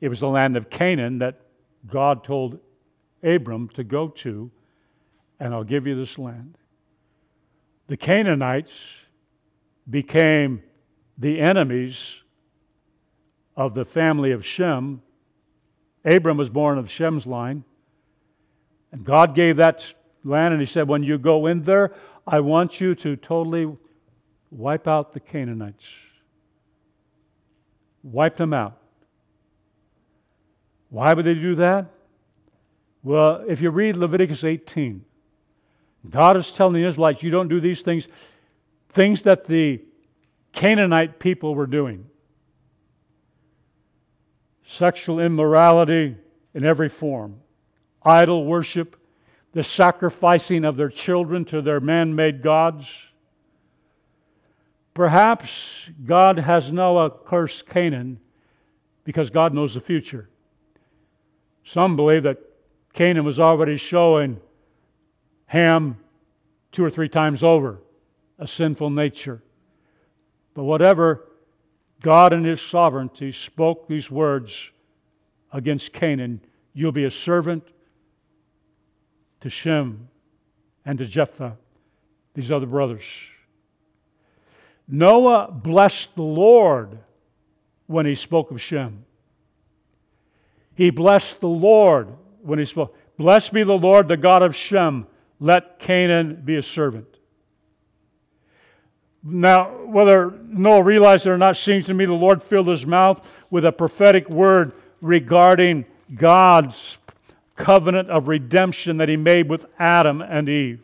It 0.00 0.08
was 0.08 0.18
the 0.18 0.28
land 0.28 0.56
of 0.56 0.68
Canaan 0.68 1.18
that 1.18 1.40
God 1.86 2.24
told 2.24 2.58
Abram 3.22 3.68
to 3.68 3.84
go 3.84 4.08
to, 4.08 4.50
and 5.38 5.54
I'll 5.54 5.62
give 5.62 5.86
you 5.86 5.94
this 5.94 6.18
land. 6.18 6.58
The 7.86 7.96
Canaanites 7.96 8.72
became 9.88 10.64
the 11.16 11.38
enemies 11.38 12.21
of 13.56 13.74
the 13.74 13.84
family 13.84 14.32
of 14.32 14.44
Shem. 14.44 15.02
Abram 16.04 16.36
was 16.36 16.50
born 16.50 16.78
of 16.78 16.90
Shem's 16.90 17.26
line. 17.26 17.64
And 18.90 19.04
God 19.04 19.34
gave 19.34 19.56
that 19.56 19.94
land, 20.24 20.52
and 20.52 20.60
He 20.60 20.66
said, 20.66 20.88
When 20.88 21.02
you 21.02 21.18
go 21.18 21.46
in 21.46 21.62
there, 21.62 21.94
I 22.26 22.40
want 22.40 22.80
you 22.80 22.94
to 22.96 23.16
totally 23.16 23.76
wipe 24.50 24.86
out 24.86 25.12
the 25.12 25.20
Canaanites. 25.20 25.84
Wipe 28.02 28.36
them 28.36 28.52
out. 28.52 28.78
Why 30.90 31.14
would 31.14 31.24
they 31.24 31.34
do 31.34 31.54
that? 31.56 31.86
Well, 33.02 33.44
if 33.48 33.60
you 33.60 33.70
read 33.70 33.96
Leviticus 33.96 34.44
18, 34.44 35.04
God 36.08 36.36
is 36.36 36.52
telling 36.52 36.74
the 36.74 36.86
Israelites, 36.86 37.22
you 37.22 37.30
don't 37.30 37.48
do 37.48 37.60
these 37.60 37.80
things, 37.80 38.08
things 38.90 39.22
that 39.22 39.44
the 39.44 39.80
Canaanite 40.52 41.18
people 41.18 41.54
were 41.54 41.66
doing. 41.66 42.06
Sexual 44.72 45.20
immorality 45.20 46.16
in 46.54 46.64
every 46.64 46.88
form, 46.88 47.40
idol 48.02 48.44
worship, 48.44 48.96
the 49.52 49.62
sacrificing 49.62 50.64
of 50.64 50.76
their 50.76 50.88
children 50.88 51.44
to 51.44 51.60
their 51.60 51.80
man 51.80 52.14
made 52.14 52.42
gods. 52.42 52.86
Perhaps 54.94 55.88
God 56.04 56.38
has 56.38 56.72
Noah 56.72 57.10
curse 57.10 57.62
Canaan 57.62 58.18
because 59.04 59.30
God 59.30 59.52
knows 59.52 59.74
the 59.74 59.80
future. 59.80 60.28
Some 61.64 61.96
believe 61.96 62.22
that 62.22 62.38
Canaan 62.92 63.24
was 63.24 63.38
already 63.38 63.76
showing 63.76 64.40
Ham 65.46 65.98
two 66.72 66.84
or 66.84 66.90
three 66.90 67.08
times 67.08 67.42
over 67.42 67.78
a 68.38 68.46
sinful 68.46 68.90
nature. 68.90 69.42
But 70.54 70.64
whatever, 70.64 71.26
God 72.02 72.32
in 72.32 72.44
His 72.44 72.60
sovereignty 72.60 73.32
spoke 73.32 73.88
these 73.88 74.10
words 74.10 74.70
against 75.52 75.92
Canaan 75.92 76.40
You'll 76.74 76.92
be 76.92 77.04
a 77.04 77.10
servant 77.10 77.68
to 79.40 79.50
Shem 79.50 80.08
and 80.84 80.98
to 80.98 81.04
Jephthah, 81.04 81.56
these 82.34 82.50
other 82.50 82.66
brothers. 82.66 83.04
Noah 84.88 85.50
blessed 85.52 86.14
the 86.14 86.22
Lord 86.22 86.98
when 87.86 88.06
he 88.06 88.14
spoke 88.14 88.50
of 88.50 88.60
Shem. 88.60 89.04
He 90.74 90.90
blessed 90.90 91.40
the 91.40 91.48
Lord 91.48 92.08
when 92.42 92.58
he 92.58 92.64
spoke. 92.64 92.96
Blessed 93.18 93.52
be 93.52 93.62
the 93.62 93.72
Lord, 93.72 94.08
the 94.08 94.16
God 94.16 94.42
of 94.42 94.56
Shem. 94.56 95.06
Let 95.38 95.78
Canaan 95.78 96.42
be 96.44 96.56
a 96.56 96.62
servant. 96.62 97.18
Now, 99.24 99.70
whether 99.86 100.32
Noah 100.48 100.82
realized 100.82 101.26
it 101.26 101.30
or 101.30 101.38
not, 101.38 101.56
seems 101.56 101.86
to 101.86 101.94
me 101.94 102.04
the 102.04 102.12
Lord 102.12 102.42
filled 102.42 102.68
his 102.68 102.84
mouth 102.84 103.36
with 103.50 103.64
a 103.64 103.72
prophetic 103.72 104.28
word 104.28 104.72
regarding 105.00 105.84
God's 106.14 106.98
covenant 107.54 108.10
of 108.10 108.28
redemption 108.28 108.96
that 108.96 109.08
he 109.08 109.16
made 109.16 109.48
with 109.48 109.66
Adam 109.78 110.20
and 110.20 110.48
Eve, 110.48 110.80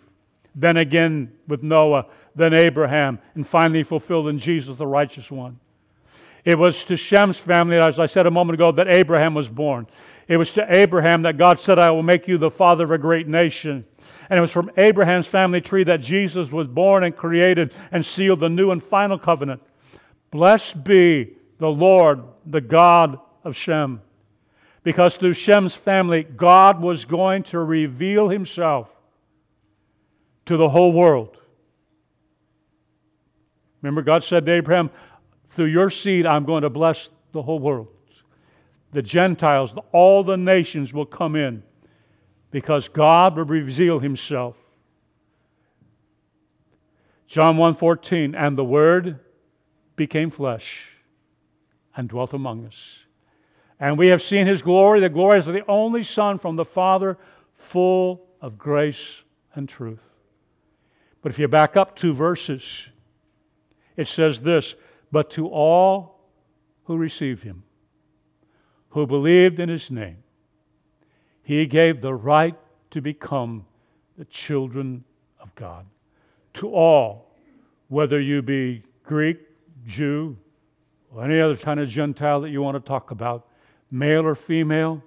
then 0.54 0.76
again 0.76 1.32
with 1.48 1.62
Noah, 1.62 2.06
then 2.36 2.54
Abraham, 2.54 3.18
and 3.34 3.46
finally 3.46 3.82
fulfilled 3.82 4.28
in 4.28 4.38
Jesus, 4.38 4.76
the 4.76 4.86
righteous 4.86 5.30
one. 5.30 5.58
It 6.44 6.56
was 6.56 6.84
to 6.84 6.96
Shem's 6.96 7.36
family, 7.36 7.76
as 7.78 7.98
I 7.98 8.06
said 8.06 8.26
a 8.26 8.30
moment 8.30 8.54
ago, 8.54 8.70
that 8.72 8.88
Abraham 8.88 9.34
was 9.34 9.48
born. 9.48 9.86
It 10.28 10.36
was 10.36 10.52
to 10.54 10.76
Abraham 10.76 11.22
that 11.22 11.38
God 11.38 11.58
said, 11.58 11.78
I 11.78 11.90
will 11.90 12.02
make 12.02 12.28
you 12.28 12.38
the 12.38 12.50
father 12.50 12.84
of 12.84 12.90
a 12.90 12.98
great 12.98 13.26
nation. 13.26 13.84
And 14.30 14.38
it 14.38 14.40
was 14.40 14.50
from 14.50 14.70
Abraham's 14.76 15.26
family 15.26 15.60
tree 15.60 15.84
that 15.84 16.00
Jesus 16.00 16.52
was 16.52 16.68
born 16.68 17.02
and 17.02 17.16
created 17.16 17.72
and 17.90 18.04
sealed 18.04 18.40
the 18.40 18.48
new 18.48 18.70
and 18.70 18.82
final 18.82 19.18
covenant. 19.18 19.62
Blessed 20.30 20.84
be 20.84 21.36
the 21.58 21.70
Lord, 21.70 22.22
the 22.44 22.60
God 22.60 23.18
of 23.42 23.56
Shem 23.56 24.02
because 24.88 25.16
through 25.16 25.34
Shem's 25.34 25.74
family, 25.74 26.22
God 26.22 26.80
was 26.80 27.04
going 27.04 27.42
to 27.42 27.58
reveal 27.58 28.30
himself 28.30 28.88
to 30.46 30.56
the 30.56 30.70
whole 30.70 30.92
world. 30.92 31.36
Remember, 33.82 34.00
God 34.00 34.24
said 34.24 34.46
to 34.46 34.52
Abraham, 34.52 34.90
Through 35.50 35.66
your 35.66 35.90
seed, 35.90 36.24
I'm 36.24 36.46
going 36.46 36.62
to 36.62 36.70
bless 36.70 37.10
the 37.32 37.42
whole 37.42 37.58
world. 37.58 37.88
The 38.92 39.02
Gentiles, 39.02 39.74
all 39.92 40.24
the 40.24 40.36
nations 40.36 40.92
will 40.92 41.06
come 41.06 41.36
in 41.36 41.62
because 42.50 42.88
God 42.88 43.36
will 43.36 43.44
reveal 43.44 43.98
himself. 43.98 44.56
John 47.26 47.56
1:14 47.58 48.34
and 48.34 48.56
the 48.56 48.64
word 48.64 49.20
became 49.96 50.30
flesh 50.30 50.92
and 51.94 52.08
dwelt 52.08 52.32
among 52.32 52.64
us. 52.64 53.00
And 53.78 53.98
we 53.98 54.08
have 54.08 54.22
seen 54.22 54.46
his 54.46 54.62
glory, 54.62 55.00
the 55.00 55.08
glory 55.08 55.38
of 55.38 55.46
the 55.46 55.66
only 55.68 56.02
Son 56.02 56.38
from 56.38 56.56
the 56.56 56.64
Father, 56.64 57.18
full 57.54 58.26
of 58.40 58.58
grace 58.58 59.22
and 59.54 59.68
truth. 59.68 60.02
But 61.22 61.32
if 61.32 61.38
you 61.38 61.48
back 61.48 61.76
up 61.76 61.94
two 61.94 62.14
verses, 62.14 62.88
it 63.96 64.08
says 64.08 64.40
this 64.40 64.74
But 65.12 65.30
to 65.30 65.48
all 65.48 66.20
who 66.84 66.96
received 66.96 67.42
him, 67.42 67.64
who 68.90 69.06
believed 69.06 69.60
in 69.60 69.68
his 69.68 69.90
name, 69.90 70.18
he 71.42 71.66
gave 71.66 72.00
the 72.00 72.14
right 72.14 72.56
to 72.90 73.00
become 73.00 73.64
the 74.16 74.24
children 74.24 75.04
of 75.40 75.54
God. 75.54 75.86
To 76.54 76.70
all, 76.70 77.34
whether 77.88 78.20
you 78.20 78.42
be 78.42 78.82
Greek, 79.04 79.38
Jew, 79.86 80.36
or 81.14 81.24
any 81.24 81.40
other 81.40 81.56
kind 81.56 81.80
of 81.80 81.88
Gentile 81.88 82.40
that 82.42 82.50
you 82.50 82.60
want 82.60 82.76
to 82.76 82.86
talk 82.86 83.10
about, 83.10 83.46
male 83.90 84.26
or 84.26 84.34
female, 84.34 85.02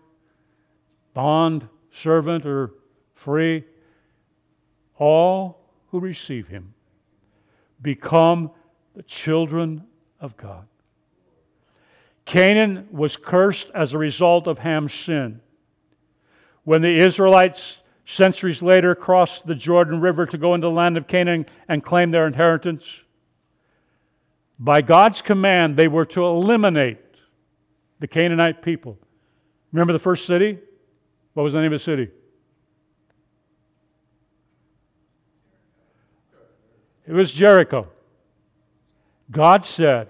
bond, 1.13 1.67
servant, 1.91 2.45
or 2.45 2.71
free, 3.13 3.63
all 4.97 5.59
who 5.89 5.99
receive 5.99 6.47
him 6.47 6.73
become 7.81 8.51
the 8.95 9.03
children 9.03 9.83
of 10.19 10.37
God. 10.37 10.65
Canaan 12.31 12.87
was 12.91 13.17
cursed 13.17 13.69
as 13.75 13.91
a 13.91 13.97
result 13.97 14.47
of 14.47 14.59
Ham's 14.59 14.93
sin. 14.93 15.41
When 16.63 16.81
the 16.81 16.95
Israelites, 16.95 17.79
centuries 18.05 18.61
later, 18.61 18.95
crossed 18.95 19.47
the 19.47 19.53
Jordan 19.53 19.99
River 19.99 20.25
to 20.27 20.37
go 20.37 20.55
into 20.55 20.67
the 20.67 20.71
land 20.71 20.95
of 20.95 21.09
Canaan 21.09 21.45
and 21.67 21.83
claim 21.83 22.11
their 22.11 22.25
inheritance, 22.25 22.85
by 24.57 24.81
God's 24.81 25.21
command, 25.21 25.75
they 25.75 25.89
were 25.89 26.05
to 26.05 26.23
eliminate 26.23 26.99
the 27.99 28.07
Canaanite 28.07 28.61
people. 28.61 28.97
Remember 29.73 29.91
the 29.91 29.99
first 29.99 30.25
city? 30.25 30.57
What 31.33 31.43
was 31.43 31.51
the 31.51 31.59
name 31.59 31.73
of 31.73 31.79
the 31.81 31.83
city? 31.83 32.07
It 37.05 37.11
was 37.11 37.33
Jericho. 37.33 37.89
God 39.29 39.65
said, 39.65 40.07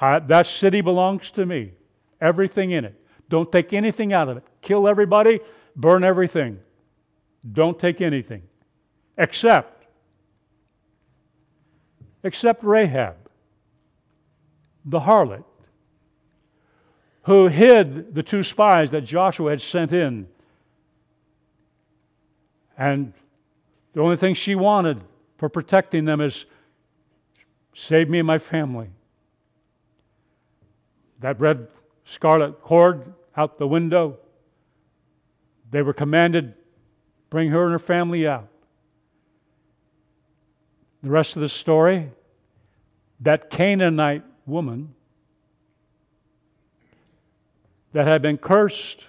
That 0.00 0.46
city 0.46 0.80
belongs 0.80 1.30
to 1.32 1.46
me, 1.46 1.72
everything 2.20 2.72
in 2.72 2.84
it. 2.84 3.00
Don't 3.28 3.50
take 3.50 3.72
anything 3.72 4.12
out 4.12 4.28
of 4.28 4.36
it. 4.36 4.44
Kill 4.60 4.86
everybody, 4.86 5.40
burn 5.76 6.04
everything. 6.04 6.60
Don't 7.52 7.78
take 7.78 8.00
anything. 8.00 8.42
Except, 9.16 9.86
except 12.22 12.62
Rahab, 12.64 13.16
the 14.84 15.00
harlot 15.00 15.44
who 17.24 17.48
hid 17.48 18.14
the 18.14 18.22
two 18.22 18.42
spies 18.42 18.90
that 18.90 19.00
Joshua 19.00 19.50
had 19.50 19.62
sent 19.62 19.92
in. 19.92 20.28
And 22.76 23.14
the 23.94 24.00
only 24.00 24.16
thing 24.16 24.34
she 24.34 24.54
wanted 24.54 25.00
for 25.38 25.48
protecting 25.48 26.04
them 26.04 26.20
is 26.20 26.44
save 27.74 28.10
me 28.10 28.18
and 28.18 28.26
my 28.26 28.38
family. 28.38 28.88
That 31.24 31.40
red 31.40 31.68
scarlet 32.04 32.60
cord 32.60 33.14
out 33.34 33.56
the 33.56 33.66
window. 33.66 34.18
They 35.70 35.80
were 35.80 35.94
commanded, 35.94 36.52
bring 37.30 37.48
her 37.48 37.62
and 37.62 37.72
her 37.72 37.78
family 37.78 38.28
out. 38.28 38.48
The 41.02 41.08
rest 41.08 41.34
of 41.34 41.40
the 41.40 41.48
story 41.48 42.10
that 43.20 43.48
Canaanite 43.48 44.22
woman 44.44 44.94
that 47.94 48.06
had 48.06 48.20
been 48.20 48.36
cursed 48.36 49.06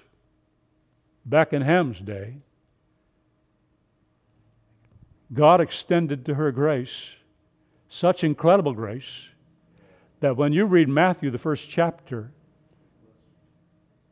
back 1.25 1.51
in 1.51 1.63
Ham's 1.63 1.99
day, 1.99 2.35
God 5.33 5.59
extended 5.59 6.25
to 6.27 6.35
her 6.35 6.53
grace, 6.53 6.95
such 7.89 8.23
incredible 8.23 8.71
grace, 8.71 9.34
that 10.19 10.37
when 10.37 10.53
you 10.53 10.65
read 10.65 10.89
Matthew, 10.89 11.29
the 11.29 11.37
first 11.37 11.69
chapter, 11.69 12.31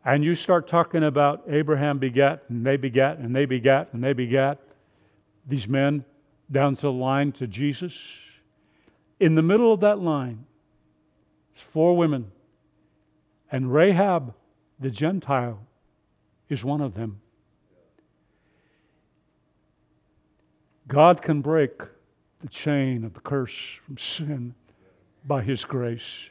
and 0.06 0.24
you 0.24 0.36
start 0.36 0.68
talking 0.68 1.04
about 1.04 1.44
Abraham 1.48 1.98
begat, 1.98 2.44
and 2.50 2.66
they 2.66 2.78
begat, 2.78 3.20
and 3.20 3.36
they 3.36 3.46
begat, 3.46 3.90
and 3.94 4.04
they 4.04 4.14
begat, 4.14 4.60
these 5.48 5.68
men 5.68 6.04
down 6.52 6.76
to 6.76 6.82
the 6.84 6.92
line 6.92 7.32
to 7.34 7.48
Jesus, 7.48 7.98
in 9.20 9.36
the 9.36 9.42
middle 9.42 9.72
of 9.72 9.80
that 9.80 10.00
line, 10.00 10.46
four 11.54 11.96
women, 11.96 12.32
and 13.52 13.74
Rahab 13.74 14.34
the 14.80 14.90
Gentile 14.90 15.66
is 16.50 16.64
one 16.64 16.82
of 16.82 16.96
them. 16.96 17.22
God 20.88 21.22
can 21.22 21.42
break 21.42 21.82
the 22.42 22.50
chain 22.50 23.06
of 23.06 23.14
the 23.14 23.22
curse 23.22 23.80
from 23.86 23.98
sin 23.98 24.56
by 25.26 25.42
His 25.42 25.66
grace. 25.66 26.30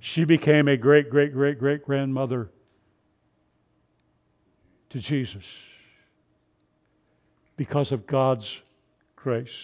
She 0.00 0.24
became 0.24 0.68
a 0.68 0.76
great, 0.76 1.10
great, 1.10 1.32
great, 1.32 1.58
great 1.58 1.84
grandmother 1.84 2.50
to 4.90 4.98
Jesus 4.98 5.44
because 7.56 7.92
of 7.92 8.06
God's 8.06 8.58
grace. 9.16 9.56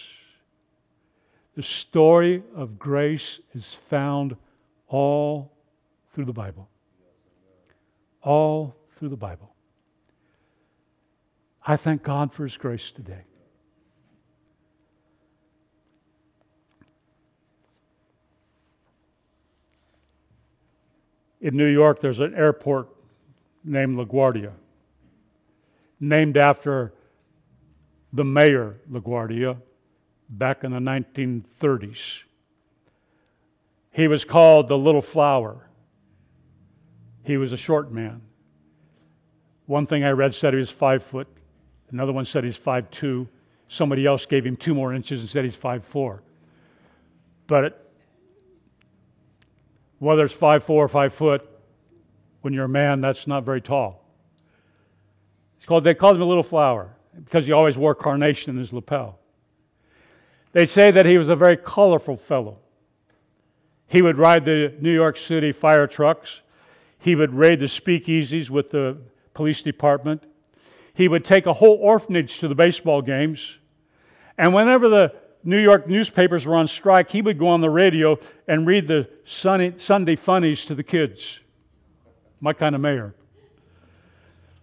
The 1.55 1.63
story 1.63 2.43
of 2.55 2.79
grace 2.79 3.39
is 3.53 3.77
found 3.89 4.37
all 4.87 5.51
through 6.13 6.25
the 6.25 6.33
Bible. 6.33 6.69
all 8.21 8.75
through 8.97 9.09
the 9.09 9.17
Bible. 9.17 9.53
I 11.65 11.77
thank 11.77 12.03
God 12.03 12.33
for 12.33 12.43
His 12.43 12.57
grace 12.57 12.91
today. 12.91 13.23
In 21.41 21.55
New 21.55 21.67
York, 21.67 22.01
there's 22.01 22.19
an 22.19 22.35
airport 22.35 22.89
named 23.63 23.97
LaGuardia, 23.97 24.51
named 25.99 26.37
after 26.37 26.93
the 28.11 28.25
mayor 28.25 28.77
LaGuardia 28.91 29.57
back 30.29 30.63
in 30.63 30.71
the 30.71 30.79
1930s. 30.79 32.23
He 33.91 34.07
was 34.07 34.25
called 34.25 34.67
the 34.67 34.77
Little 34.77 35.01
Flower. 35.01 35.67
He 37.23 37.37
was 37.37 37.51
a 37.51 37.57
short 37.57 37.91
man. 37.91 38.21
One 39.65 39.85
thing 39.85 40.03
I 40.03 40.11
read 40.11 40.33
said 40.33 40.53
he 40.53 40.59
was 40.59 40.69
five 40.69 41.03
foot. 41.03 41.27
Another 41.91 42.11
one 42.11 42.25
said 42.25 42.43
he's 42.43 42.55
five 42.55 42.89
two. 42.91 43.27
Somebody 43.67 44.05
else 44.05 44.25
gave 44.25 44.45
him 44.45 44.55
two 44.55 44.73
more 44.73 44.93
inches 44.93 45.21
and 45.21 45.29
said 45.29 45.43
he's 45.43 45.55
five 45.55 45.85
four. 45.85 46.23
But 47.45 47.88
whether 49.99 50.25
it's 50.25 50.33
five 50.33 50.63
four 50.63 50.83
or 50.83 50.87
five 50.87 51.13
foot, 51.13 51.47
when 52.41 52.53
you're 52.53 52.65
a 52.65 52.69
man, 52.69 53.01
that's 53.01 53.27
not 53.27 53.43
very 53.43 53.61
tall. 53.61 54.05
It's 55.57 55.65
called, 55.65 55.83
they 55.83 55.93
called 55.93 56.15
him 56.15 56.21
a 56.21 56.25
little 56.25 56.43
flower 56.43 56.95
because 57.13 57.45
he 57.45 57.51
always 57.51 57.77
wore 57.77 57.93
carnation 57.93 58.51
in 58.51 58.57
his 58.57 58.71
lapel. 58.71 59.19
They 60.53 60.65
say 60.65 60.89
that 60.89 61.05
he 61.05 61.17
was 61.17 61.29
a 61.29 61.35
very 61.35 61.57
colorful 61.57 62.15
fellow. 62.17 62.59
He 63.87 64.01
would 64.01 64.17
ride 64.17 64.45
the 64.45 64.73
New 64.79 64.93
York 64.93 65.17
City 65.17 65.51
fire 65.51 65.85
trucks. 65.85 66.41
He 66.97 67.15
would 67.15 67.33
raid 67.33 67.59
the 67.59 67.65
speakeasies 67.65 68.49
with 68.49 68.69
the 68.69 68.97
police 69.33 69.61
department. 69.61 70.23
He 70.93 71.07
would 71.07 71.25
take 71.25 71.45
a 71.45 71.53
whole 71.53 71.77
orphanage 71.81 72.39
to 72.39 72.47
the 72.47 72.55
baseball 72.55 73.01
games. 73.01 73.57
And 74.37 74.53
whenever 74.53 74.89
the 74.89 75.13
New 75.43 75.59
York 75.59 75.87
newspapers 75.87 76.45
were 76.45 76.55
on 76.55 76.67
strike, 76.67 77.11
he 77.11 77.21
would 77.21 77.39
go 77.39 77.47
on 77.47 77.61
the 77.61 77.69
radio 77.69 78.19
and 78.47 78.67
read 78.67 78.87
the 78.87 79.07
Sunday 79.25 80.15
funnies 80.15 80.65
to 80.65 80.75
the 80.75 80.83
kids. 80.83 81.39
My 82.41 82.53
kind 82.53 82.75
of 82.75 82.81
mayor. 82.81 83.13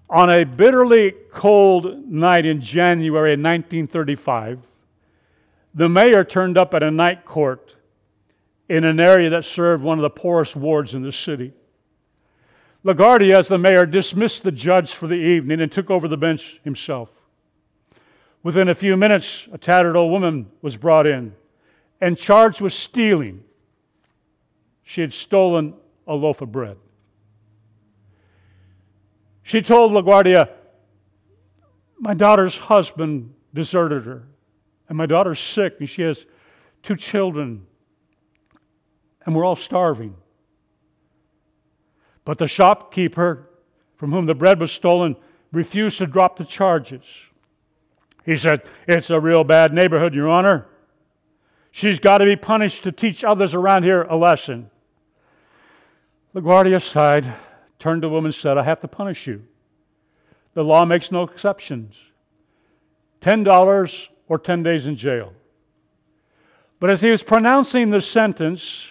On 0.08 0.30
a 0.30 0.44
bitterly 0.44 1.14
cold 1.32 2.08
night 2.08 2.46
in 2.46 2.60
January 2.60 3.32
1935, 3.32 4.60
the 5.74 5.88
mayor 5.88 6.24
turned 6.24 6.56
up 6.56 6.74
at 6.74 6.82
a 6.82 6.90
night 6.90 7.24
court 7.24 7.74
in 8.68 8.84
an 8.84 9.00
area 9.00 9.30
that 9.30 9.44
served 9.44 9.82
one 9.82 9.98
of 9.98 10.02
the 10.02 10.10
poorest 10.10 10.56
wards 10.56 10.94
in 10.94 11.02
the 11.02 11.12
city. 11.12 11.52
LaGuardia, 12.84 13.34
as 13.34 13.48
the 13.48 13.58
mayor, 13.58 13.84
dismissed 13.84 14.42
the 14.42 14.52
judge 14.52 14.92
for 14.92 15.06
the 15.06 15.14
evening 15.14 15.60
and 15.60 15.72
took 15.72 15.90
over 15.90 16.06
the 16.06 16.16
bench 16.16 16.60
himself. 16.62 17.10
Within 18.46 18.68
a 18.68 18.76
few 18.76 18.96
minutes, 18.96 19.48
a 19.50 19.58
tattered 19.58 19.96
old 19.96 20.12
woman 20.12 20.46
was 20.62 20.76
brought 20.76 21.04
in 21.04 21.34
and 22.00 22.16
charged 22.16 22.60
with 22.60 22.72
stealing. 22.72 23.42
She 24.84 25.00
had 25.00 25.12
stolen 25.12 25.74
a 26.06 26.14
loaf 26.14 26.40
of 26.40 26.52
bread. 26.52 26.76
She 29.42 29.60
told 29.62 29.90
LaGuardia, 29.90 30.48
My 31.98 32.14
daughter's 32.14 32.56
husband 32.56 33.34
deserted 33.52 34.04
her, 34.06 34.28
and 34.88 34.96
my 34.96 35.06
daughter's 35.06 35.40
sick, 35.40 35.78
and 35.80 35.90
she 35.90 36.02
has 36.02 36.24
two 36.84 36.94
children, 36.94 37.66
and 39.24 39.34
we're 39.34 39.44
all 39.44 39.56
starving. 39.56 40.14
But 42.24 42.38
the 42.38 42.46
shopkeeper 42.46 43.50
from 43.96 44.12
whom 44.12 44.26
the 44.26 44.36
bread 44.36 44.60
was 44.60 44.70
stolen 44.70 45.16
refused 45.50 45.98
to 45.98 46.06
drop 46.06 46.36
the 46.36 46.44
charges. 46.44 47.02
He 48.26 48.36
said, 48.36 48.62
It's 48.88 49.08
a 49.08 49.20
real 49.20 49.44
bad 49.44 49.72
neighborhood, 49.72 50.12
Your 50.12 50.28
Honor. 50.28 50.66
She's 51.70 52.00
got 52.00 52.18
to 52.18 52.24
be 52.24 52.36
punished 52.36 52.82
to 52.82 52.92
teach 52.92 53.22
others 53.22 53.54
around 53.54 53.84
here 53.84 54.02
a 54.02 54.16
lesson. 54.16 54.70
LaGuardia 56.34 56.82
sighed 56.82 57.32
turned 57.78 58.02
to 58.02 58.08
the 58.08 58.12
woman 58.12 58.30
and 58.30 58.34
said, 58.34 58.58
I 58.58 58.64
have 58.64 58.80
to 58.80 58.88
punish 58.88 59.26
you. 59.26 59.44
The 60.54 60.64
law 60.64 60.84
makes 60.84 61.12
no 61.12 61.22
exceptions 61.22 61.94
$10 63.20 64.08
or 64.28 64.38
10 64.38 64.62
days 64.62 64.86
in 64.86 64.96
jail. 64.96 65.32
But 66.80 66.90
as 66.90 67.02
he 67.02 67.10
was 67.10 67.22
pronouncing 67.22 67.90
the 67.90 68.00
sentence, 68.00 68.86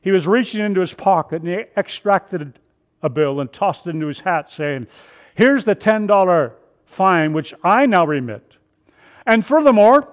he 0.00 0.10
was 0.10 0.26
reaching 0.26 0.64
into 0.64 0.80
his 0.80 0.94
pocket 0.94 1.42
and 1.42 1.48
he 1.48 1.64
extracted 1.76 2.58
a 3.02 3.08
bill 3.08 3.40
and 3.40 3.52
tossed 3.52 3.86
it 3.86 3.90
into 3.90 4.06
his 4.06 4.20
hat, 4.20 4.50
saying, 4.50 4.86
Here's 5.34 5.64
the 5.64 5.76
$10 5.76 6.52
fine 6.86 7.32
which 7.32 7.52
I 7.62 7.86
now 7.86 8.06
remit. 8.06 8.45
And 9.26 9.44
furthermore, 9.44 10.08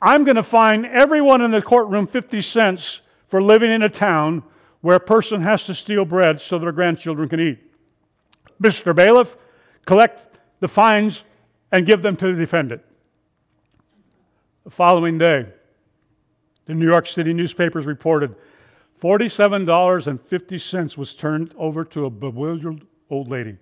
I'm 0.00 0.24
going 0.24 0.36
to 0.36 0.42
fine 0.42 0.84
everyone 0.84 1.42
in 1.42 1.52
the 1.52 1.62
courtroom 1.62 2.06
50 2.06 2.40
cents 2.40 3.00
for 3.28 3.40
living 3.40 3.70
in 3.70 3.82
a 3.82 3.88
town 3.88 4.42
where 4.80 4.96
a 4.96 5.00
person 5.00 5.42
has 5.42 5.64
to 5.64 5.74
steal 5.74 6.04
bread 6.04 6.40
so 6.40 6.58
their 6.58 6.72
grandchildren 6.72 7.28
can 7.28 7.38
eat. 7.40 7.58
Mr. 8.60 8.94
Bailiff, 8.94 9.36
collect 9.86 10.26
the 10.60 10.68
fines 10.68 11.22
and 11.70 11.86
give 11.86 12.02
them 12.02 12.16
to 12.16 12.26
the 12.26 12.38
defendant. 12.38 12.82
The 14.64 14.70
following 14.70 15.18
day, 15.18 15.46
the 16.66 16.74
New 16.74 16.86
York 16.86 17.06
City 17.06 17.32
newspapers 17.32 17.86
reported 17.86 18.34
$47.50 19.00 20.96
was 20.96 21.14
turned 21.14 21.54
over 21.56 21.84
to 21.86 22.06
a 22.06 22.10
bewildered 22.10 22.86
old 23.10 23.28
lady 23.28 23.56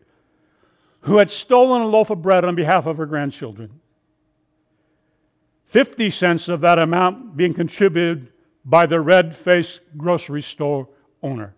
who 1.03 1.19
had 1.19 1.31
stolen 1.31 1.81
a 1.81 1.87
loaf 1.87 2.11
of 2.11 2.21
bread 2.21 2.45
on 2.45 2.55
behalf 2.55 2.85
of 2.87 2.99
her 2.99 3.07
grandchildren. 3.07 3.81
50 5.71 6.11
cents 6.11 6.49
of 6.49 6.61
that 6.63 6.81
amount 6.81 7.37
being 7.37 7.55
contributed 7.55 8.33
by 8.65 8.87
the 8.87 9.01
red 9.01 9.37
faced 9.37 9.79
grocery 9.97 10.43
store 10.43 10.89
owner. 11.23 11.55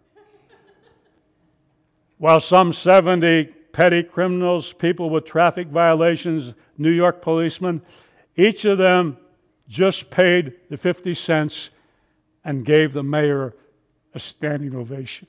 While 2.18 2.40
some 2.40 2.74
70 2.74 3.44
petty 3.72 4.02
criminals, 4.02 4.74
people 4.74 5.08
with 5.08 5.24
traffic 5.24 5.68
violations, 5.68 6.52
New 6.76 6.90
York 6.90 7.22
policemen, 7.22 7.80
each 8.36 8.66
of 8.66 8.76
them 8.76 9.16
just 9.66 10.10
paid 10.10 10.52
the 10.68 10.76
50 10.76 11.14
cents 11.14 11.70
and 12.44 12.66
gave 12.66 12.92
the 12.92 13.02
mayor 13.02 13.54
a 14.14 14.20
standing 14.20 14.74
ovation. 14.76 15.26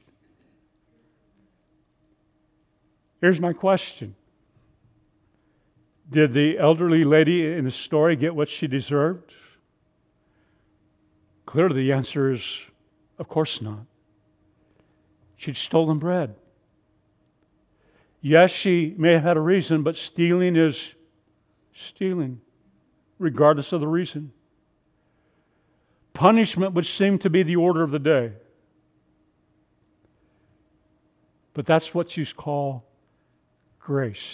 Here's 3.22 3.40
my 3.40 3.54
question 3.54 4.14
Did 6.14 6.34
the 6.34 6.60
elderly 6.60 7.04
lady 7.04 7.52
in 7.52 7.66
the 7.66 7.72
story 7.72 8.16
get 8.16 8.36
what 8.36 8.48
she 8.48 8.68
deserved? 8.68 9.34
Clearly, 11.48 11.82
the 11.82 11.92
answer 11.92 12.32
is 12.32 12.60
of 13.18 13.28
course 13.28 13.64
not. 13.64 13.86
She'd 15.36 15.58
stolen 15.58 15.98
bread. 15.98 16.36
Yes, 18.22 18.52
she 18.52 18.94
may 18.96 19.14
have 19.14 19.24
had 19.24 19.38
a 19.38 19.42
reason, 19.42 19.82
but 19.82 19.96
stealing 19.98 20.56
is 20.56 20.94
stealing, 21.74 22.42
regardless 23.18 23.74
of 23.74 23.82
the 23.82 23.88
reason. 23.88 24.34
Punishment 26.14 26.74
would 26.74 26.86
seem 26.86 27.18
to 27.18 27.30
be 27.30 27.42
the 27.42 27.56
order 27.56 27.82
of 27.82 27.90
the 27.90 27.98
day. 27.98 28.34
But 31.56 31.66
that's 31.66 31.92
what 31.96 32.16
you 32.16 32.26
call 32.28 32.86
grace. 33.80 34.28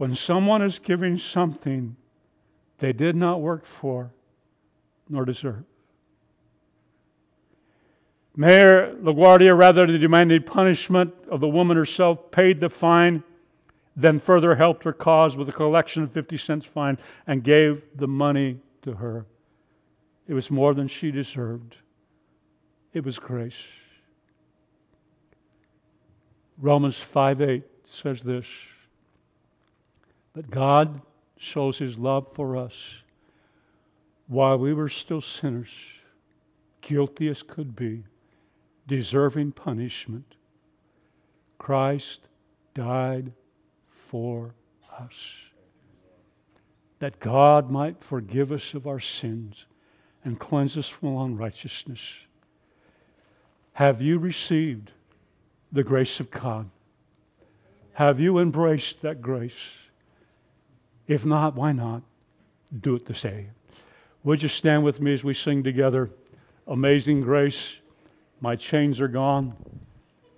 When 0.00 0.16
someone 0.16 0.62
is 0.62 0.78
giving 0.78 1.18
something 1.18 1.94
they 2.78 2.90
did 2.90 3.14
not 3.14 3.42
work 3.42 3.66
for 3.66 4.12
nor 5.10 5.26
deserve. 5.26 5.62
Mayor 8.34 8.94
LaGuardia, 9.02 9.54
rather 9.54 9.86
than 9.86 10.00
demanding 10.00 10.42
punishment 10.44 11.12
of 11.30 11.40
the 11.40 11.48
woman 11.48 11.76
herself, 11.76 12.30
paid 12.30 12.60
the 12.60 12.70
fine, 12.70 13.22
then 13.94 14.18
further 14.18 14.54
helped 14.54 14.84
her 14.84 14.94
cause 14.94 15.36
with 15.36 15.50
a 15.50 15.52
collection 15.52 16.02
of 16.02 16.12
50 16.12 16.38
cents 16.38 16.64
fine 16.64 16.96
and 17.26 17.44
gave 17.44 17.82
the 17.94 18.08
money 18.08 18.58
to 18.80 18.94
her. 18.94 19.26
It 20.26 20.32
was 20.32 20.50
more 20.50 20.72
than 20.72 20.88
she 20.88 21.10
deserved. 21.10 21.76
It 22.94 23.04
was 23.04 23.18
grace. 23.18 23.52
Romans 26.56 26.96
5 26.96 27.42
8 27.42 27.62
says 27.84 28.22
this 28.22 28.46
But 30.32 30.50
God 30.50 31.00
shows 31.36 31.78
his 31.78 31.98
love 31.98 32.28
for 32.34 32.56
us 32.56 32.74
while 34.28 34.58
we 34.58 34.72
were 34.72 34.88
still 34.88 35.20
sinners, 35.20 35.70
guilty 36.82 37.28
as 37.28 37.42
could 37.42 37.74
be 37.74 38.04
deserving 38.86 39.52
punishment, 39.52 40.34
Christ 41.58 42.20
died 42.74 43.32
for 44.08 44.54
us. 44.98 45.14
That 46.98 47.20
God 47.20 47.70
might 47.70 48.02
forgive 48.02 48.50
us 48.50 48.74
of 48.74 48.86
our 48.86 49.00
sins 49.00 49.64
and 50.24 50.38
cleanse 50.38 50.76
us 50.76 50.88
from 50.88 51.10
all 51.10 51.24
unrighteousness. 51.24 52.00
Have 53.74 54.02
you 54.02 54.18
received 54.18 54.90
the 55.72 55.84
grace 55.84 56.20
of 56.20 56.30
God? 56.30 56.68
Have 57.94 58.20
you 58.20 58.38
embraced 58.38 59.02
that 59.02 59.22
grace? 59.22 59.52
If 61.10 61.26
not, 61.26 61.56
why 61.56 61.72
not? 61.72 62.02
Do 62.80 62.94
it 62.94 63.04
today. 63.04 63.48
Would 64.22 64.44
you 64.44 64.48
stand 64.48 64.84
with 64.84 65.00
me 65.00 65.12
as 65.12 65.24
we 65.24 65.34
sing 65.34 65.64
together? 65.64 66.08
Amazing 66.68 67.22
grace, 67.22 67.78
my 68.40 68.54
chains 68.54 69.00
are 69.00 69.08
gone. 69.08 69.56